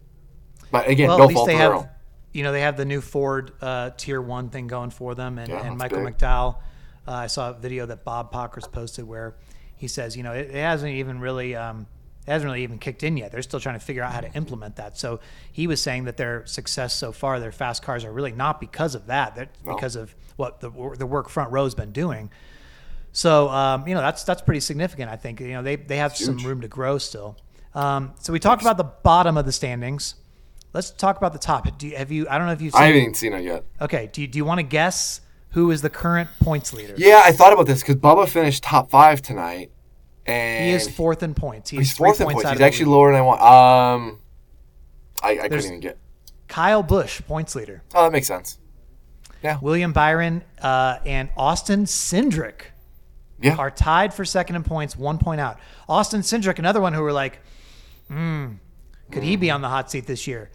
But 0.72 0.88
again, 0.90 1.10
well, 1.10 1.20
no 1.20 1.24
at 1.26 1.28
least 1.28 1.38
fault 1.38 1.50
of 1.50 1.56
have, 1.56 1.72
their 1.72 1.76
own. 1.76 1.90
you 2.34 2.44
know, 2.44 2.52
they 2.52 2.62
have 2.62 2.78
the 2.78 2.86
new 2.86 3.02
Ford 3.02 3.52
uh, 3.62 3.92
Tier 3.98 4.22
One 4.22 4.50
thing 4.50 4.68
going 4.68 4.90
for 4.90 5.16
them, 5.16 5.38
and, 5.38 5.50
Yeah, 5.50 5.66
and 5.66 5.78
Michael 5.78 6.04
big. 6.04 6.18
McDowell. 6.18 6.58
Uh, 7.08 7.12
I 7.12 7.28
saw 7.28 7.52
a 7.52 7.54
video 7.54 7.86
that 7.86 8.04
Bob 8.04 8.34
Pockrass 8.34 8.72
posted 8.72 9.06
where 9.06 9.36
he 9.76 9.88
says, 9.88 10.18
you 10.18 10.24
know, 10.24 10.34
it, 10.34 10.50
it 10.50 10.56
hasn't 10.56 10.92
even 10.92 11.20
really. 11.20 11.56
Um, 11.56 11.88
it 12.28 12.32
hasn't 12.32 12.48
really 12.50 12.64
even 12.64 12.80
kicked 12.80 13.04
in 13.04 13.18
yet. 13.18 13.32
They're 13.32 13.42
still 13.42 13.60
trying 13.60 13.78
to 13.80 13.86
figure 13.86 14.02
out 14.04 14.12
how 14.12 14.22
to 14.22 14.32
implement 14.34 14.78
that. 14.78 14.98
So 14.98 15.20
he 15.52 15.68
was 15.68 15.82
saying 15.82 16.06
that 16.06 16.18
their 16.18 16.46
success 16.46 16.94
so 16.96 17.12
far, 17.12 17.40
their 17.40 17.52
fast 17.52 17.84
cars, 17.84 18.04
are 18.04 18.12
really 18.12 18.32
not 18.32 18.60
because 18.60 18.96
of 18.96 19.08
that. 19.08 19.36
They're 19.36 19.50
No. 19.66 19.76
because 19.76 19.96
of 19.96 20.16
what 20.36 20.60
the 20.60 20.70
the 20.98 21.06
work 21.06 21.30
front 21.30 21.52
row's 21.52 21.76
been 21.76 21.92
doing. 21.92 22.30
So 23.12 23.50
um, 23.50 23.88
you 23.88 23.94
know 23.96 24.02
that's 24.02 24.24
that's 24.24 24.42
pretty 24.42 24.60
significant. 24.60 25.10
I 25.10 25.16
think 25.16 25.40
you 25.40 25.50
know 25.54 25.62
they 25.64 25.76
they 25.78 25.98
have 25.98 26.16
some 26.18 26.38
huge. 26.38 26.46
room 26.48 26.62
to 26.62 26.68
grow 26.68 26.98
still. 26.98 27.38
Um, 27.74 28.14
so 28.20 28.34
we 28.34 28.40
talked 28.40 28.62
about 28.62 28.78
the 28.78 28.84
bottom 28.84 29.38
of 29.38 29.46
the 29.46 29.52
standings. 29.52 30.16
Let's 30.74 30.92
talk 30.92 31.16
about 31.18 31.32
the 31.32 31.40
top. 31.40 31.78
Do 31.78 31.88
you, 31.88 31.96
have 31.96 32.12
you? 32.12 32.28
I 32.30 32.38
don't 32.38 32.48
know 32.48 32.54
if 32.54 32.62
you've 32.62 32.74
seen. 32.74 32.82
I 32.82 32.88
haven't 32.88 33.02
even 33.02 33.14
seen 33.14 33.34
it 33.34 33.44
yet. 33.44 33.64
okay. 33.82 34.10
Do 34.12 34.22
you, 34.22 34.28
do 34.28 34.38
you 34.38 34.44
want 34.46 34.60
to 34.60 34.64
guess 34.64 35.22
who 35.52 35.72
is 35.72 35.82
the 35.82 35.90
current 35.90 36.30
points 36.42 36.74
leader? 36.74 36.96
Yeah, 36.98 37.22
I 37.24 37.32
thought 37.32 37.54
about 37.54 37.66
this 37.68 37.82
because 37.82 37.96
Bubba 37.96 38.28
finished 38.28 38.64
top 38.64 38.90
five 38.90 39.22
tonight, 39.22 39.72
and 40.26 40.66
He 40.66 40.72
is 40.72 40.90
fourth 40.90 41.24
in 41.24 41.34
points. 41.34 41.70
He's, 41.70 41.80
He's 41.80 41.94
fourth 41.98 42.20
in 42.20 42.26
points. 42.26 42.44
points. 42.44 42.52
He's 42.52 42.62
actually 42.62 42.86
lower 42.92 43.12
than 43.12 43.20
I 43.20 43.22
want. 43.24 43.42
Um, 43.42 44.20
I, 45.24 45.32
I 45.32 45.50
couldn't 45.50 45.66
even 45.66 45.80
get. 45.80 45.98
Kyle 46.48 46.84
Busch 46.84 47.22
points 47.28 47.56
leader. 47.56 47.82
Oh, 47.94 48.04
that 48.04 48.12
makes 48.12 48.28
sense. 48.28 48.58
Yeah. 49.44 49.58
William 49.62 49.94
Byron 49.94 50.44
uh, 50.62 51.00
and 51.06 51.30
Austin 51.38 51.86
Cindric 51.86 52.62
Yeah, 53.42 53.56
are 53.58 53.70
tied 53.72 54.14
for 54.14 54.26
second 54.26 54.56
in 54.56 54.64
points, 54.64 54.96
one 54.96 55.18
point 55.20 55.40
out. 55.42 55.60
Austin 55.88 56.22
Cindric, 56.22 56.58
another 56.60 56.82
one 56.82 56.94
who 56.94 57.02
were 57.02 57.12
like, 57.14 57.40
hmm, 58.08 58.54
could 59.12 59.24
he 59.24 59.36
be 59.36 59.52
on 59.52 59.62
the 59.62 59.70
hot 59.70 59.92
seat 59.92 60.08
this 60.08 60.26
year? 60.28 60.50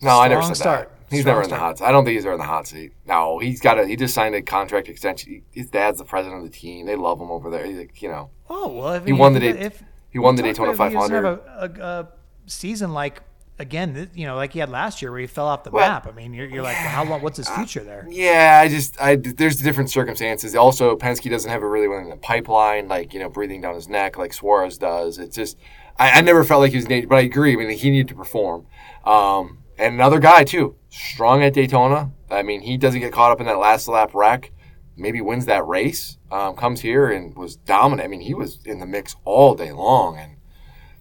no, 0.00 0.18
I 0.20 0.28
never 0.28 0.42
strong 0.42 0.54
said 0.54 0.62
start. 0.62 0.88
that. 0.98 1.01
He's 1.12 1.24
never 1.24 1.42
in 1.42 1.48
the 1.50 1.56
hot. 1.56 1.78
seat. 1.78 1.84
I 1.84 1.92
don't 1.92 2.04
think 2.04 2.14
he's 2.16 2.24
ever 2.24 2.34
in 2.34 2.40
the 2.40 2.46
hot 2.46 2.66
seat. 2.66 2.92
No, 3.06 3.38
he's 3.38 3.60
got 3.60 3.78
a. 3.78 3.86
He 3.86 3.96
just 3.96 4.14
signed 4.14 4.34
a 4.34 4.42
contract 4.42 4.88
extension. 4.88 5.42
He- 5.52 5.60
His 5.60 5.70
dad's 5.70 5.98
the 5.98 6.04
president 6.04 6.44
of 6.44 6.50
the 6.50 6.56
team. 6.56 6.86
They 6.86 6.96
love 6.96 7.20
him 7.20 7.30
over 7.30 7.50
there. 7.50 7.64
He's 7.64 7.76
like, 7.78 8.02
you 8.02 8.08
know, 8.08 8.30
Oh 8.50 8.68
well, 8.68 8.92
if 8.94 9.04
He 9.04 9.12
won 9.12 9.34
the 9.34 9.40
Day- 9.40 9.48
if- 9.50 9.82
he 10.10 10.18
won 10.18 10.34
the 10.36 10.42
Daytona 10.42 10.72
about 10.72 10.86
if 10.88 10.92
he 10.92 10.98
500. 10.98 11.24
Have 11.24 11.24
a, 11.24 11.82
a, 11.82 11.84
a 12.00 12.08
season 12.46 12.92
like 12.92 13.22
again, 13.58 14.10
you 14.14 14.26
know, 14.26 14.34
like 14.34 14.52
he 14.52 14.58
had 14.58 14.68
last 14.68 15.00
year 15.00 15.10
where 15.10 15.20
he 15.20 15.26
fell 15.26 15.46
off 15.46 15.62
the 15.64 15.70
Well, 15.70 15.88
map. 15.88 16.06
I 16.06 16.10
mean, 16.12 16.34
you're, 16.34 16.48
you're 16.48 16.62
like, 16.62 16.76
well, 16.76 16.88
how 16.88 17.04
long? 17.04 17.22
What's 17.22 17.36
his 17.36 17.48
future 17.48 17.84
there? 17.84 18.06
Yeah, 18.10 18.60
I 18.62 18.68
just 18.68 19.00
I 19.00 19.16
there's 19.16 19.56
different 19.56 19.90
circumstances. 19.90 20.54
Also, 20.54 20.96
Penske 20.96 21.30
doesn't 21.30 21.50
have 21.50 21.62
a 21.62 21.68
really 21.68 21.88
one 21.88 22.02
in 22.02 22.10
the 22.10 22.16
pipeline, 22.16 22.88
like 22.88 23.14
you 23.14 23.20
know, 23.20 23.28
breathing 23.28 23.60
down 23.60 23.74
his 23.74 23.88
neck 23.88 24.18
like 24.18 24.32
Suarez 24.34 24.76
does. 24.78 25.18
It's 25.18 25.36
just 25.36 25.56
I, 25.98 26.18
I 26.18 26.20
never 26.22 26.42
felt 26.44 26.60
like 26.60 26.72
he 26.72 26.76
was 26.78 26.88
needed, 26.88 27.08
but 27.08 27.16
I 27.16 27.20
agree. 27.22 27.52
I 27.52 27.56
mean, 27.56 27.70
he 27.70 27.90
needed 27.90 28.08
to 28.08 28.14
perform. 28.14 28.66
Um, 29.04 29.58
and 29.78 29.94
another 29.94 30.18
guy 30.18 30.44
too, 30.44 30.76
strong 30.90 31.42
at 31.42 31.54
Daytona. 31.54 32.12
I 32.30 32.42
mean, 32.42 32.62
he 32.62 32.76
doesn't 32.76 33.00
get 33.00 33.12
caught 33.12 33.32
up 33.32 33.40
in 33.40 33.46
that 33.46 33.58
last 33.58 33.88
lap 33.88 34.12
wreck. 34.14 34.52
Maybe 34.96 35.20
wins 35.20 35.46
that 35.46 35.66
race. 35.66 36.18
Um, 36.30 36.54
comes 36.54 36.80
here 36.80 37.10
and 37.10 37.34
was 37.36 37.56
dominant. 37.56 38.04
I 38.04 38.08
mean, 38.08 38.20
he 38.20 38.34
was 38.34 38.60
in 38.64 38.78
the 38.78 38.86
mix 38.86 39.16
all 39.24 39.54
day 39.54 39.72
long, 39.72 40.18
and 40.18 40.36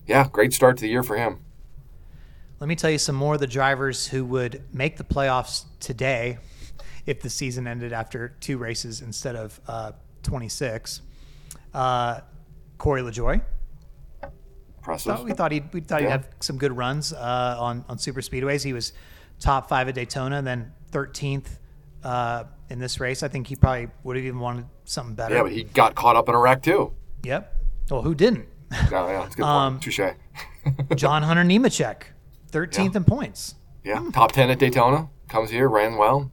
yeah, 0.06 0.28
great 0.32 0.54
start 0.54 0.78
to 0.78 0.82
the 0.82 0.90
year 0.90 1.04
for 1.04 1.18
him. 1.18 1.44
Let 2.60 2.68
me 2.68 2.76
tell 2.76 2.92
you 2.92 2.98
some 2.98 3.16
more 3.16 3.34
of 3.34 3.40
the 3.40 3.48
drivers 3.48 4.08
who 4.08 4.24
would 4.26 4.64
make 4.72 4.98
the 4.98 5.04
playoffs 5.04 5.66
today 5.80 6.38
if 7.06 7.22
the 7.22 7.30
season 7.30 7.66
ended 7.66 7.92
after 7.92 8.30
two 8.40 8.58
races 8.58 9.02
instead 9.02 9.36
of 9.36 9.60
uh, 9.68 9.94
26. 10.24 11.02
Uh, 11.74 12.20
Corey 12.78 13.02
LaJoie. 13.02 13.42
Impressive. 14.82 15.16
Thought, 15.16 15.26
we 15.26 15.34
thought 15.34 15.52
he'd 15.52 15.72
we 15.74 15.82
thought 15.82 16.02
he'd 16.02 16.10
have 16.10 16.28
some 16.40 16.58
good 16.58 16.76
runs 16.76 17.14
uh, 17.14 17.56
on 17.60 17.86
on 17.88 18.00
super 18.00 18.22
speedways. 18.22 18.64
He 18.64 18.74
was 18.74 18.94
top 19.40 19.70
five 19.70 19.88
at 19.88 19.94
Daytona, 19.94 20.38
and 20.38 20.48
then 20.48 20.72
13th 20.92 21.46
uh, 22.04 22.46
in 22.70 22.80
this 22.80 23.00
race. 23.00 23.22
I 23.22 23.28
think 23.28 23.46
he 23.46 23.56
probably 23.56 23.90
would 24.04 24.16
have 24.16 24.26
even 24.26 24.40
wanted 24.40 24.66
something 24.86 25.14
better. 25.14 25.36
yeah, 25.36 25.44
but 25.44 25.52
he 25.52 25.66
got 25.66 25.94
caught 25.94 26.16
up 26.16 26.28
in 26.30 26.34
a 26.36 26.40
wreck 26.40 26.64
too. 26.64 26.94
Yep. 27.24 27.56
Well, 27.92 28.02
who 28.02 28.16
didn't? 28.16 28.48
Yeah, 28.72 28.90
yeah, 28.90 29.20
that's 29.22 29.36
good 29.36 29.44
Um. 29.46 29.80
Touche. 29.80 30.00
John 30.96 31.24
Hunter 31.24 31.44
Nemechek, 31.44 32.04
13th 32.52 32.96
in 32.96 33.04
points. 33.04 33.56
Yeah, 33.84 34.04
top 34.14 34.32
ten 34.32 34.50
at 34.50 34.58
Daytona. 34.58 35.10
Comes 35.28 35.52
here, 35.52 35.70
ran 35.70 35.96
well. 35.96 36.32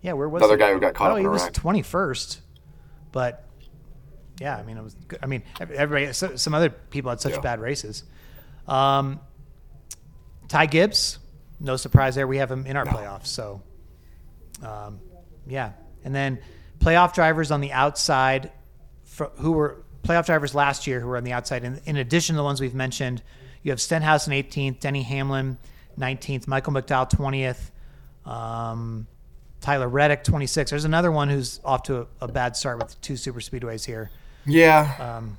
Yeah, 0.00 0.14
where 0.14 0.28
was 0.28 0.42
Another 0.42 0.56
he? 0.56 0.60
guy 0.60 0.72
who 0.72 0.80
got 0.80 0.94
caught 0.94 1.12
oh, 1.12 1.14
up 1.14 1.20
he 1.20 1.28
was 1.28 1.48
21st, 1.50 2.40
but 3.12 3.46
yeah, 4.42 4.56
I 4.56 4.62
mean 4.64 4.76
it 4.76 4.82
was. 4.82 4.94
Good. 5.08 5.20
I 5.22 5.26
mean 5.26 5.42
everybody. 5.60 6.12
So, 6.12 6.36
some 6.36 6.52
other 6.54 6.68
people 6.70 7.10
had 7.10 7.20
such 7.20 7.32
Yeah. 7.34 7.40
bad 7.40 7.60
races. 7.60 8.02
Um, 8.66 9.20
Ty 10.48 10.66
Gibbs, 10.66 11.18
no 11.60 11.76
surprise 11.76 12.14
there. 12.14 12.26
We 12.26 12.38
have 12.38 12.50
him 12.50 12.66
in 12.66 12.76
our 12.76 12.84
playoffs, 12.84 13.26
so 13.28 13.62
um, 14.62 15.00
yeah. 15.46 15.72
And 16.04 16.14
then 16.14 16.38
playoff 16.80 17.14
drivers 17.14 17.50
on 17.50 17.60
the 17.60 17.72
outside, 17.72 18.50
fr 19.04 19.24
who 19.36 19.52
were 19.52 19.84
playoff 20.02 20.26
drivers 20.26 20.54
last 20.54 20.86
year, 20.86 21.00
who 21.00 21.06
were 21.06 21.16
on 21.16 21.24
the 21.24 21.32
outside. 21.32 21.64
In, 21.64 21.80
in 21.86 21.96
addition 21.96 22.34
to 22.34 22.38
the 22.38 22.44
ones 22.44 22.60
we've 22.60 22.74
mentioned, 22.74 23.22
you 23.62 23.70
have 23.70 23.80
Stenhouse 23.80 24.26
in 24.26 24.32
18th, 24.32 24.80
Denny 24.80 25.02
Hamlin 25.02 25.56
19th, 25.98 26.46
Michael 26.48 26.72
McDowell 26.72 27.08
20th. 27.10 27.70
Um, 28.30 29.06
Tyler 29.60 29.88
Reddick, 29.88 30.24
26. 30.24 30.70
There's 30.70 30.84
another 30.84 31.12
one 31.12 31.28
who's 31.28 31.60
off 31.64 31.84
to 31.84 32.00
a, 32.00 32.06
a 32.22 32.28
bad 32.28 32.56
start 32.56 32.78
with 32.78 33.00
two 33.00 33.16
super 33.16 33.38
speedways 33.40 33.84
here. 33.84 34.10
Yeah, 34.46 35.16
Um, 35.18 35.38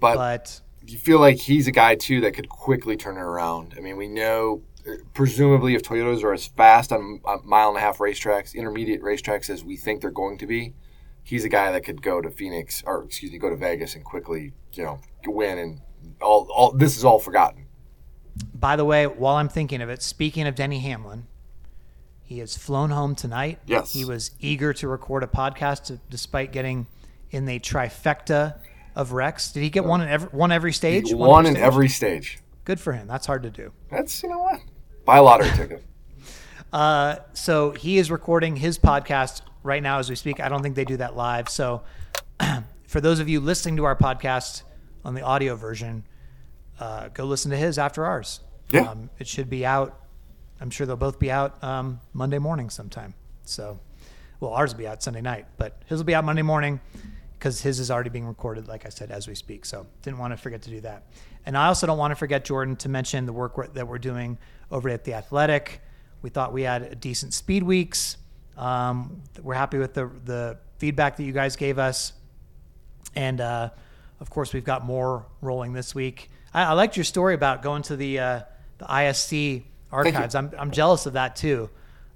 but, 0.00 0.14
but 0.16 0.60
you 0.86 0.98
feel 0.98 1.18
like 1.20 1.36
he's 1.38 1.66
a 1.66 1.72
guy 1.72 1.94
too 1.94 2.20
that 2.22 2.32
could 2.34 2.48
quickly 2.48 2.96
turn 2.96 3.16
it 3.16 3.20
around. 3.20 3.74
I 3.76 3.80
mean, 3.80 3.96
we 3.96 4.08
know 4.08 4.62
uh, 4.86 4.92
presumably 5.14 5.74
if 5.74 5.82
Toyotas 5.82 6.22
are 6.22 6.32
as 6.32 6.46
fast 6.46 6.92
on 6.92 7.20
a 7.26 7.36
mile 7.44 7.68
and 7.68 7.76
a 7.76 7.80
half 7.80 7.98
racetracks, 7.98 8.54
intermediate 8.54 9.02
racetracks 9.02 9.50
as 9.50 9.64
we 9.64 9.76
think 9.76 10.00
they're 10.00 10.10
going 10.10 10.38
to 10.38 10.46
be, 10.46 10.74
he's 11.22 11.44
a 11.44 11.48
guy 11.48 11.72
that 11.72 11.84
could 11.84 12.02
go 12.02 12.20
to 12.20 12.30
Phoenix 12.30 12.82
or 12.86 13.04
excuse 13.04 13.32
me, 13.32 13.38
go 13.38 13.50
to 13.50 13.56
Vegas 13.56 13.94
and 13.94 14.04
quickly, 14.04 14.52
you 14.72 14.84
know, 14.84 14.98
win 15.26 15.58
and 15.58 15.80
all. 16.22 16.48
All 16.54 16.72
this 16.72 16.96
is 16.96 17.04
all 17.04 17.18
forgotten. 17.18 17.66
by 18.54 18.76
the 18.76 18.84
way, 18.84 19.06
while 19.06 19.36
I'm 19.36 19.48
thinking 19.48 19.82
of 19.82 19.88
it, 19.88 20.02
speaking 20.02 20.46
of 20.46 20.54
Denny 20.54 20.78
Hamlin, 20.80 21.26
he 22.22 22.38
has 22.38 22.56
flown 22.56 22.90
home 22.90 23.14
tonight. 23.14 23.58
Yes. 23.66 23.92
He 23.92 24.04
was 24.04 24.30
eager 24.38 24.72
to 24.74 24.86
record 24.88 25.22
a 25.22 25.26
podcast 25.26 25.98
despite 26.10 26.52
getting 26.52 26.86
in 27.30 27.44
the 27.44 27.58
trifecta 27.58 28.58
of 28.94 29.12
wrecks. 29.12 29.52
Did 29.52 29.62
he 29.62 29.70
get 29.70 29.84
one 29.84 30.00
in 30.00 30.08
every, 30.08 30.28
one 30.30 30.52
every 30.52 30.72
stage? 30.72 31.12
One 31.12 31.28
won 31.28 31.46
in 31.46 31.52
stage? 31.52 31.64
every 31.64 31.88
stage. 31.88 32.38
Good 32.64 32.80
for 32.80 32.92
him. 32.92 33.06
That's 33.06 33.26
hard 33.26 33.44
to 33.44 33.50
do. 33.50 33.72
That's 33.90 34.22
you 34.22 34.28
know 34.28 34.38
what, 34.38 34.60
buy 35.04 35.18
a 35.18 35.22
lottery 35.22 35.50
ticket. 35.50 35.84
Uh, 36.70 37.16
so 37.32 37.70
he 37.70 37.96
is 37.96 38.10
recording 38.10 38.54
his 38.54 38.78
podcast 38.78 39.40
right 39.62 39.82
now 39.82 40.00
as 40.00 40.10
we 40.10 40.16
speak. 40.16 40.38
I 40.38 40.50
don't 40.50 40.62
think 40.62 40.74
they 40.74 40.84
do 40.84 40.98
that 40.98 41.16
live. 41.16 41.48
So 41.48 41.82
for 42.86 43.00
those 43.00 43.20
of 43.20 43.28
you 43.28 43.40
listening 43.40 43.76
to 43.76 43.84
our 43.84 43.96
podcast 43.96 44.64
on 45.02 45.14
the 45.14 45.22
audio 45.22 45.56
version, 45.56 46.04
uh, 46.78 47.08
go 47.08 47.24
listen 47.24 47.50
to 47.52 47.56
his 47.56 47.78
after 47.78 48.04
ours. 48.04 48.40
Yeah. 48.70 48.90
Um, 48.90 49.08
it 49.18 49.26
should 49.26 49.48
be 49.48 49.64
out. 49.64 49.98
I'm 50.60 50.70
sure 50.70 50.86
they'll 50.86 50.96
both 50.96 51.18
be 51.18 51.30
out 51.30 51.62
um, 51.64 52.00
Monday 52.12 52.38
morning 52.38 52.68
sometime. 52.68 53.14
So, 53.44 53.80
well, 54.40 54.52
ours 54.52 54.74
will 54.74 54.78
be 54.78 54.86
out 54.86 55.02
Sunday 55.02 55.20
night, 55.20 55.46
but 55.56 55.80
his 55.86 55.98
will 55.98 56.04
be 56.04 56.14
out 56.14 56.24
Monday 56.24 56.42
morning. 56.42 56.80
Because 57.38 57.60
his 57.60 57.78
is 57.78 57.90
already 57.90 58.10
being 58.10 58.26
recorded, 58.26 58.66
like 58.66 58.84
I 58.84 58.88
said, 58.88 59.10
as 59.10 59.28
we 59.28 59.34
speak. 59.34 59.64
So 59.64 59.86
didn't 60.02 60.18
want 60.18 60.32
to 60.32 60.36
forget 60.36 60.62
to 60.62 60.70
do 60.70 60.80
that. 60.80 61.04
And 61.46 61.56
I 61.56 61.66
also 61.66 61.86
don't 61.86 61.98
want 61.98 62.10
to 62.10 62.16
forget, 62.16 62.44
Jordan, 62.44 62.76
to 62.76 62.88
mention 62.88 63.26
the 63.26 63.32
work 63.32 63.72
that 63.74 63.86
we're 63.86 63.98
doing 63.98 64.38
over 64.70 64.88
at 64.88 65.04
the 65.04 65.14
Athletic. 65.14 65.80
We 66.20 66.30
thought 66.30 66.52
we 66.52 66.62
had 66.62 66.82
a 66.82 66.94
decent 66.94 67.32
speed 67.32 67.62
weeks. 67.62 68.16
Um, 68.56 69.22
we're 69.40 69.54
happy 69.54 69.78
with 69.78 69.94
the 69.94 70.10
the 70.24 70.58
feedback 70.78 71.16
that 71.16 71.22
you 71.22 71.32
guys 71.32 71.54
gave 71.54 71.78
us, 71.78 72.12
and 73.14 73.40
uh, 73.40 73.70
of 74.18 74.30
course 74.30 74.52
we've 74.52 74.64
got 74.64 74.84
more 74.84 75.26
rolling 75.40 75.72
this 75.72 75.94
week. 75.94 76.30
I, 76.52 76.64
I 76.64 76.72
liked 76.72 76.96
your 76.96 77.04
story 77.04 77.34
about 77.34 77.62
going 77.62 77.82
to 77.82 77.96
the 77.96 78.18
uh, 78.18 78.40
the 78.78 78.86
ISC 78.86 79.62
archives. 79.92 80.34
I'm 80.34 80.52
I'm 80.58 80.72
jealous 80.72 81.06
of 81.06 81.12
that 81.12 81.36
too. 81.36 81.70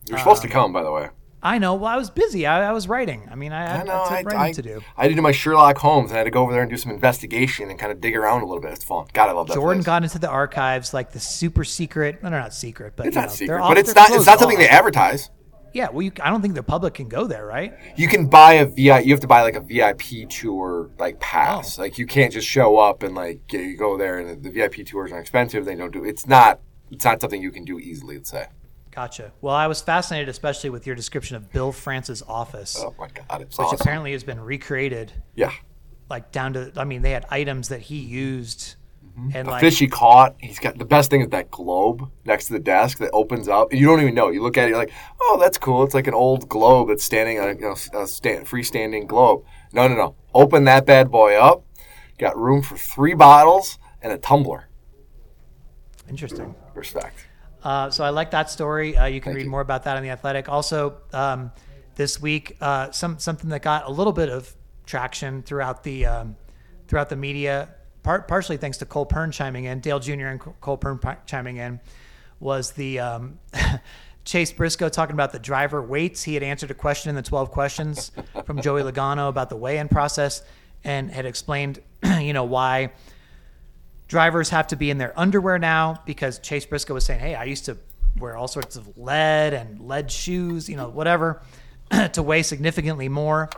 You're 0.09 0.19
supposed 0.19 0.43
to 0.43 0.49
come, 0.49 0.73
by 0.73 0.83
the 0.83 0.91
way. 0.91 1.11
I 1.43 1.59
know. 1.59 1.75
Well, 1.75 1.91
I 1.91 1.97
was 1.97 2.09
busy. 2.09 2.47
I, 2.47 2.69
I 2.69 2.73
was 2.73 2.87
writing. 2.87 3.29
I 3.31 3.35
mean, 3.35 3.53
I, 3.53 3.79
I, 3.79 3.81
I 3.81 3.83
know. 3.83 3.93
I 3.93 4.05
I, 4.05 4.17
had 4.19 4.27
writing 4.27 4.41
I, 4.41 4.53
to 4.53 4.63
do. 4.63 4.81
I 4.97 5.03
had 5.03 5.09
to 5.09 5.15
do 5.15 5.23
my 5.23 5.33
Sherlock 5.33 5.77
Holmes, 5.79 6.11
and 6.11 6.17
I 6.17 6.19
had 6.19 6.25
to 6.25 6.31
go 6.31 6.43
over 6.43 6.53
there 6.53 6.63
and 6.63 6.71
do 6.71 6.77
some 6.77 6.93
investigation 6.93 7.69
and 7.69 7.79
kind 7.79 7.91
of 7.91 8.01
dig 8.01 8.17
around 8.17 8.43
a 8.43 8.47
little 8.47 8.63
bit. 8.63 8.73
It's 8.73 8.85
fun. 8.85 9.07
God, 9.13 9.29
I 9.29 9.33
love 9.33 9.49
that. 9.49 9.55
Jordan 9.55 9.81
place. 9.81 9.87
got 9.87 10.03
into 10.05 10.19
the 10.21 10.29
archives, 10.29 10.95
like 10.95 11.11
the 11.11 11.19
super 11.19 11.65
secret. 11.65 12.23
No, 12.23 12.29
no, 12.29 12.39
not 12.39 12.55
secret, 12.55 12.95
but 12.95 13.07
It's 13.07 13.17
not 13.17 13.27
know, 13.27 13.33
secret, 13.33 13.47
they're 13.49 13.59
but 13.59 13.79
it's 13.79 13.95
not. 13.95 14.11
It's 14.13 14.27
not 14.27 14.39
something 14.39 14.59
they 14.59 14.69
advertise. 14.69 15.31
Yeah, 15.73 15.89
well, 15.91 16.03
you, 16.03 16.13
I 16.23 16.29
don't 16.29 16.43
think 16.43 16.55
the 16.55 16.63
public 16.63 16.95
can 16.95 17.09
go 17.09 17.27
there, 17.27 17.47
right? 17.47 17.75
You 17.97 18.07
can 18.07 18.27
buy 18.27 18.55
a 18.55 18.67
vi. 18.67 19.01
You 19.01 19.13
have 19.13 19.21
to 19.21 19.27
buy 19.27 19.43
like 19.43 19.57
a 19.57 19.61
VIP 19.61 20.29
tour 20.29 20.91
like 20.99 21.19
pass. 21.19 21.79
Oh. 21.79 21.83
Like 21.83 21.99
you 21.99 22.07
can't 22.07 22.33
just 22.33 22.47
show 22.47 22.79
up 22.79 23.03
and 23.03 23.15
like 23.15 23.41
you 23.53 23.77
go 23.77 23.97
there 23.97 24.19
and 24.19 24.43
the 24.43 24.51
VIP 24.51 24.87
tours 24.87 25.11
are 25.13 25.19
expensive. 25.19 25.65
They 25.65 25.75
don't 25.75 25.93
do. 25.93 26.05
It's 26.05 26.27
not. 26.27 26.61
It's 26.91 27.05
not 27.05 27.21
something 27.21 27.41
you 27.41 27.51
can 27.51 27.65
do 27.65 27.79
easily. 27.79 28.17
Let's 28.17 28.31
say. 28.31 28.47
Gotcha. 28.95 29.33
Well, 29.41 29.55
I 29.55 29.69
was 29.69 29.81
fascinated, 29.81 30.29
especially 30.29 30.69
with 30.69 30.87
your 30.87 30.95
description 30.95 31.37
of 31.37 31.51
Bill 31.51 31.73
France's 31.73 32.23
office, 32.23 32.77
Oh 32.79 32.95
my 32.99 33.09
god, 33.09 33.41
it's 33.41 33.57
which 33.57 33.67
awesome. 33.67 33.79
apparently 33.81 34.13
has 34.13 34.23
been 34.23 34.39
recreated, 34.39 35.13
yeah. 35.35 35.53
like 36.11 36.31
down 36.31 36.53
to. 36.53 36.73
I 36.77 36.85
mean, 36.85 37.01
they 37.01 37.13
had 37.13 37.25
items 37.31 37.69
that 37.69 37.81
he 37.81 37.97
used, 37.97 38.77
mm-hmm. 39.19 39.31
and 39.35 39.49
A 39.49 39.53
like 39.53 39.61
fish 39.63 39.79
he 39.79 39.89
caught. 39.89 40.37
He's 40.39 40.59
got 40.59 40.77
the 40.77 40.85
best 40.85 41.09
thing 41.11 41.23
is 41.23 41.29
that 41.29 41.51
globe 41.51 42.11
next 42.27 42.49
to 42.49 42.53
the 42.53 42.59
desk 42.59 42.99
that 42.99 43.11
opens 43.15 43.49
up. 43.49 43.73
You 43.73 43.87
don't 43.87 44.03
even 44.03 44.15
know. 44.15 44.29
You 44.29 44.43
look 44.43 44.59
at 44.59 44.67
it, 44.67 44.69
you're 44.69 44.79
like, 44.79 44.93
oh, 45.23 45.39
that's 45.41 45.57
cool. 45.57 45.85
It's 45.85 45.95
like 45.95 46.07
an 46.07 46.15
old 46.15 46.51
globe 46.51 46.89
that's 46.89 47.03
standing 47.03 47.39
a, 47.39 47.49
you 47.49 47.61
know, 47.63 47.77
a 47.95 48.01
uh, 48.01 48.07
stand, 48.07 48.47
freestanding 48.47 49.07
globe. 49.07 49.43
No, 49.73 49.89
no, 49.89 49.95
no. 49.95 50.17
Open 50.35 50.65
that 50.65 50.85
bad 50.85 51.11
boy 51.11 51.35
up. 51.37 51.65
Got 52.19 52.37
room 52.37 52.61
for 52.61 52.77
three 52.77 53.15
bottles 53.15 53.79
and 54.03 54.13
a 54.13 54.19
tumbler. 54.19 54.69
interesting. 56.11 56.55
Respect. 56.75 57.29
Uh, 57.63 57.91
so 57.91 58.05
I 58.05 58.11
like 58.11 58.33
that 58.33 58.51
story. 58.51 58.97
Uh, 58.97 59.07
you 59.07 59.21
can 59.21 59.31
Thank 59.31 59.37
read 59.37 59.45
you. 59.45 59.51
more 59.51 59.61
about 59.61 59.85
that 59.85 59.97
on 59.97 60.03
the 60.03 60.11
Athletic. 60.11 60.49
Also, 60.49 60.99
um, 61.13 61.53
this 61.95 62.21
week, 62.21 62.57
uh, 62.61 62.91
some 62.91 63.19
something 63.19 63.51
that 63.51 63.63
got 63.63 63.87
a 63.87 63.91
little 63.91 64.13
bit 64.13 64.29
of 64.29 64.55
traction 64.87 65.43
throughout 65.43 65.83
the 65.85 66.07
um, 66.07 66.37
throughout 66.89 67.09
the 67.09 67.17
media, 67.17 67.69
part, 68.03 68.29
partially 68.29 68.57
thanks 68.57 68.79
to 68.79 68.87
Cole 68.87 69.07
Pearn 69.07 69.31
chiming 69.31 69.65
in, 69.65 69.81
Dale 69.81 70.01
Jr. 70.01 70.27
and 70.27 70.41
Cole 70.41 70.77
Pearn 70.77 70.99
chiming 71.27 71.59
in, 71.59 71.81
was 72.41 72.73
the 72.73 72.99
um, 72.99 73.39
Chase 74.25 74.53
Briscoe 74.53 74.89
talking 74.89 75.15
about 75.15 75.33
the 75.33 75.39
driver 75.39 75.83
weights. 75.83 76.23
He 76.23 76.35
had 76.35 76.43
answered 76.43 76.71
a 76.71 76.75
question 76.75 77.11
in 77.11 77.17
the 77.17 77.23
12 77.23 77.51
questions 77.51 78.13
from 78.45 78.61
Joey 78.61 78.83
Logano 78.83 79.29
about 79.29 79.49
the 79.49 79.57
weigh-in 79.57 79.89
process 79.89 80.43
and 80.85 81.11
had 81.11 81.27
explained, 81.27 81.81
you 82.21 82.33
know, 82.33 82.45
why 82.45 82.93
drivers 84.13 84.51
have 84.51 84.67
to 84.67 84.77
be 84.77 84.91
in 84.91 84.99
their 84.99 85.19
underwear 85.19 85.59
now 85.59 85.99
because 86.05 86.39
Chase 86.39 86.67
Briscoe 86.67 86.93
was 86.93 87.07
saying, 87.07 87.19
"Hey, 87.19 87.35
I 87.35 87.45
used 87.45 87.65
to 87.65 87.79
wear 88.19 88.37
all 88.37 88.47
sorts 88.47 88.77
of 88.77 88.99
lead 88.99 89.55
and 89.55 89.81
lead 89.81 90.13
shoes, 90.13 90.69
you 90.69 90.77
know, 90.77 90.91
whatever, 90.91 91.41
to 92.13 92.23
weigh 92.23 92.43
significantly 92.43 93.09
more." 93.09 93.49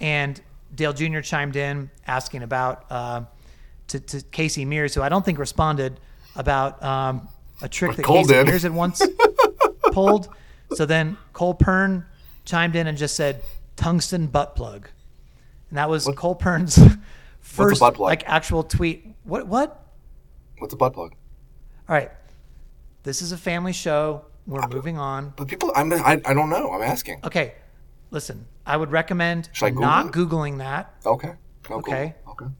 And 0.00 0.40
Dale 0.74 0.94
Jr. 0.94 1.20
chimed 1.20 1.54
in 1.54 1.90
asking 2.06 2.42
about 2.42 2.86
uh, 2.88 3.24
to, 3.88 4.00
to 4.00 4.22
Casey 4.22 4.64
Mears, 4.64 4.94
who 4.94 5.02
I 5.02 5.10
don't 5.10 5.22
think 5.22 5.38
responded 5.38 6.00
about 6.34 6.82
um, 6.82 7.28
a 7.60 7.68
trick 7.68 7.94
that 7.96 8.02
Cole 8.02 8.22
Casey 8.22 8.32
did. 8.32 8.46
Mears 8.46 8.62
had 8.62 8.72
once 8.72 9.02
pulled. 9.92 10.30
So 10.72 10.86
then 10.86 11.18
Cole 11.34 11.52
Pearn 11.52 12.06
chimed 12.46 12.74
in 12.74 12.86
and 12.86 12.96
just 12.96 13.16
said 13.16 13.42
tungsten 13.76 14.28
butt 14.28 14.56
plug, 14.56 14.88
and 15.68 15.76
that 15.76 15.90
was 15.90 16.08
Cole 16.16 16.36
Pearn's 16.36 16.78
first 17.40 17.82
like 17.98 18.22
actual 18.26 18.62
tweet. 18.62 19.06
What 19.24 19.46
what? 19.46 19.79
What's 20.60 20.74
a 20.74 20.76
butt 20.76 20.92
plug? 20.92 21.14
All 21.88 21.94
right. 21.96 22.10
This 23.02 23.22
is 23.22 23.32
a 23.32 23.36
family 23.38 23.72
show. 23.72 24.24
We're 24.46 24.66
moving 24.68 24.98
on. 24.98 25.32
But 25.36 25.48
people, 25.48 25.72
I'm, 25.74 25.92
I, 25.92 26.20
I 26.24 26.34
don't 26.34 26.50
know. 26.50 26.70
I'm 26.72 26.82
asking. 26.82 27.20
Okay. 27.24 27.54
Listen, 28.10 28.46
I 28.66 28.76
would 28.76 28.90
recommend 28.90 29.48
I 29.62 29.70
Google 29.70 29.82
not 29.82 30.06
it? 30.06 30.12
Googling 30.12 30.58
that. 30.58 30.94
Okay. 31.06 31.32
No, 31.68 31.76
Okay. 31.76 32.14
Cool. 32.24 32.32
Okay. 32.32 32.52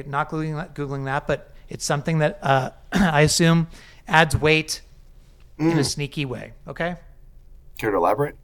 Okay. 0.00 0.08
Not 0.08 0.30
Googling 0.30 0.56
that, 0.56 0.74
Googling 0.74 1.04
that, 1.04 1.26
but 1.26 1.52
it's 1.68 1.84
something 1.84 2.18
that 2.18 2.38
uh, 2.42 2.70
I 2.92 3.20
assume 3.22 3.68
adds 4.08 4.36
weight 4.36 4.80
in 5.58 5.70
Mm. 5.72 5.78
a 5.78 5.84
sneaky 5.84 6.24
way. 6.24 6.52
Okay. 6.66 6.96
Care 7.78 7.90
to 7.92 7.96
elaborate? 7.96 8.34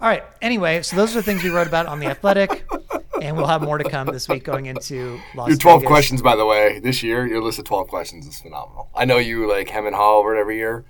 All 0.00 0.08
right. 0.08 0.22
Anyway, 0.40 0.82
so 0.82 0.94
those 0.94 1.12
are 1.16 1.20
the 1.20 1.22
things 1.24 1.42
we 1.42 1.50
wrote 1.50 1.66
about 1.66 1.86
on 1.86 1.98
The 2.00 2.06
Athletic, 2.06 2.64
and 3.22 3.36
we'll 3.36 3.46
have 3.46 3.62
more 3.62 3.78
to 3.78 3.88
come 3.88 4.06
this 4.08 4.28
week 4.28 4.44
going 4.44 4.66
into 4.66 5.18
Las 5.34 5.48
Your 5.48 5.56
12 5.56 5.80
Vegas. 5.80 5.88
questions, 5.88 6.22
by 6.22 6.36
the 6.36 6.44
way, 6.46 6.78
this 6.80 7.02
year, 7.02 7.26
your 7.26 7.42
list 7.42 7.58
of 7.58 7.64
12 7.64 7.88
questions 7.88 8.26
is 8.26 8.40
phenomenal. 8.40 8.88
I 8.94 9.04
know 9.04 9.18
you 9.18 9.48
like 9.50 9.68
hem 9.68 9.86
and 9.86 9.94
haw 9.96 10.18
over 10.18 10.36
it 10.36 10.40
every 10.40 10.56
year, 10.58 10.84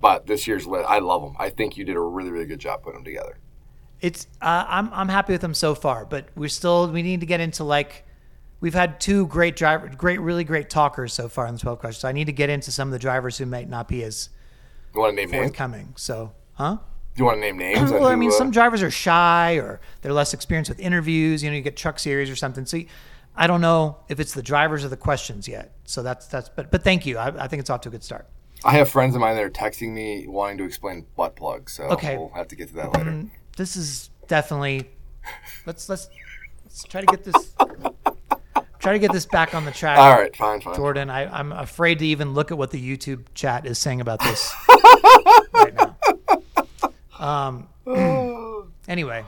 but 0.00 0.26
this 0.26 0.46
year's 0.46 0.66
list, 0.66 0.88
I 0.88 0.98
love 0.98 1.22
them. 1.22 1.34
I 1.38 1.50
think 1.50 1.76
you 1.76 1.84
did 1.84 1.96
a 1.96 2.00
really, 2.00 2.30
really 2.30 2.46
good 2.46 2.58
job 2.60 2.82
putting 2.82 2.98
them 2.98 3.04
together. 3.04 3.38
It's 4.00 4.26
uh, 4.40 4.64
I'm 4.68 4.92
I'm 4.92 5.08
happy 5.08 5.32
with 5.32 5.40
them 5.40 5.54
so 5.54 5.74
far, 5.74 6.04
but 6.04 6.28
we're 6.36 6.48
still 6.48 6.88
we 6.88 7.02
need 7.02 7.18
to 7.20 7.26
get 7.26 7.40
into 7.40 7.64
like 7.64 8.04
we've 8.60 8.74
had 8.74 9.00
two 9.00 9.26
great 9.26 9.56
driver, 9.56 9.88
great 9.96 10.20
really 10.20 10.44
great 10.44 10.70
talkers 10.70 11.12
so 11.12 11.28
far 11.28 11.46
in 11.48 11.54
the 11.54 11.60
12 11.60 11.80
questions. 11.80 12.02
So 12.02 12.08
I 12.08 12.12
need 12.12 12.26
to 12.26 12.32
get 12.32 12.48
into 12.48 12.70
some 12.70 12.86
of 12.88 12.92
the 12.92 12.98
drivers 13.00 13.38
who 13.38 13.46
might 13.46 13.68
not 13.68 13.88
be 13.88 14.04
as 14.04 14.28
You 14.94 15.00
want 15.00 15.12
to 15.12 15.16
name 15.16 15.30
names? 15.32 15.46
forthcoming. 15.46 15.94
So, 15.96 16.32
huh? 16.52 16.76
Do 17.18 17.22
you 17.22 17.26
want 17.26 17.38
to 17.38 17.40
name 17.40 17.58
names? 17.58 17.90
Well, 17.98 18.06
I 18.06 18.12
who, 18.12 18.16
mean, 18.16 18.28
uh, 18.30 18.32
some 18.34 18.52
drivers 18.52 18.80
are 18.80 18.92
shy 18.92 19.54
or 19.54 19.80
they're 20.02 20.12
less 20.12 20.32
experienced 20.32 20.68
with 20.68 20.78
interviews. 20.78 21.42
You 21.42 21.50
know, 21.50 21.56
you 21.56 21.62
get 21.62 21.76
Truck 21.76 21.98
Series 21.98 22.30
or 22.30 22.36
something. 22.36 22.64
So, 22.64 22.76
you- 22.76 22.86
I 23.34 23.46
don't 23.48 23.60
know 23.60 23.96
if 24.08 24.20
it's 24.20 24.34
the 24.34 24.42
drivers 24.42 24.84
or 24.84 24.88
the 24.88 24.96
questions 24.96 25.48
yet. 25.48 25.72
So 25.84 26.02
that's 26.04 26.26
that's. 26.26 26.48
But 26.48 26.70
but 26.70 26.82
thank 26.84 27.06
you. 27.06 27.18
I, 27.18 27.44
I 27.44 27.48
think 27.48 27.58
it's 27.60 27.70
off 27.70 27.80
to 27.82 27.88
a 27.88 27.92
good 27.92 28.02
start. 28.04 28.28
I 28.64 28.72
have 28.72 28.88
friends 28.88 29.14
of 29.16 29.20
mine 29.20 29.34
that 29.36 29.44
are 29.44 29.50
texting 29.50 29.92
me 29.92 30.26
wanting 30.28 30.58
to 30.58 30.64
explain 30.64 31.06
butt 31.16 31.34
plugs, 31.36 31.72
so 31.72 31.84
Okay. 31.84 32.16
we'll 32.16 32.30
have 32.34 32.48
to 32.48 32.56
get 32.56 32.68
to 32.68 32.74
that 32.74 32.96
later. 32.96 33.24
This 33.56 33.76
is 33.76 34.10
definitely. 34.28 34.88
Let's 35.66 35.88
let's 35.88 36.08
let's 36.64 36.82
try 36.84 37.00
to 37.00 37.06
get 37.06 37.22
this. 37.24 37.54
Try 38.80 38.92
to 38.92 38.98
get 39.00 39.12
this 39.12 39.26
back 39.26 39.54
on 39.54 39.64
the 39.64 39.72
track. 39.72 39.98
All 39.98 40.12
right, 40.18 40.34
fine, 40.36 40.60
fine. 40.60 40.74
Jordan, 40.76 41.10
I, 41.10 41.26
I'm 41.36 41.50
afraid 41.52 41.98
to 42.00 42.06
even 42.06 42.32
look 42.34 42.50
at 42.52 42.58
what 42.58 42.70
the 42.70 42.80
YouTube 42.96 43.24
chat 43.34 43.66
is 43.66 43.76
saying 43.78 44.00
about 44.00 44.20
this 44.20 44.52
right 45.54 45.74
now. 45.74 45.87
Um, 47.18 47.68
anyway, 48.88 49.24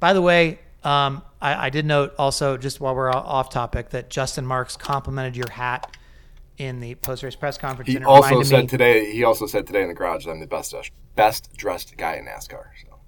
by 0.00 0.12
the 0.12 0.22
way, 0.22 0.58
um, 0.84 1.22
I, 1.40 1.66
I 1.66 1.70
did 1.70 1.86
note 1.86 2.14
also, 2.18 2.56
just 2.56 2.80
while 2.80 2.94
we're 2.94 3.10
off 3.10 3.50
topic, 3.50 3.90
that 3.90 4.10
Justin 4.10 4.46
Marks 4.46 4.76
complimented 4.76 5.36
your 5.36 5.50
hat 5.50 5.96
in 6.58 6.80
the 6.80 6.94
post 6.96 7.22
race 7.22 7.36
press 7.36 7.58
conference. 7.58 7.90
He 7.90 8.02
also 8.04 8.42
said 8.42 8.62
me, 8.62 8.66
today. 8.68 9.12
He 9.12 9.24
also 9.24 9.46
said 9.46 9.66
today 9.66 9.82
in 9.82 9.88
the 9.88 9.94
garage 9.94 10.24
that 10.24 10.30
I'm 10.30 10.40
the 10.40 10.46
best 10.46 10.74
best 11.14 11.54
dressed 11.56 11.96
guy 11.96 12.16
in 12.16 12.26
NASCAR. 12.26 12.64
So 12.82 12.98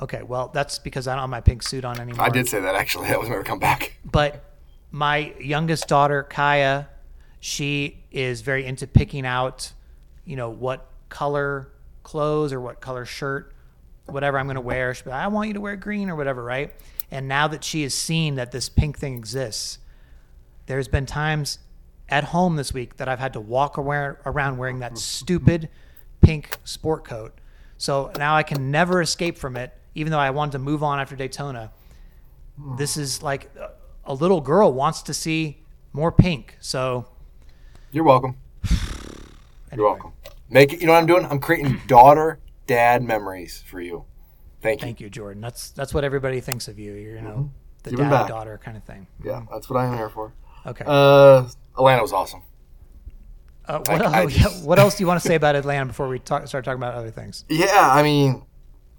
Okay, 0.00 0.22
well, 0.22 0.50
that's 0.52 0.78
because 0.78 1.06
I 1.06 1.12
don't 1.12 1.22
have 1.22 1.30
my 1.30 1.40
pink 1.42 1.62
suit 1.62 1.84
on 1.84 2.00
anymore. 2.00 2.24
I 2.24 2.30
did 2.30 2.48
say 2.48 2.60
that 2.60 2.74
actually. 2.74 3.08
That 3.08 3.20
was 3.20 3.28
never 3.28 3.44
come 3.44 3.58
back. 3.58 3.96
but 4.04 4.44
my 4.90 5.32
youngest 5.38 5.86
daughter 5.86 6.22
kaya 6.24 6.88
she 7.38 8.02
is 8.10 8.40
very 8.40 8.66
into 8.66 8.86
picking 8.88 9.24
out 9.24 9.72
you 10.24 10.34
know 10.36 10.50
what 10.50 10.88
color 11.08 11.68
clothes 12.10 12.52
or 12.52 12.60
what 12.60 12.80
color 12.80 13.04
shirt 13.04 13.52
whatever 14.06 14.38
i'm 14.38 14.46
going 14.46 14.56
to 14.56 14.60
wear 14.60 14.92
she'll 14.94 15.04
be 15.04 15.10
like, 15.10 15.24
i 15.24 15.28
want 15.28 15.48
you 15.48 15.54
to 15.54 15.60
wear 15.60 15.76
green 15.76 16.10
or 16.10 16.16
whatever 16.16 16.42
right 16.42 16.72
and 17.10 17.28
now 17.28 17.46
that 17.46 17.62
she 17.62 17.82
has 17.82 17.94
seen 17.94 18.34
that 18.34 18.50
this 18.50 18.68
pink 18.68 18.98
thing 18.98 19.16
exists 19.16 19.78
there's 20.66 20.88
been 20.88 21.06
times 21.06 21.58
at 22.08 22.24
home 22.24 22.56
this 22.56 22.72
week 22.74 22.96
that 22.96 23.08
i've 23.08 23.20
had 23.20 23.32
to 23.32 23.40
walk 23.40 23.78
around 23.78 24.56
wearing 24.56 24.80
that 24.80 24.98
stupid 24.98 25.68
pink 26.20 26.58
sport 26.64 27.04
coat 27.04 27.32
so 27.78 28.10
now 28.18 28.34
i 28.34 28.42
can 28.42 28.70
never 28.70 29.00
escape 29.00 29.38
from 29.38 29.56
it 29.56 29.72
even 29.94 30.10
though 30.10 30.18
i 30.18 30.30
wanted 30.30 30.52
to 30.52 30.58
move 30.58 30.82
on 30.82 30.98
after 30.98 31.14
daytona 31.14 31.70
this 32.76 32.96
is 32.96 33.22
like 33.22 33.50
a- 33.56 33.70
a 34.04 34.14
little 34.14 34.40
girl 34.40 34.72
wants 34.72 35.02
to 35.02 35.14
see 35.14 35.62
more 35.92 36.10
pink. 36.10 36.56
So 36.60 37.06
You're 37.92 38.04
welcome. 38.04 38.36
You're 39.74 39.86
welcome. 39.86 40.12
Make 40.50 40.72
it. 40.72 40.80
You 40.80 40.86
know 40.86 40.92
what 40.92 40.98
I'm 41.00 41.06
doing? 41.06 41.24
I'm 41.26 41.38
creating 41.40 41.80
daughter 41.86 42.40
dad 42.66 43.02
memories 43.02 43.62
for 43.66 43.80
you. 43.80 44.04
Thank 44.60 44.80
you. 44.80 44.86
thank 44.86 45.00
you, 45.00 45.08
Jordan. 45.08 45.40
That's 45.40 45.70
that's 45.70 45.94
what 45.94 46.04
everybody 46.04 46.40
thinks 46.40 46.68
of 46.68 46.78
you. 46.78 46.92
You're, 46.94 47.16
you 47.16 47.22
know, 47.22 47.50
the 47.84 47.90
Giving 47.90 48.06
dad 48.06 48.10
back. 48.10 48.28
daughter 48.28 48.60
kind 48.62 48.76
of 48.76 48.84
thing. 48.84 49.06
Yeah, 49.24 49.42
that's 49.50 49.70
what 49.70 49.78
I'm 49.78 49.96
here 49.96 50.10
for. 50.10 50.34
Okay. 50.66 50.84
Uh, 50.86 51.46
Atlanta 51.78 52.02
was 52.02 52.12
awesome. 52.12 52.42
Uh, 53.66 53.78
what, 53.86 53.90
I- 54.02 54.04
else, 54.04 54.14
I 54.14 54.26
just- 54.26 54.64
what 54.66 54.78
else 54.78 54.96
do 54.96 55.02
you 55.02 55.06
want 55.06 55.22
to 55.22 55.26
say 55.26 55.34
about 55.36 55.54
Atlanta 55.56 55.86
before 55.86 56.08
we 56.08 56.18
talk, 56.18 56.46
start 56.48 56.64
talking 56.64 56.78
about 56.78 56.94
other 56.94 57.10
things? 57.10 57.44
Yeah, 57.48 57.88
I 57.90 58.02
mean, 58.02 58.44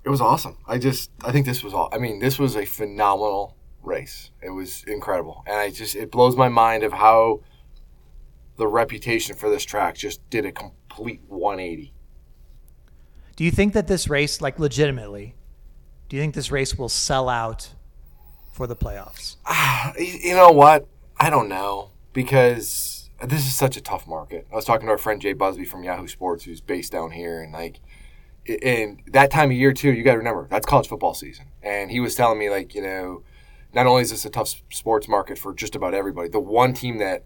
it 0.03 0.09
was 0.09 0.21
awesome. 0.21 0.57
I 0.67 0.77
just, 0.79 1.11
I 1.23 1.31
think 1.31 1.45
this 1.45 1.63
was 1.63 1.73
all. 1.73 1.89
I 1.91 1.97
mean, 1.99 2.19
this 2.19 2.39
was 2.39 2.55
a 2.55 2.65
phenomenal 2.65 3.55
race. 3.83 4.31
It 4.41 4.49
was 4.51 4.83
incredible, 4.87 5.43
and 5.45 5.57
I 5.57 5.69
just 5.69 5.95
it 5.95 6.09
blows 6.11 6.35
my 6.35 6.49
mind 6.49 6.83
of 6.83 6.93
how 6.93 7.41
the 8.57 8.67
reputation 8.67 9.35
for 9.35 9.49
this 9.49 9.63
track 9.63 9.95
just 9.95 10.27
did 10.29 10.45
a 10.45 10.51
complete 10.91 11.21
180. 11.27 11.93
Do 13.35 13.43
you 13.43 13.51
think 13.51 13.73
that 13.73 13.87
this 13.87 14.07
race, 14.07 14.41
like 14.41 14.59
legitimately, 14.59 15.35
do 16.09 16.15
you 16.15 16.21
think 16.21 16.35
this 16.35 16.51
race 16.51 16.77
will 16.77 16.89
sell 16.89 17.29
out 17.29 17.69
for 18.51 18.67
the 18.67 18.75
playoffs? 18.75 19.37
Ah, 19.45 19.93
you 19.97 20.35
know 20.35 20.49
what? 20.49 20.87
I 21.17 21.29
don't 21.29 21.47
know 21.47 21.91
because 22.13 23.09
this 23.25 23.47
is 23.47 23.55
such 23.55 23.77
a 23.77 23.81
tough 23.81 24.07
market. 24.07 24.47
I 24.51 24.55
was 24.55 24.65
talking 24.65 24.87
to 24.87 24.91
our 24.91 24.97
friend 24.97 25.21
Jay 25.21 25.33
Busbee 25.33 25.67
from 25.67 25.83
Yahoo 25.83 26.07
Sports, 26.07 26.43
who's 26.43 26.61
based 26.61 26.91
down 26.91 27.11
here, 27.11 27.41
and 27.41 27.53
like, 27.53 27.79
and 28.63 29.01
that 29.07 29.31
time 29.31 29.49
of 29.49 29.57
year 29.57 29.71
too. 29.71 29.93
You 29.93 30.03
got 30.03 30.13
to 30.13 30.17
remember 30.17 30.47
that's 30.49 30.65
college 30.65 30.87
football 30.87 31.13
season, 31.13 31.45
and 31.63 31.89
he 31.89 31.99
was 31.99 32.15
telling 32.15 32.37
me 32.37 32.49
like, 32.49 32.75
you 32.75 32.81
know, 32.81 33.23
not 33.73 33.87
only 33.87 34.01
is 34.01 34.11
this 34.11 34.25
a 34.25 34.29
tough 34.29 34.61
sports 34.71 35.07
market 35.07 35.37
for 35.37 35.53
just 35.53 35.75
about 35.75 35.93
everybody, 35.93 36.27
the 36.27 36.39
one 36.39 36.73
team 36.73 36.97
that 36.97 37.23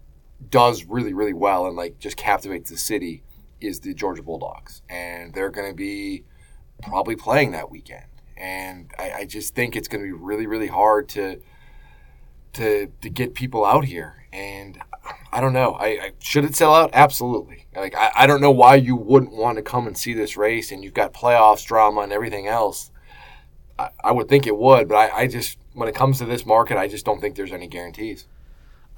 does 0.50 0.84
really 0.84 1.14
really 1.14 1.32
well 1.32 1.66
and 1.66 1.76
like 1.76 1.98
just 1.98 2.16
captivates 2.16 2.70
the 2.70 2.76
city 2.76 3.22
is 3.60 3.80
the 3.80 3.94
Georgia 3.94 4.22
Bulldogs, 4.22 4.82
and 4.88 5.32
they're 5.34 5.50
going 5.50 5.68
to 5.68 5.74
be 5.74 6.24
probably 6.82 7.16
playing 7.16 7.52
that 7.52 7.70
weekend. 7.70 8.04
And 8.36 8.90
I, 8.98 9.12
I 9.12 9.24
just 9.24 9.54
think 9.54 9.76
it's 9.76 9.88
going 9.88 10.02
to 10.02 10.06
be 10.06 10.12
really, 10.12 10.46
really 10.46 10.66
hard 10.66 11.08
to 11.10 11.40
to 12.54 12.90
to 13.02 13.10
get 13.10 13.34
people 13.34 13.64
out 13.64 13.84
here. 13.84 14.26
And 14.32 14.78
I 15.32 15.40
don't 15.40 15.52
know. 15.52 15.72
I, 15.72 15.86
I 15.86 16.12
should 16.18 16.44
it 16.44 16.54
sell 16.54 16.74
out? 16.74 16.90
Absolutely. 16.92 17.66
Like 17.74 17.94
I, 17.94 18.10
I 18.14 18.26
don't 18.26 18.40
know 18.40 18.50
why 18.50 18.76
you 18.76 18.96
wouldn't 18.96 19.32
want 19.32 19.56
to 19.56 19.62
come 19.62 19.86
and 19.86 19.96
see 19.96 20.14
this 20.14 20.36
race, 20.36 20.72
and 20.72 20.84
you've 20.84 20.94
got 20.94 21.14
playoffs 21.14 21.64
drama 21.64 22.02
and 22.02 22.12
everything 22.12 22.46
else. 22.46 22.90
I, 23.78 23.90
I 24.02 24.12
would 24.12 24.28
think 24.28 24.46
it 24.46 24.56
would, 24.56 24.88
but 24.88 24.96
I, 24.96 25.22
I 25.22 25.26
just 25.26 25.58
when 25.72 25.88
it 25.88 25.94
comes 25.94 26.18
to 26.18 26.24
this 26.24 26.44
market, 26.44 26.76
I 26.76 26.88
just 26.88 27.04
don't 27.04 27.20
think 27.20 27.36
there's 27.36 27.52
any 27.52 27.68
guarantees. 27.68 28.26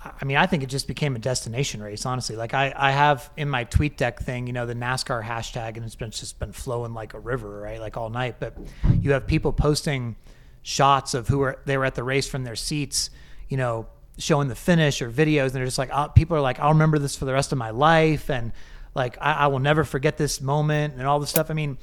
I 0.05 0.25
mean, 0.25 0.37
I 0.37 0.47
think 0.47 0.63
it 0.63 0.69
just 0.69 0.87
became 0.87 1.17
a 1.17 1.19
destination 1.19 1.83
race, 1.83 2.07
honestly. 2.07 2.37
Like 2.37 2.55
I, 2.55 2.73
I 2.77 2.93
have 2.93 3.31
in 3.37 3.49
my 3.49 3.65
tweet 3.65 3.97
deck 3.97 4.21
thing, 4.21 4.47
you 4.47 4.53
know, 4.53 4.65
the 4.65 4.75
NASCAR 4.75 5.25
hashtag, 5.25 5.77
and 5.77 5.85
it's 5.85 5.97
been 5.97 6.13
just 6.13 6.39
been 6.39 6.53
flowing 6.53 6.95
like 6.95 7.15
a 7.15 7.19
river, 7.19 7.61
right, 7.61 7.81
like 7.81 7.97
all 7.97 8.09
night. 8.09 8.37
But 8.39 8.57
you 9.01 9.13
have 9.13 9.27
people 9.27 9.53
posting 9.53 10.15
shots 10.63 11.15
of 11.15 11.27
who 11.27 11.41
are 11.43 11.61
they 11.65 11.77
were 11.77 11.85
at 11.85 11.97
the 11.97 12.05
race 12.05 12.29
from 12.29 12.45
their 12.45 12.55
seats, 12.55 13.11
you 13.49 13.57
know, 13.57 13.89
showing 14.19 14.47
the 14.47 14.55
finish 14.55 15.03
or 15.03 15.11
videos, 15.11 15.47
and 15.47 15.55
they're 15.55 15.65
just 15.65 15.79
like, 15.79 15.91
oh, 15.93 16.09
people 16.09 16.37
are 16.37 16.41
like, 16.41 16.61
I'll 16.61 16.73
remember 16.73 17.01
this 17.01 17.17
for 17.17 17.25
the 17.25 17.33
rest 17.33 17.51
of 17.51 17.59
my 17.59 17.71
life, 17.71 18.31
and 18.31 18.53
like 18.95 19.19
I, 19.21 19.33
I 19.33 19.47
will 19.49 19.59
never 19.59 19.83
forget 19.83 20.17
this 20.17 20.41
moment, 20.41 20.95
and 20.95 21.09
all 21.09 21.19
this 21.19 21.31
stuff. 21.31 21.51
I 21.51 21.55
mean, 21.55 21.77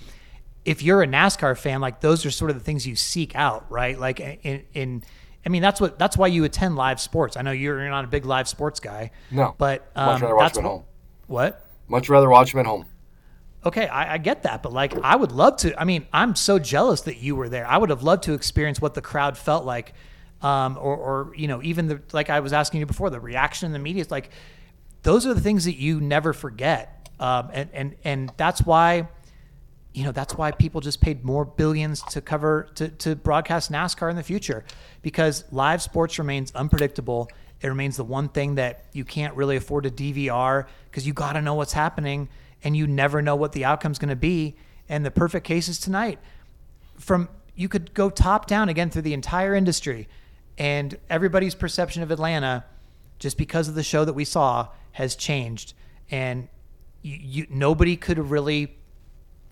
if 0.63 0.81
you're 0.81 1.03
a 1.03 1.07
NASCAR 1.07 1.57
fan, 1.57 1.81
like 1.81 1.99
those 1.99 2.25
are 2.25 2.31
sort 2.31 2.49
of 2.49 2.57
the 2.57 2.63
things 2.63 2.87
you 2.87 2.95
seek 2.95 3.35
out, 3.35 3.69
right? 3.69 3.99
Like 3.99 4.21
in 4.21 4.63
in 4.73 5.03
I 5.45 5.49
mean, 5.49 5.61
that's 5.61 5.79
what 5.79 5.99
that's 5.99 6.17
why 6.17 6.27
you 6.27 6.43
attend 6.43 6.75
live 6.75 6.99
sports. 6.99 7.37
I 7.37 7.41
know 7.41 7.51
you're, 7.51 7.79
you're 7.79 7.89
not 7.89 8.05
a 8.05 8.07
big 8.07 8.25
live 8.25 8.47
sports 8.47 8.79
guy. 8.79 9.11
No, 9.29 9.55
but 9.57 9.91
much 9.95 10.15
um, 10.15 10.21
rather 10.21 10.35
watch 10.35 10.43
that's 10.45 10.57
them 10.57 10.65
at 10.65 10.69
what, 10.69 10.75
home. 10.77 10.85
what? 11.27 11.69
Much 11.87 12.09
rather 12.09 12.29
watch 12.29 12.51
them 12.51 12.61
at 12.61 12.65
home. 12.65 12.85
Okay, 13.65 13.87
I, 13.87 14.13
I 14.13 14.17
get 14.19 14.43
that, 14.43 14.61
but 14.61 14.73
like, 14.73 14.95
I 14.95 15.15
would 15.15 15.31
love 15.31 15.57
to. 15.57 15.79
I 15.79 15.85
mean, 15.85 16.05
I'm 16.13 16.35
so 16.35 16.59
jealous 16.59 17.01
that 17.01 17.17
you 17.17 17.35
were 17.35 17.49
there. 17.49 17.65
I 17.65 17.77
would 17.77 17.89
have 17.89 18.03
loved 18.03 18.23
to 18.23 18.33
experience 18.33 18.79
what 18.79 18.93
the 18.93 19.01
crowd 19.01 19.39
felt 19.39 19.65
like, 19.65 19.93
um, 20.43 20.77
or, 20.77 20.95
or 20.95 21.33
you 21.35 21.47
know, 21.47 21.63
even 21.63 21.87
the 21.87 22.01
like 22.13 22.29
I 22.29 22.41
was 22.41 22.53
asking 22.53 22.81
you 22.81 22.85
before, 22.85 23.09
the 23.09 23.19
reaction 23.19 23.65
in 23.65 23.73
the 23.73 23.79
media. 23.79 24.01
It's 24.03 24.11
like 24.11 24.29
those 25.01 25.25
are 25.25 25.33
the 25.33 25.41
things 25.41 25.65
that 25.65 25.77
you 25.77 25.99
never 25.99 26.31
forget, 26.31 27.09
um, 27.19 27.49
and 27.53 27.69
and 27.73 27.95
and 28.03 28.31
that's 28.37 28.61
why, 28.61 29.07
you 29.95 30.03
know, 30.03 30.11
that's 30.11 30.35
why 30.35 30.51
people 30.51 30.81
just 30.81 30.99
paid 30.99 31.23
more 31.23 31.45
billions 31.45 32.03
to 32.03 32.19
cover 32.19 32.67
to 32.75 32.89
to 32.89 33.15
broadcast 33.15 33.71
NASCAR 33.71 34.09
in 34.09 34.17
the 34.17 34.23
future, 34.23 34.65
because 35.01 35.45
live 35.53 35.81
sports 35.81 36.19
remains 36.19 36.51
unpredictable. 36.53 37.29
It 37.61 37.69
remains 37.69 37.95
the 37.95 38.03
one 38.03 38.27
thing 38.27 38.55
that 38.55 38.83
you 38.91 39.05
can't 39.05 39.33
really 39.35 39.55
afford 39.55 39.85
to 39.85 39.89
DVR 39.89 40.67
because 40.91 41.07
you 41.07 41.13
got 41.13 41.33
to 41.33 41.41
know 41.41 41.53
what's 41.53 41.71
happening 41.71 42.27
and 42.61 42.75
you 42.75 42.87
never 42.87 43.21
know 43.21 43.37
what 43.37 43.53
the 43.53 43.63
outcome's 43.63 43.97
going 43.97 44.09
to 44.09 44.17
be. 44.17 44.57
And 44.89 45.05
the 45.05 45.11
perfect 45.11 45.47
case 45.47 45.69
is 45.69 45.79
tonight. 45.79 46.19
From 46.99 47.29
you 47.55 47.69
could 47.69 47.93
go 47.93 48.09
top 48.09 48.47
down 48.47 48.67
again 48.67 48.89
through 48.89 49.03
the 49.03 49.13
entire 49.13 49.55
industry, 49.55 50.09
and 50.57 50.97
everybody's 51.09 51.55
perception 51.55 52.03
of 52.03 52.11
Atlanta, 52.11 52.65
just 53.17 53.37
because 53.37 53.69
of 53.69 53.75
the 53.75 53.83
show 53.83 54.03
that 54.03 54.13
we 54.13 54.25
saw, 54.25 54.67
has 54.91 55.15
changed. 55.15 55.73
And 56.11 56.49
you, 57.01 57.17
you 57.21 57.47
nobody 57.49 57.95
could 57.95 58.19
really 58.19 58.75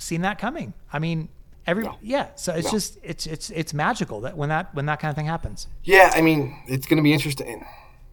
seen 0.03 0.21
that 0.21 0.37
coming. 0.37 0.73
I 0.91 0.99
mean, 0.99 1.29
every 1.65 1.83
No. 1.83 1.97
yeah. 2.01 2.27
So 2.35 2.53
it's 2.53 2.71
just 2.71 2.97
it's 3.03 3.25
it's 3.25 3.49
it's 3.49 3.73
magical 3.73 4.21
that 4.21 4.37
when 4.37 4.49
that 4.49 4.73
when 4.75 4.85
that 4.85 4.99
kind 4.99 5.09
of 5.09 5.15
thing 5.15 5.25
happens. 5.25 5.67
Yeah, 5.83 6.11
I 6.13 6.21
mean, 6.21 6.57
it's 6.67 6.85
going 6.85 6.97
to 6.97 7.03
be 7.03 7.13
interesting. 7.13 7.65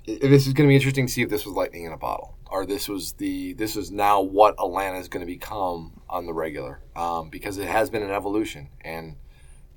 This 0.06 0.46
is 0.46 0.52
going 0.54 0.66
to 0.66 0.70
be 0.70 0.74
interesting 0.76 1.06
to 1.06 1.12
see 1.12 1.22
if 1.22 1.28
this 1.28 1.44
was 1.44 1.54
lightning 1.54 1.84
in 1.84 1.92
a 1.92 1.96
bottle, 1.96 2.34
or 2.50 2.64
this 2.66 2.88
was 2.88 3.12
the 3.12 3.52
this 3.54 3.76
is 3.76 3.90
now 3.90 4.20
what 4.20 4.54
Atlanta 4.58 4.98
is 4.98 5.08
going 5.08 5.20
to 5.20 5.26
become 5.26 6.00
on 6.08 6.26
the 6.26 6.32
regular, 6.32 6.80
um, 6.96 7.28
because 7.28 7.58
it 7.58 7.68
has 7.68 7.90
been 7.90 8.02
an 8.02 8.10
evolution, 8.10 8.68
and 8.80 9.16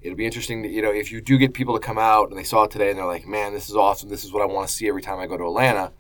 it'll 0.02 0.18
be 0.18 0.26
interesting 0.26 0.62
that 0.64 0.70
you 0.70 0.82
know 0.82 0.92
if 0.92 1.12
you 1.12 1.22
do 1.22 1.38
get 1.38 1.54
people 1.54 1.74
to 1.74 1.80
come 1.80 1.98
out 1.98 2.30
and 2.30 2.38
they 2.38 2.44
saw 2.44 2.64
it 2.64 2.72
today 2.72 2.90
and 2.90 2.98
they're 2.98 3.06
like, 3.06 3.28
man, 3.28 3.54
this 3.54 3.70
is 3.70 3.76
awesome, 3.76 4.10
this 4.10 4.24
is 4.24 4.32
what 4.32 4.42
I 4.42 4.46
want 4.46 4.68
to 4.68 4.74
see 4.74 4.88
every 4.88 5.02
time 5.02 5.20
I 5.20 5.28
go 5.28 5.38
to 5.38 5.44
Atlanta, 5.46 5.92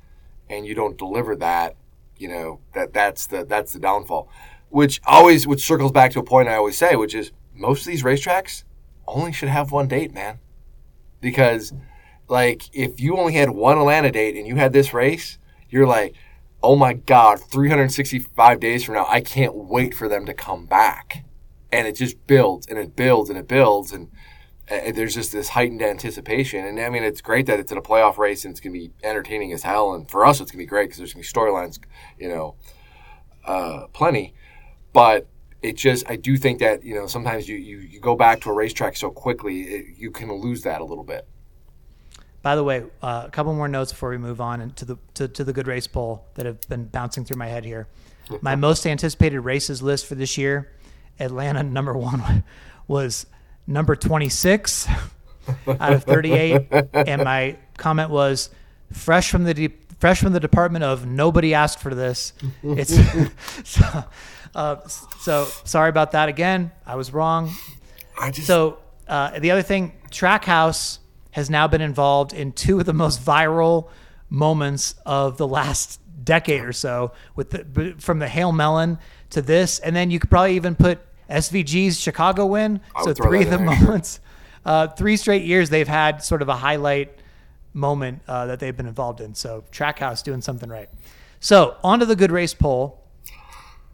and 0.49 0.65
you 0.65 0.73
don't 0.73 0.97
deliver 0.97 1.35
that, 1.35 1.75
you 2.17 2.27
know 2.29 2.59
that 2.73 2.93
that's 2.93 3.27
the 3.27 3.43
that's 3.45 3.73
the 3.73 3.79
downfall, 3.79 4.29
which 4.73 4.99
always 5.05 5.47
which 5.47 5.65
circles 5.65 5.91
back 5.91 6.11
to 6.11 6.19
a 6.19 6.23
point 6.23 6.49
I 6.49 6.55
always 6.55 6.77
say, 6.77 6.95
which 6.95 7.15
is 7.15 7.31
most 7.53 7.81
of 7.81 7.87
these 7.87 8.03
racetracks 8.03 8.63
only 9.07 9.31
should 9.31 9.49
have 9.49 9.71
one 9.71 9.87
date, 9.87 10.13
man 10.13 10.39
because 11.23 11.73
like 12.27 12.69
if 12.73 12.99
you 12.99 13.17
only 13.17 13.33
had 13.33 13.49
one 13.49 13.77
Atlanta 13.77 14.11
date 14.11 14.35
and 14.35 14.45
you 14.45 14.57
had 14.57 14.73
this 14.73 14.93
race, 14.93 15.39
you're 15.69 15.87
like, 15.87 16.15
oh 16.61 16.75
my 16.75 16.93
god, 16.93 17.39
365 17.39 18.59
days 18.59 18.83
from 18.83 18.95
now, 18.95 19.07
I 19.09 19.21
can't 19.21 19.55
wait 19.55 19.93
for 19.95 20.07
them 20.07 20.25
to 20.25 20.33
come 20.33 20.65
back, 20.65 21.23
and 21.71 21.87
it 21.87 21.93
just 21.93 22.27
builds 22.27 22.67
and 22.67 22.77
it 22.77 22.95
builds 22.95 23.29
and 23.29 23.39
it 23.39 23.47
builds 23.47 23.91
and. 23.91 24.09
uh, 24.71 24.91
there's 24.93 25.15
just 25.15 25.31
this 25.31 25.49
heightened 25.49 25.81
anticipation, 25.81 26.65
and 26.65 26.79
I 26.79 26.89
mean, 26.89 27.03
it's 27.03 27.21
great 27.21 27.45
that 27.47 27.59
it's 27.59 27.71
in 27.71 27.77
a 27.77 27.81
playoff 27.81 28.17
race 28.17 28.45
and 28.45 28.51
it's 28.53 28.61
going 28.61 28.73
to 28.73 28.79
be 28.79 28.91
entertaining 29.03 29.51
as 29.51 29.63
hell. 29.63 29.93
And 29.93 30.09
for 30.09 30.25
us, 30.25 30.39
it's 30.39 30.51
going 30.51 30.59
to 30.59 30.65
be 30.65 30.73
great 30.75 30.85
because 30.85 30.97
there's 30.99 31.13
going 31.13 31.23
to 31.23 31.33
be 31.33 31.39
storylines, 31.39 31.79
you 32.17 32.29
know, 32.29 32.55
uh, 33.45 33.87
plenty. 33.93 34.33
But 34.93 35.27
it 35.61 35.75
just, 35.75 36.09
I 36.09 36.15
do 36.15 36.37
think 36.37 36.59
that 36.59 36.83
you 36.83 36.93
know 36.93 37.07
sometimes 37.07 37.47
you 37.49 37.57
you, 37.57 37.79
you 37.79 37.99
go 37.99 38.15
back 38.15 38.41
to 38.41 38.49
a 38.49 38.53
racetrack 38.53 38.95
so 38.95 39.09
quickly, 39.09 39.61
it, 39.61 39.85
you 39.97 40.11
can 40.11 40.31
lose 40.31 40.61
that 40.63 40.81
a 40.81 40.85
little 40.85 41.03
bit. 41.03 41.27
By 42.43 42.55
the 42.57 42.63
way, 42.63 42.83
uh, 43.01 43.23
a 43.25 43.31
couple 43.31 43.53
more 43.53 43.69
notes 43.69 43.93
before 43.93 44.09
we 44.09 44.17
move 44.17 44.41
on 44.41 44.59
into 44.61 44.83
the 44.85 44.97
to, 45.15 45.27
to 45.29 45.43
the 45.43 45.53
good 45.53 45.67
race 45.67 45.87
poll 45.87 46.25
that 46.35 46.45
have 46.45 46.61
been 46.67 46.85
bouncing 46.85 47.23
through 47.25 47.37
my 47.37 47.47
head 47.47 47.65
here. 47.65 47.87
My 48.41 48.55
most 48.55 48.85
anticipated 48.85 49.41
races 49.41 49.81
list 49.81 50.05
for 50.05 50.15
this 50.15 50.37
year, 50.37 50.71
Atlanta 51.19 51.63
number 51.63 51.93
one 51.93 52.43
was 52.87 53.25
number 53.65 53.95
twenty 53.95 54.29
six 54.29 54.87
out 55.67 55.93
of 55.93 56.03
thirty 56.03 56.33
eight, 56.33 56.67
and 56.93 57.23
my 57.23 57.57
comment 57.77 58.09
was 58.09 58.49
fresh 58.91 59.29
from 59.29 59.43
the 59.43 59.53
de- 59.53 59.73
fresh 59.99 60.21
from 60.21 60.33
the 60.33 60.39
department 60.39 60.83
of 60.83 61.05
nobody 61.05 61.53
asked 61.53 61.79
for 61.79 61.95
this. 61.95 62.33
It's 62.61 62.93
so, 63.63 64.05
uh, 64.55 64.77
so 64.87 65.45
sorry 65.63 65.89
about 65.89 66.11
that 66.11 66.29
again. 66.29 66.71
I 66.85 66.95
was 66.95 67.13
wrong. 67.13 67.51
I 68.19 68.31
just 68.31 68.47
So 68.47 68.79
uh, 69.07 69.39
the 69.39 69.51
other 69.51 69.61
thing, 69.61 69.93
Trackhouse 70.11 70.99
has 71.31 71.49
now 71.49 71.67
been 71.67 71.81
involved 71.81 72.33
in 72.33 72.51
two 72.51 72.79
of 72.79 72.85
the 72.85 72.93
most 72.93 73.23
viral 73.23 73.89
moments 74.29 74.95
of 75.05 75.37
the 75.37 75.47
last 75.47 75.99
decade 76.23 76.61
or 76.61 76.73
so, 76.73 77.11
with 77.35 77.49
the, 77.49 77.95
from 77.97 78.19
the 78.19 78.27
Hail 78.27 78.51
Melon 78.51 78.97
to 79.31 79.41
this, 79.41 79.79
and 79.79 79.95
then 79.95 80.11
you 80.11 80.19
could 80.19 80.29
probably 80.29 80.55
even 80.55 80.75
put 80.75 80.99
SVG's 81.29 81.99
Chicago 81.99 82.45
win. 82.45 82.81
I 82.95 83.03
So 83.03 83.13
three 83.13 83.43
of 83.43 83.49
the 83.49 83.55
in 83.57 83.65
there, 83.65 83.75
sure. 83.75 83.85
moments, 83.87 84.19
uh, 84.65 84.87
three 84.87 85.17
straight 85.17 85.43
years 85.43 85.69
they've 85.69 85.87
had 85.87 86.23
sort 86.23 86.41
of 86.41 86.49
a 86.49 86.55
highlight 86.55 87.17
moment 87.73 88.21
uh, 88.27 88.45
that 88.45 88.59
they've 88.59 88.75
been 88.75 88.87
involved 88.87 89.19
in. 89.21 89.33
So 89.33 89.63
Trackhouse 89.71 90.23
doing 90.23 90.41
something 90.41 90.69
right. 90.69 90.89
So 91.39 91.75
on 91.83 91.99
to 91.99 92.05
the 92.05 92.15
good 92.15 92.31
race 92.31 92.53
poll 92.53 93.02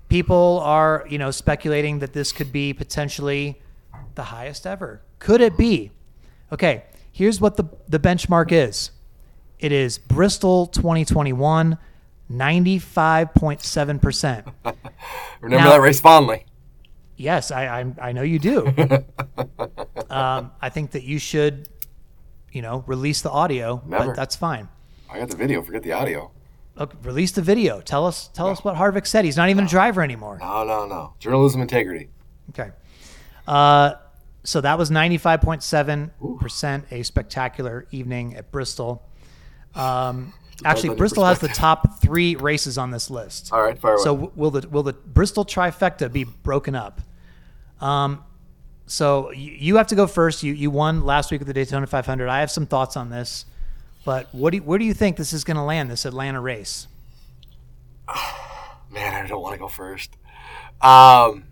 people 0.10 0.60
are 0.64 1.06
you 1.10 1.18
know 1.18 1.32
speculating 1.32 2.00
that 2.00 2.14
this 2.14 2.32
could 2.32 2.52
be 2.52 2.74
potentially 2.74 3.62
the 4.16 4.24
highest 4.24 4.66
ever 4.68 5.02
could 5.20 5.40
it 5.40 5.56
be 5.58 5.92
okay 6.52 6.84
here's 7.12 7.40
what 7.40 7.56
the, 7.58 7.64
the 7.88 8.00
benchmark 8.00 8.52
is 8.52 8.92
it 9.60 9.72
is 9.72 9.98
bristol 9.98 10.66
2021 10.68 11.78
95.7% 12.32 14.54
remember 15.42 15.64
now- 15.64 15.70
that 15.72 15.82
race 15.82 16.00
fondly. 16.00 16.46
yes 17.16 17.52
i 17.52 17.82
i, 17.82 17.86
I 18.02 18.12
know 18.12 18.22
you 18.24 18.40
do 18.40 18.68
um, 20.10 20.52
i 20.62 20.70
think 20.70 20.92
that 20.92 21.04
you 21.04 21.20
should 21.20 21.70
you 22.52 22.62
know 22.62 22.84
release 22.88 23.22
the 23.22 23.32
audio 23.32 23.82
Never. 23.86 24.08
but 24.08 24.16
that's 24.16 24.36
fine 24.36 24.68
I 25.12 25.18
got 25.18 25.30
the 25.30 25.38
video. 25.38 25.64
Forget 25.64 25.82
the 25.82 25.94
audio. 25.94 26.30
Okay, 26.80 26.98
release 27.04 27.32
the 27.32 27.42
video 27.42 27.82
tell 27.82 28.06
us 28.08 28.30
tell 28.30 28.48
us 28.48 28.64
what 28.64 28.76
harvick 28.76 29.06
said 29.06 29.26
he's 29.26 29.38
not 29.38 29.50
even 29.50 29.66
a 29.66 29.68
driver 29.68 30.02
anymore 30.02 30.38
No, 30.42 30.64
no, 30.64 30.86
no. 30.88 31.14
Journalism 31.20 31.62
integrity. 31.62 32.10
Okay. 32.50 32.72
Uh, 33.48 33.94
so 34.44 34.62
that 34.62 34.78
was 34.78 34.90
95.7% 34.90 36.92
a 36.92 37.04
spectacular 37.04 37.88
evening 37.92 38.36
at 38.36 38.52
Bristol. 38.52 39.04
Um, 39.76 40.34
actually, 40.66 40.96
Bristol 40.96 41.26
has 41.26 41.40
the 41.40 41.48
top 41.50 42.02
three 42.02 42.36
races 42.36 42.78
on 42.78 42.92
this 42.92 43.10
list. 43.10 43.52
All 43.52 43.62
right, 43.62 43.78
fire 43.78 43.94
away. 43.96 44.04
So 44.04 44.16
w- 44.16 44.32
will 44.36 44.52
the 44.52 44.68
will 44.70 44.84
the 44.84 44.94
Bristol 44.94 45.46
trifecta 45.46 46.12
be 46.12 46.24
broken 46.24 46.76
up? 46.76 47.02
Um, 47.82 48.24
so 48.88 49.32
you 49.32 49.76
have 49.76 49.88
to 49.88 49.96
go 49.96 50.08
first. 50.08 50.44
You 50.44 50.54
you 50.54 50.72
won 50.72 51.06
last 51.06 51.32
week 51.32 51.42
at 51.42 51.48
the 51.48 51.54
Daytona 51.54 51.88
500. 51.88 52.28
I 52.28 52.40
have 52.40 52.52
some 52.52 52.66
thoughts 52.66 52.98
on 52.98 53.10
this, 53.10 53.46
but 54.10 54.28
what 54.32 54.50
do 54.50 54.58
you, 54.58 54.64
where 54.64 54.80
do 54.80 54.86
you 54.86 54.96
think 54.96 55.18
this 55.18 55.34
is 55.34 55.44
going 55.44 55.56
to 55.58 55.62
land? 55.62 55.92
This 55.92 56.04
Atlanta 56.04 56.42
race? 56.42 56.88
Man, 58.90 59.14
I 59.14 59.28
don't 59.28 59.40
want 59.40 59.54
to 59.54 59.60
go 59.60 59.68
first. 59.68 60.18
Um, 60.82 61.44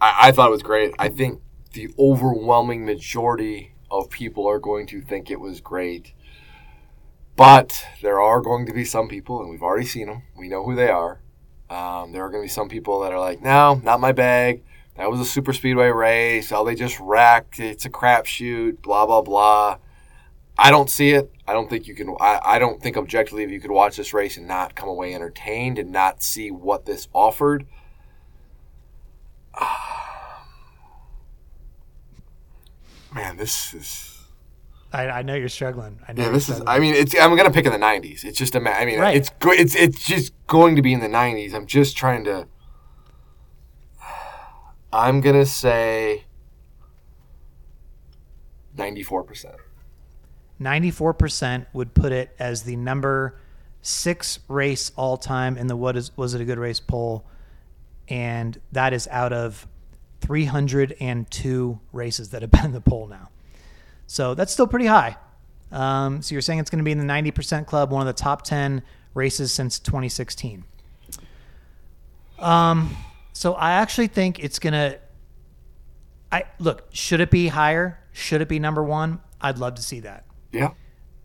I, 0.00 0.28
I 0.28 0.32
thought 0.32 0.48
it 0.48 0.52
was 0.52 0.62
great. 0.62 0.94
I 0.98 1.10
think 1.10 1.42
the 1.74 1.90
overwhelming 1.98 2.86
majority 2.86 3.74
of 3.90 4.08
people 4.08 4.48
are 4.48 4.58
going 4.58 4.86
to 4.86 5.02
think 5.02 5.30
it 5.30 5.38
was 5.40 5.60
great. 5.60 6.14
But 7.36 7.84
there 8.00 8.18
are 8.18 8.40
going 8.40 8.64
to 8.64 8.72
be 8.72 8.86
some 8.86 9.06
people, 9.06 9.42
and 9.42 9.50
we've 9.50 9.62
already 9.62 9.84
seen 9.84 10.06
them. 10.06 10.22
We 10.38 10.48
know 10.48 10.64
who 10.64 10.74
they 10.74 10.88
are. 10.88 11.20
Um, 11.68 12.12
there 12.12 12.24
are 12.24 12.30
going 12.30 12.42
to 12.42 12.46
be 12.46 12.48
some 12.48 12.70
people 12.70 13.00
that 13.00 13.12
are 13.12 13.20
like, 13.20 13.42
no, 13.42 13.74
not 13.84 14.00
my 14.00 14.12
bag. 14.12 14.62
That 14.96 15.10
was 15.10 15.20
a 15.20 15.26
super 15.26 15.52
speedway 15.52 15.88
race. 15.88 16.50
Oh, 16.50 16.64
they 16.64 16.74
just 16.74 16.98
wrecked. 16.98 17.60
It's 17.60 17.84
a 17.84 17.90
crapshoot. 17.90 18.80
Blah 18.80 19.04
blah 19.04 19.20
blah. 19.20 19.76
I 20.62 20.70
don't 20.70 20.90
see 20.90 21.12
it. 21.12 21.32
I 21.48 21.54
don't 21.54 21.70
think 21.70 21.86
you 21.88 21.94
can. 21.94 22.14
I, 22.20 22.38
I 22.44 22.58
don't 22.58 22.82
think 22.82 22.98
objectively 22.98 23.44
if 23.44 23.50
you 23.50 23.60
could 23.60 23.70
watch 23.70 23.96
this 23.96 24.12
race 24.12 24.36
and 24.36 24.46
not 24.46 24.74
come 24.74 24.90
away 24.90 25.14
entertained 25.14 25.78
and 25.78 25.90
not 25.90 26.22
see 26.22 26.50
what 26.50 26.84
this 26.84 27.08
offered. 27.14 27.66
Man, 33.14 33.38
this 33.38 33.72
is. 33.72 34.18
I, 34.92 35.08
I 35.08 35.22
know 35.22 35.34
you're 35.34 35.48
struggling. 35.48 35.98
I 36.06 36.12
know 36.12 36.24
Yeah, 36.24 36.30
this 36.30 36.50
is. 36.50 36.60
I 36.66 36.78
mean, 36.78 36.94
it's. 36.94 37.18
I'm 37.18 37.34
gonna 37.36 37.50
pick 37.50 37.64
in 37.64 37.72
the 37.72 37.78
'90s. 37.78 38.22
It's 38.24 38.38
just 38.38 38.54
a. 38.54 38.60
I 38.60 38.84
mean, 38.84 39.00
Right. 39.00 39.16
it's 39.16 39.30
It's 39.42 39.74
it's 39.74 40.04
just 40.04 40.34
going 40.46 40.76
to 40.76 40.82
be 40.82 40.92
in 40.92 41.00
the 41.00 41.08
'90s. 41.08 41.54
I'm 41.54 41.64
just 41.66 41.96
trying 41.96 42.24
to. 42.24 42.46
I'm 44.92 45.22
gonna 45.22 45.46
say. 45.46 46.24
Ninety-four 48.76 49.24
percent. 49.24 49.56
94% 50.60 51.66
would 51.72 51.94
put 51.94 52.12
it 52.12 52.34
as 52.38 52.62
the 52.62 52.76
number 52.76 53.38
six 53.82 54.40
race 54.48 54.92
all 54.96 55.16
time 55.16 55.56
in 55.56 55.66
the 55.66 55.76
what 55.76 55.96
is 55.96 56.14
was 56.16 56.34
it 56.34 56.40
a 56.40 56.44
good 56.44 56.58
race 56.58 56.80
poll. 56.80 57.24
And 58.08 58.60
that 58.72 58.92
is 58.92 59.08
out 59.08 59.32
of 59.32 59.66
302 60.20 61.80
races 61.92 62.30
that 62.30 62.42
have 62.42 62.50
been 62.50 62.66
in 62.66 62.72
the 62.72 62.80
poll 62.80 63.06
now. 63.06 63.30
So 64.06 64.34
that's 64.34 64.52
still 64.52 64.66
pretty 64.66 64.86
high. 64.86 65.16
Um, 65.72 66.20
so 66.20 66.34
you're 66.34 66.42
saying 66.42 66.58
it's 66.58 66.70
going 66.70 66.78
to 66.78 66.84
be 66.84 66.90
in 66.90 66.98
the 66.98 67.04
90% 67.04 67.66
club 67.66 67.92
one 67.92 68.06
of 68.06 68.06
the 68.06 68.20
top 68.20 68.42
10 68.42 68.82
races 69.14 69.52
since 69.52 69.78
2016 69.78 70.64
um, 72.38 72.96
so 73.32 73.54
i 73.54 73.72
actually 73.72 74.06
think 74.06 74.38
it's 74.38 74.58
going 74.58 74.72
to 74.72 74.98
i 76.32 76.44
look 76.58 76.86
should 76.92 77.20
it 77.20 77.30
be 77.30 77.48
higher? 77.48 77.98
Should 78.12 78.40
it 78.40 78.48
be 78.48 78.58
number 78.58 78.82
one? 78.82 79.20
I'd 79.40 79.58
love 79.58 79.76
to 79.76 79.82
see 79.82 80.00
that 80.00 80.24
Yeah. 80.52 80.70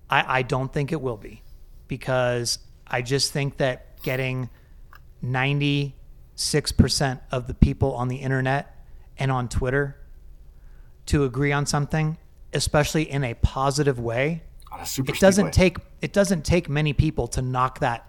I, 0.09 0.39
I 0.39 0.41
don't 0.41 0.71
think 0.71 0.91
it 0.91 1.01
will 1.01 1.17
be 1.17 1.41
because 1.87 2.59
I 2.87 3.01
just 3.01 3.31
think 3.31 3.57
that 3.57 4.01
getting 4.03 4.49
96% 5.23 5.93
of 7.31 7.47
the 7.47 7.53
people 7.53 7.93
on 7.95 8.07
the 8.07 8.17
internet 8.17 8.85
and 9.17 9.31
on 9.31 9.49
Twitter 9.49 9.97
to 11.07 11.23
agree 11.23 11.51
on 11.51 11.65
something, 11.65 12.17
especially 12.53 13.09
in 13.09 13.23
a 13.23 13.33
positive 13.35 13.99
way, 13.99 14.43
a 14.71 14.81
it 14.81 15.19
doesn't 15.19 15.53
speedway. 15.53 15.69
take 15.69 15.77
it 16.01 16.13
doesn't 16.13 16.43
take 16.43 16.67
many 16.67 16.93
people 16.93 17.27
to 17.29 17.41
knock 17.41 17.79
that 17.79 18.07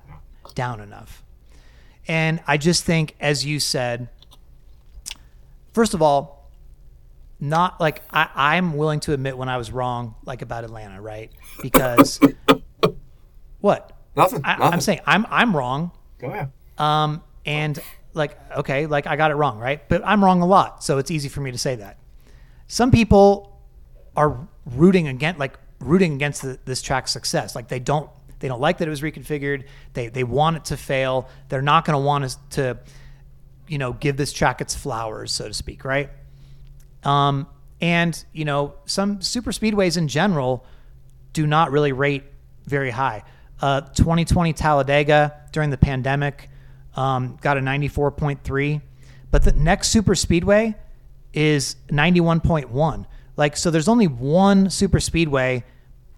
down 0.55 0.81
enough. 0.81 1.23
And 2.09 2.41
I 2.47 2.57
just 2.57 2.85
think, 2.85 3.15
as 3.21 3.45
you 3.45 3.61
said, 3.61 4.09
first 5.73 5.95
of 5.95 6.03
all, 6.03 6.36
not 7.39 7.81
like 7.81 8.03
I, 8.11 8.29
I'm 8.35 8.77
willing 8.77 9.01
to 9.01 9.13
admit 9.13 9.37
when 9.37 9.49
I 9.49 9.57
was 9.57 9.71
wrong, 9.71 10.15
like 10.25 10.43
about 10.43 10.65
Atlanta, 10.65 11.01
right? 11.01 11.31
Because 11.61 12.21
what 13.61 13.97
Nothing. 14.17 14.41
I, 14.45 14.57
nothing. 14.57 14.73
I'm 14.73 14.81
saying, 14.81 15.01
I'm 15.07 15.27
I'm 15.29 15.55
wrong. 15.55 15.91
Go 16.19 16.29
ahead. 16.29 16.51
Um, 16.79 17.23
and 17.45 17.79
like, 18.15 18.39
okay, 18.57 18.87
like 18.87 19.07
I 19.07 19.17
got 19.17 19.31
it 19.31 19.35
wrong, 19.35 19.59
right? 19.59 19.87
But 19.89 20.03
I'm 20.05 20.25
wrong 20.25 20.41
a 20.41 20.47
lot, 20.47 20.83
so 20.83 20.99
it's 20.99 21.11
easy 21.11 21.29
for 21.29 21.43
me 21.43 21.53
to 21.53 21.59
say 21.59 21.77
that. 21.77 21.99
Some 22.67 22.91
people 22.91 23.61
are 24.17 24.49
rooting 24.65 25.07
against, 25.07 25.39
like 25.39 25.59
rooting 25.81 26.15
against 26.15 26.43
the, 26.43 26.59
this 26.65 26.81
track's 26.81 27.13
success. 27.13 27.55
Like 27.55 27.69
they 27.69 27.79
don't, 27.79 28.11
they 28.39 28.49
don't 28.49 28.61
like 28.61 28.79
that 28.79 28.89
it 28.89 28.91
was 28.91 29.03
reconfigured. 29.03 29.65
They 29.93 30.09
they 30.09 30.25
want 30.25 30.57
it 30.57 30.65
to 30.67 30.77
fail. 30.79 31.29
They're 31.51 31.63
not 31.63 31.85
going 31.85 31.99
to 31.99 32.05
want 32.05 32.25
us 32.25 32.39
to, 32.51 32.79
you 33.69 33.77
know, 33.77 33.93
give 33.93 34.17
this 34.17 34.33
track 34.33 34.63
its 34.63 34.75
flowers, 34.75 35.31
so 35.31 35.49
to 35.49 35.55
speak, 35.55 35.85
right? 35.85 36.11
Um, 37.07 37.47
and 37.81 38.23
you 38.33 38.45
know, 38.45 38.75
some 38.85 39.23
super 39.23 39.53
speedways 39.53 39.97
in 39.97 40.09
general 40.09 40.67
do 41.33 41.47
not 41.47 41.71
really 41.71 41.93
rate 41.93 42.25
very 42.65 42.91
high. 42.91 43.23
Uh, 43.61 43.81
2020 43.81 44.53
Talladega 44.53 45.35
during 45.53 45.71
the 45.71 45.79
pandemic 45.79 46.51
um, 46.97 47.39
got 47.41 47.57
a 47.57 47.61
94.3, 47.61 48.81
but 49.31 49.45
the 49.45 49.53
next 49.53 49.89
super 49.89 50.15
speedway 50.15 50.75
is 51.33 51.77
91.1. 51.89 53.07
Like, 53.37 53.57
so 53.57 53.71
there's 53.71 53.89
only 53.89 54.07
one 54.07 54.71
super 54.71 54.99
speedway, 54.99 55.65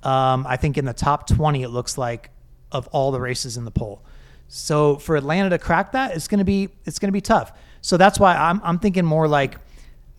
um, 0.05 0.47
I 0.49 0.57
think 0.57 0.79
in 0.79 0.85
the 0.85 0.93
top 0.93 1.27
20, 1.27 1.63
it 1.63 1.69
looks 1.69 1.99
like, 1.99 2.31
of 2.71 2.87
all 2.89 3.11
the 3.11 3.21
races 3.21 3.57
in 3.57 3.65
the 3.65 3.71
poll. 3.71 4.03
So 4.49 4.97
for 4.97 5.17
Atlanta 5.17 5.51
to 5.51 5.59
crack 5.59 5.93
that, 5.93 6.15
it's 6.17 6.29
gonna 6.29 6.45
be 6.45 6.71
it's 6.85 6.99
gonna 6.99 7.13
be 7.13 7.21
tough. 7.21 7.53
So 7.81 7.97
that's 7.97 8.19
why 8.19 8.35
I'm 8.35 8.61
I'm 8.65 8.79
thinking 8.79 9.05
more 9.05 9.29
like 9.29 9.57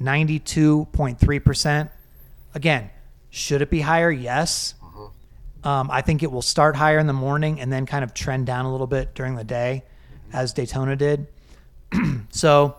92.3 0.01 1.43
percent. 1.43 1.91
Again, 2.53 2.89
should 3.29 3.61
it 3.61 3.69
be 3.69 3.81
higher? 3.81 4.11
Yes. 4.11 4.73
Um, 5.63 5.91
I 5.91 6.01
think 6.01 6.23
it 6.23 6.31
will 6.31 6.41
start 6.41 6.77
higher 6.77 6.99
in 6.99 7.07
the 7.07 7.11
morning 7.13 7.59
and 7.59 7.71
then 7.71 7.85
kind 7.85 8.03
of 8.05 8.13
trend 8.13 8.45
down 8.45 8.63
a 8.65 8.71
little 8.71 8.87
bit 8.87 9.13
during 9.13 9.35
the 9.35 9.43
day, 9.43 9.83
as 10.31 10.53
Daytona 10.53 10.95
did. 10.95 11.27
so 12.29 12.75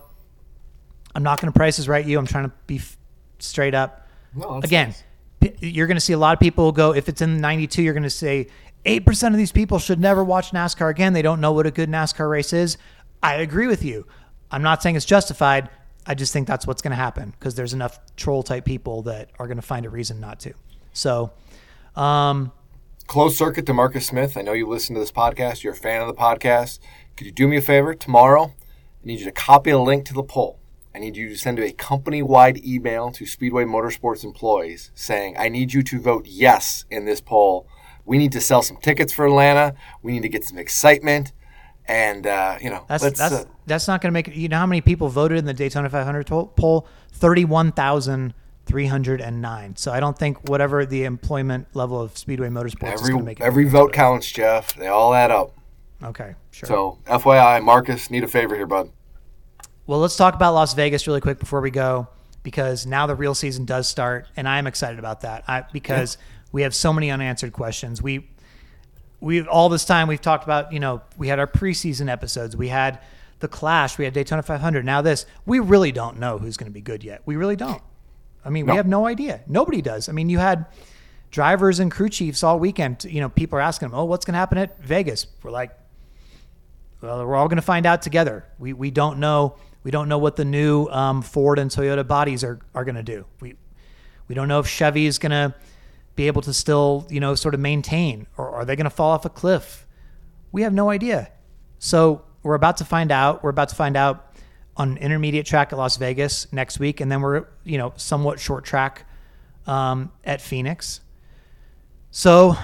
I'm 1.14 1.22
not 1.22 1.40
going 1.40 1.52
to 1.52 1.56
price 1.58 1.78
is 1.78 1.88
right 1.88 2.04
you. 2.04 2.18
I'm 2.18 2.26
trying 2.26 2.44
to 2.44 2.52
be 2.66 2.76
f- 2.76 2.96
straight 3.38 3.74
up. 3.74 4.08
No, 4.34 4.60
Again, 4.62 4.88
nice. 4.88 5.04
p- 5.60 5.68
you're 5.68 5.86
going 5.88 5.98
to 5.98 6.00
see 6.00 6.14
a 6.14 6.18
lot 6.18 6.32
of 6.32 6.40
people 6.40 6.72
go. 6.72 6.94
If 6.94 7.10
it's 7.10 7.20
in 7.20 7.38
92, 7.38 7.82
you're 7.82 7.92
going 7.92 8.02
to 8.02 8.08
say 8.10 8.46
eight 8.86 9.04
percent 9.04 9.34
of 9.34 9.38
these 9.38 9.52
people 9.52 9.78
should 9.78 10.00
never 10.00 10.24
watch 10.24 10.52
NASCAR 10.52 10.88
again. 10.90 11.12
They 11.12 11.20
don't 11.22 11.40
know 11.42 11.52
what 11.52 11.66
a 11.66 11.70
good 11.70 11.90
NASCAR 11.90 12.30
race 12.30 12.54
is. 12.54 12.78
I 13.22 13.34
agree 13.34 13.66
with 13.66 13.84
you. 13.84 14.06
I'm 14.50 14.62
not 14.62 14.82
saying 14.82 14.96
it's 14.96 15.04
justified. 15.04 15.68
I 16.06 16.14
just 16.14 16.32
think 16.32 16.48
that's 16.48 16.66
what's 16.66 16.82
going 16.82 16.92
to 16.92 16.96
happen 16.96 17.30
because 17.38 17.54
there's 17.54 17.74
enough 17.74 17.98
troll 18.16 18.42
type 18.42 18.64
people 18.64 19.02
that 19.02 19.30
are 19.38 19.46
going 19.46 19.58
to 19.58 19.62
find 19.62 19.86
a 19.86 19.90
reason 19.90 20.20
not 20.20 20.40
to. 20.40 20.54
So, 20.92 21.30
um, 21.96 22.52
Closed 23.06 23.36
circuit 23.36 23.66
to 23.66 23.74
Marcus 23.74 24.06
Smith. 24.06 24.36
I 24.36 24.42
know 24.42 24.52
you 24.52 24.68
listen 24.68 24.94
to 24.94 25.00
this 25.00 25.10
podcast. 25.10 25.64
You're 25.64 25.72
a 25.72 25.76
fan 25.76 26.00
of 26.00 26.06
the 26.06 26.14
podcast. 26.14 26.78
Could 27.16 27.26
you 27.26 27.32
do 27.32 27.48
me 27.48 27.56
a 27.56 27.60
favor 27.60 27.92
tomorrow? 27.92 28.54
I 29.02 29.06
need 29.06 29.18
you 29.18 29.24
to 29.24 29.32
copy 29.32 29.70
a 29.70 29.78
link 29.80 30.04
to 30.06 30.14
the 30.14 30.22
poll. 30.22 30.60
I 30.94 31.00
need 31.00 31.16
you 31.16 31.28
to 31.28 31.36
send 31.36 31.58
a 31.58 31.72
company 31.72 32.22
wide 32.22 32.64
email 32.64 33.10
to 33.10 33.26
Speedway 33.26 33.64
Motorsports 33.64 34.22
employees 34.22 34.92
saying, 34.94 35.36
I 35.36 35.48
need 35.48 35.72
you 35.72 35.82
to 35.82 36.00
vote 36.00 36.26
yes 36.26 36.84
in 36.88 37.04
this 37.04 37.20
poll. 37.20 37.66
We 38.04 38.16
need 38.16 38.30
to 38.32 38.40
sell 38.40 38.62
some 38.62 38.76
tickets 38.76 39.12
for 39.12 39.26
Atlanta. 39.26 39.74
We 40.02 40.12
need 40.12 40.22
to 40.22 40.28
get 40.28 40.44
some 40.44 40.58
excitement. 40.58 41.32
And, 41.90 42.26
uh, 42.26 42.56
you 42.60 42.70
know, 42.70 42.84
That's 42.88 43.02
that's 43.02 43.20
uh, 43.20 43.44
that's 43.66 43.88
not 43.88 44.00
going 44.00 44.10
to 44.10 44.12
make 44.12 44.28
it. 44.28 44.34
You 44.34 44.48
know 44.48 44.58
how 44.58 44.66
many 44.66 44.80
people 44.80 45.08
voted 45.08 45.38
in 45.38 45.44
the 45.44 45.52
Daytona 45.54 45.90
500 45.90 46.26
to- 46.28 46.50
poll? 46.56 46.86
Thirty-one 47.12 47.72
thousand 47.72 48.32
three 48.64 48.86
hundred 48.86 49.20
and 49.20 49.42
nine. 49.42 49.74
So 49.76 49.90
I 49.92 49.98
don't 49.98 50.16
think 50.16 50.48
whatever 50.48 50.86
the 50.86 51.04
employment 51.04 51.66
level 51.74 52.00
of 52.00 52.16
Speedway 52.16 52.48
Motorsports 52.48 52.94
is 52.94 53.00
every, 53.00 53.10
going 53.12 53.18
to 53.18 53.24
make 53.26 53.40
it. 53.40 53.42
every 53.42 53.64
vote 53.68 53.92
counts, 53.92 54.30
Jeff. 54.30 54.74
They 54.76 54.86
all 54.86 55.12
add 55.12 55.30
up. 55.32 55.56
Okay, 56.02 56.34
sure. 56.52 56.66
So, 56.68 56.98
FYI, 57.06 57.62
Marcus, 57.62 58.08
need 58.10 58.22
a 58.24 58.28
favor 58.28 58.54
here, 58.54 58.66
bud. 58.66 58.90
well, 59.86 59.98
let's 59.98 60.16
talk 60.16 60.34
about 60.34 60.54
Las 60.54 60.72
Vegas 60.74 61.06
really 61.06 61.20
quick 61.20 61.38
before 61.40 61.60
we 61.60 61.70
go, 61.70 62.06
because 62.42 62.86
now 62.86 63.06
the 63.06 63.14
real 63.16 63.34
season 63.34 63.64
does 63.66 63.86
start, 63.88 64.26
and 64.36 64.48
I 64.48 64.58
am 64.58 64.66
excited 64.66 64.98
about 64.98 65.22
that. 65.22 65.44
I, 65.48 65.64
because 65.72 66.16
we 66.52 66.62
have 66.62 66.74
so 66.74 66.92
many 66.92 67.10
unanswered 67.10 67.52
questions. 67.52 68.00
We 68.00 68.30
we 69.20 69.42
all 69.42 69.68
this 69.68 69.84
time 69.84 70.08
we've 70.08 70.20
talked 70.20 70.44
about. 70.44 70.72
You 70.72 70.80
know, 70.80 71.02
we 71.16 71.28
had 71.28 71.38
our 71.38 71.46
preseason 71.46 72.10
episodes. 72.10 72.56
We 72.56 72.68
had 72.68 73.00
the 73.40 73.48
Clash. 73.48 73.98
We 73.98 74.04
had 74.04 74.14
Daytona 74.14 74.42
500. 74.42 74.84
Now 74.84 75.02
this. 75.02 75.26
We 75.46 75.58
really 75.60 75.92
don't 75.92 76.18
know 76.18 76.38
who's 76.38 76.56
going 76.56 76.70
to 76.70 76.74
be 76.74 76.80
good 76.80 77.04
yet. 77.04 77.22
We 77.26 77.36
really 77.36 77.56
don't. 77.56 77.82
I 78.44 78.50
mean, 78.50 78.66
we 78.66 78.76
have 78.76 78.86
no 78.86 79.06
idea. 79.06 79.42
Nobody 79.46 79.82
does. 79.82 80.08
I 80.08 80.12
mean, 80.12 80.30
you 80.30 80.38
had 80.38 80.66
drivers 81.30 81.78
and 81.78 81.90
crew 81.90 82.08
chiefs 82.08 82.42
all 82.42 82.58
weekend. 82.58 83.04
You 83.04 83.20
know, 83.20 83.28
people 83.28 83.58
are 83.58 83.62
asking 83.62 83.90
them, 83.90 83.98
"Oh, 83.98 84.04
what's 84.04 84.24
going 84.24 84.32
to 84.32 84.38
happen 84.38 84.56
at 84.56 84.82
Vegas?" 84.82 85.26
We're 85.42 85.50
like, 85.50 85.72
well, 87.00 87.26
we're 87.26 87.36
all 87.36 87.48
going 87.48 87.56
to 87.56 87.62
find 87.62 87.86
out 87.86 88.02
together. 88.02 88.44
We 88.58 88.72
we 88.72 88.90
don't 88.90 89.18
know 89.18 89.56
We 89.82 89.90
don't 89.90 90.08
know 90.08 90.18
what 90.18 90.36
the 90.36 90.44
new 90.44 90.86
um, 90.88 91.22
Ford 91.22 91.58
and 91.58 91.70
Toyota 91.70 92.06
bodies 92.06 92.44
are, 92.44 92.60
are 92.74 92.84
going 92.84 92.96
to 92.96 93.02
do. 93.02 93.24
We 93.40 93.54
we 94.28 94.34
don't 94.34 94.48
know 94.48 94.60
if 94.60 94.66
Chevy 94.66 95.06
is 95.06 95.18
going 95.18 95.32
to 95.32 95.54
be 96.16 96.26
able 96.26 96.42
to 96.42 96.52
still, 96.52 97.06
you 97.10 97.20
know, 97.20 97.34
sort 97.34 97.54
of 97.54 97.60
maintain, 97.60 98.26
or 98.36 98.50
are 98.50 98.64
they 98.64 98.76
going 98.76 98.84
to 98.84 98.90
fall 98.90 99.10
off 99.10 99.24
a 99.24 99.30
cliff? 99.30 99.86
We 100.52 100.62
have 100.62 100.72
no 100.72 100.90
idea. 100.90 101.30
So 101.78 102.22
we're 102.42 102.54
about 102.54 102.76
to 102.78 102.84
find 102.84 103.10
out. 103.12 103.42
We're 103.42 103.50
about 103.50 103.68
to 103.70 103.74
find 103.76 103.96
out 103.96 104.26
on 104.76 104.96
intermediate 104.98 105.46
track 105.46 105.72
at 105.72 105.78
Las 105.78 105.96
Vegas 105.96 106.50
next 106.52 106.78
week, 106.78 107.00
and 107.00 107.10
then 107.10 107.20
we're, 107.20 107.46
you 107.64 107.78
know, 107.78 107.92
somewhat 107.96 108.40
short 108.40 108.64
track 108.64 109.04
um, 109.66 110.10
at 110.24 110.40
Phoenix. 110.40 111.00
So, 112.10 112.56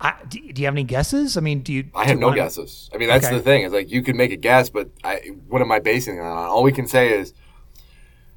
I, 0.00 0.14
do, 0.28 0.40
do 0.52 0.62
you 0.62 0.66
have 0.66 0.74
any 0.74 0.84
guesses? 0.84 1.36
I 1.36 1.40
mean, 1.40 1.60
do 1.60 1.72
you? 1.72 1.84
I 1.94 2.04
do 2.04 2.08
have 2.08 2.16
you 2.16 2.20
no 2.20 2.26
wanna- 2.28 2.36
guesses. 2.40 2.88
I 2.94 2.96
mean, 2.96 3.08
that's 3.08 3.26
Okay. 3.26 3.36
the 3.36 3.42
thing. 3.42 3.64
It's 3.64 3.74
like 3.74 3.90
you 3.90 4.02
can 4.02 4.16
make 4.16 4.32
a 4.32 4.36
guess, 4.36 4.70
but 4.70 4.88
I, 5.04 5.16
what 5.48 5.60
am 5.60 5.70
I 5.70 5.78
basing 5.78 6.16
it 6.16 6.20
on? 6.20 6.48
All 6.48 6.62
we 6.62 6.72
can 6.72 6.86
say 6.86 7.10
is, 7.18 7.34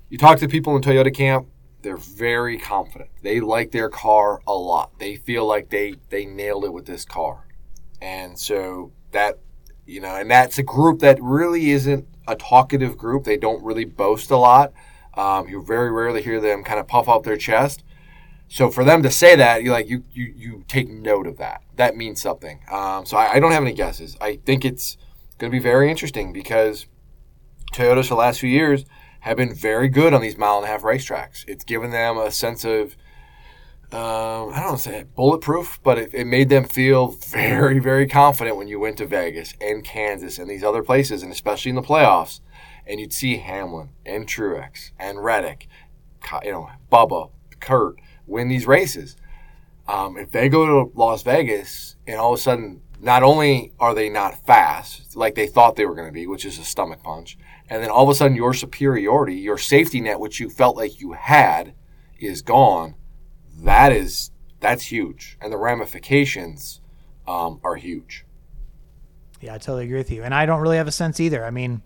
you 0.09 0.17
talk 0.17 0.39
to 0.39 0.47
people 0.47 0.75
in 0.75 0.81
Toyota 0.81 1.13
camp. 1.13 1.47
They're 1.83 1.97
very 1.97 2.57
confident. 2.57 3.09
They 3.21 3.39
like 3.41 3.71
their 3.71 3.89
car 3.89 4.41
a 4.47 4.53
lot. 4.53 4.97
They 4.99 5.17
feel 5.17 5.45
like 5.45 5.69
they 5.69 5.95
they 6.09 6.25
nailed 6.25 6.65
it 6.65 6.73
with 6.73 6.85
this 6.85 7.05
car, 7.05 7.45
and 8.01 8.39
so 8.39 8.91
that 9.11 9.39
you 9.85 9.99
know, 9.99 10.15
and 10.15 10.31
that's 10.31 10.57
a 10.57 10.63
group 10.63 10.99
that 10.99 11.21
really 11.21 11.71
isn't 11.71 12.07
a 12.27 12.35
talkative 12.35 12.97
group. 12.97 13.25
They 13.25 13.37
don't 13.37 13.63
really 13.63 13.85
boast 13.85 14.31
a 14.31 14.37
lot. 14.37 14.73
Um, 15.15 15.47
you 15.47 15.61
very 15.61 15.91
rarely 15.91 16.23
hear 16.23 16.39
them 16.39 16.63
kind 16.63 16.79
of 16.79 16.87
puff 16.87 17.07
out 17.07 17.23
their 17.23 17.37
chest. 17.37 17.83
So 18.47 18.69
for 18.69 18.83
them 18.83 19.03
to 19.03 19.11
say 19.11 19.35
that, 19.35 19.63
you 19.63 19.71
like 19.71 19.89
you 19.89 20.03
you 20.11 20.33
you 20.35 20.63
take 20.67 20.89
note 20.89 21.27
of 21.27 21.37
that. 21.37 21.63
That 21.75 21.95
means 21.97 22.21
something. 22.21 22.61
Um, 22.71 23.05
so 23.05 23.17
I, 23.17 23.33
I 23.33 23.39
don't 23.39 23.51
have 23.51 23.63
any 23.63 23.73
guesses. 23.73 24.15
I 24.21 24.37
think 24.37 24.63
it's 24.63 24.97
going 25.37 25.51
to 25.51 25.55
be 25.55 25.61
very 25.61 25.89
interesting 25.89 26.31
because 26.31 26.85
Toyotas 27.73 28.03
for 28.03 28.15
the 28.15 28.19
last 28.19 28.39
few 28.39 28.49
years 28.49 28.85
have 29.23 29.37
been 29.37 29.53
very 29.53 29.87
good 29.87 30.13
on 30.13 30.21
these 30.21 30.37
mile 30.37 30.57
and 30.57 30.65
a 30.65 30.67
half 30.67 30.81
racetracks. 30.81 31.45
It's 31.47 31.63
given 31.63 31.91
them 31.91 32.17
a 32.17 32.29
sense 32.29 32.65
of 32.65 32.97
um, 33.93 34.51
I 34.51 34.55
don't 34.55 34.65
want 34.65 34.77
to 34.79 34.83
say 34.83 35.05
bulletproof, 35.15 35.79
but 35.81 35.97
it, 35.97 36.13
it 36.13 36.25
made 36.25 36.49
them 36.49 36.65
feel 36.65 37.07
very, 37.29 37.79
very 37.79 38.05
confident 38.05 38.57
when 38.57 38.67
you 38.67 38.79
went 38.79 38.97
to 38.97 39.05
Vegas 39.05 39.53
and 39.61 39.81
Kansas 39.83 40.39
and 40.39 40.49
these 40.49 40.63
other 40.63 40.83
places, 40.83 41.23
and 41.23 41.31
especially 41.31 41.69
in 41.69 41.75
the 41.75 41.81
playoffs. 41.81 42.41
And 42.85 42.99
you'd 42.99 43.13
see 43.13 43.37
Hamlin 43.37 43.91
and 44.05 44.27
Truex 44.27 44.91
and 44.99 45.23
Reddick, 45.23 45.69
you 46.43 46.51
know, 46.51 46.69
Bubba, 46.91 47.31
Kurt 47.61 47.95
win 48.27 48.49
these 48.49 48.67
races. 48.67 49.15
Um, 49.87 50.17
if 50.17 50.31
they 50.31 50.49
go 50.49 50.65
to 50.65 50.91
Las 50.97 51.23
Vegas 51.23 51.95
and 52.05 52.17
all 52.17 52.33
of 52.33 52.39
a 52.39 52.41
sudden, 52.41 52.81
not 52.99 53.23
only 53.23 53.71
are 53.79 53.93
they 53.93 54.09
not 54.09 54.45
fast 54.45 55.15
like 55.15 55.35
they 55.35 55.47
thought 55.47 55.77
they 55.77 55.85
were 55.85 55.95
going 55.95 56.07
to 56.07 56.13
be, 56.13 56.27
which 56.27 56.43
is 56.43 56.59
a 56.59 56.65
stomach 56.65 57.01
punch, 57.03 57.37
and 57.73 57.81
then 57.83 57.89
all 57.89 58.03
of 58.03 58.09
a 58.09 58.15
sudden 58.15 58.37
your 58.37 58.53
superiority, 58.53 59.35
your 59.35 59.57
safety 59.57 59.99
net, 59.99 60.19
which 60.19 60.39
you 60.39 60.49
felt 60.49 60.77
like 60.77 60.99
you 61.01 61.13
had, 61.13 61.73
is 62.19 62.41
gone 62.41 62.95
that 63.63 63.91
is 63.91 64.31
that's 64.59 64.83
huge, 64.85 65.37
and 65.41 65.51
the 65.51 65.57
ramifications 65.57 66.79
um, 67.27 67.59
are 67.63 67.75
huge. 67.75 68.25
Yeah, 69.41 69.55
I 69.55 69.57
totally 69.57 69.85
agree 69.85 69.97
with 69.97 70.09
you, 70.11 70.23
and 70.23 70.33
I 70.33 70.45
don't 70.45 70.61
really 70.61 70.77
have 70.77 70.87
a 70.87 70.91
sense 70.91 71.19
either. 71.19 71.43
I 71.45 71.51
mean, 71.51 71.81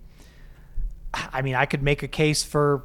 I 1.14 1.42
mean, 1.42 1.56
I 1.56 1.66
could 1.66 1.82
make 1.82 2.04
a 2.04 2.08
case 2.08 2.44
for 2.44 2.84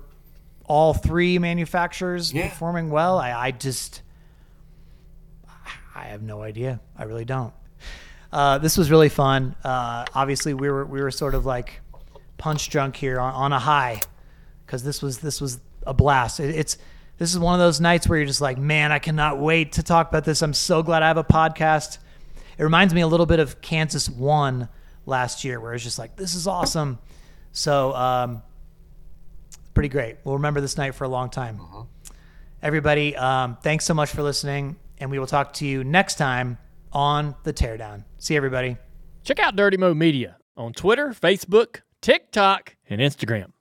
all 0.64 0.94
three 0.94 1.38
manufacturers 1.38 2.32
Yeah. 2.32 2.48
performing 2.48 2.88
well. 2.88 3.18
I, 3.18 3.32
I 3.32 3.50
just, 3.50 4.00
I 5.94 6.05
have 6.05 6.22
no 6.22 6.40
idea. 6.42 6.80
I 6.96 7.05
really 7.05 7.26
don't. 7.26 7.53
Uh, 8.32 8.57
this 8.59 8.78
was 8.78 8.90
really 8.90 9.11
fun. 9.11 9.55
Uh, 9.62 10.07
obviously, 10.14 10.55
we 10.55 10.70
were 10.70 10.86
we 10.86 11.03
were 11.03 11.11
sort 11.11 11.34
of 11.34 11.44
like 11.44 11.82
punch 12.43 12.70
drunk 12.70 12.97
here 12.97 13.20
on, 13.20 13.32
on 13.34 13.53
a 13.53 13.59
high 13.61 14.01
because 14.66 14.82
this 14.82 15.01
was 15.01 15.18
this 15.18 15.40
was 15.40 15.61
a 15.86 15.95
blast. 15.95 16.40
It, 16.40 16.57
it's 16.57 16.76
this 17.18 17.32
is 17.32 17.38
one 17.38 17.55
of 17.55 17.61
those 17.61 17.80
nights 17.80 18.09
where 18.09 18.18
you're 18.18 18.26
just 18.26 18.40
like, 18.40 18.59
man, 18.59 18.90
I 18.90 18.99
cannot 18.99 19.38
wait 19.38 19.72
to 19.72 19.82
talk 19.84 20.09
about 20.09 20.24
this. 20.24 20.43
I'm 20.43 20.53
so 20.53 20.82
glad 20.82 21.05
I 21.05 21.07
have 21.07 21.18
a 21.18 21.24
podcast. 21.24 21.99
It 22.59 22.64
reminds 22.64 22.93
me 22.95 23.01
a 23.01 23.07
little 23.07 23.26
bit 23.26 23.38
of 23.38 23.61
Kansas 23.61 24.11
one 24.11 24.68
last 25.07 25.45
year, 25.45 25.61
where 25.61 25.72
it's 25.72 25.84
just 25.84 26.01
like, 26.01 26.16
this 26.16 26.34
is 26.34 26.49
awesome. 26.49 26.99
So, 27.53 27.95
um, 27.95 28.43
pretty 29.72 29.88
great. 29.88 30.16
We'll 30.24 30.34
remember 30.34 30.61
this 30.61 30.76
night 30.76 30.97
for 30.97 31.05
a 31.05 31.09
long 31.09 31.30
time. 31.30 31.61
Everybody, 32.61 33.14
um, 33.14 33.57
thanks 33.62 33.84
so 33.84 33.95
much 33.95 34.11
for 34.11 34.22
listening, 34.22 34.76
and 34.99 35.12
we 35.12 35.20
will 35.20 35.28
talk 35.28 35.53
to 35.55 35.66
you 35.66 35.84
next 35.84 36.16
time 36.16 36.59
on 36.93 37.36
the 37.45 37.53
Teardown. 37.53 38.05
See 38.18 38.36
everybody. 38.36 38.78
Check 39.22 39.38
out 39.38 39.55
Dirty 39.55 39.76
Mo 39.76 39.95
Media 39.95 40.38
on 40.57 40.72
Twitter, 40.72 41.11
Facebook, 41.11 41.82
TikTok, 42.03 42.74
and 42.90 43.00
Instagram. 43.00 43.53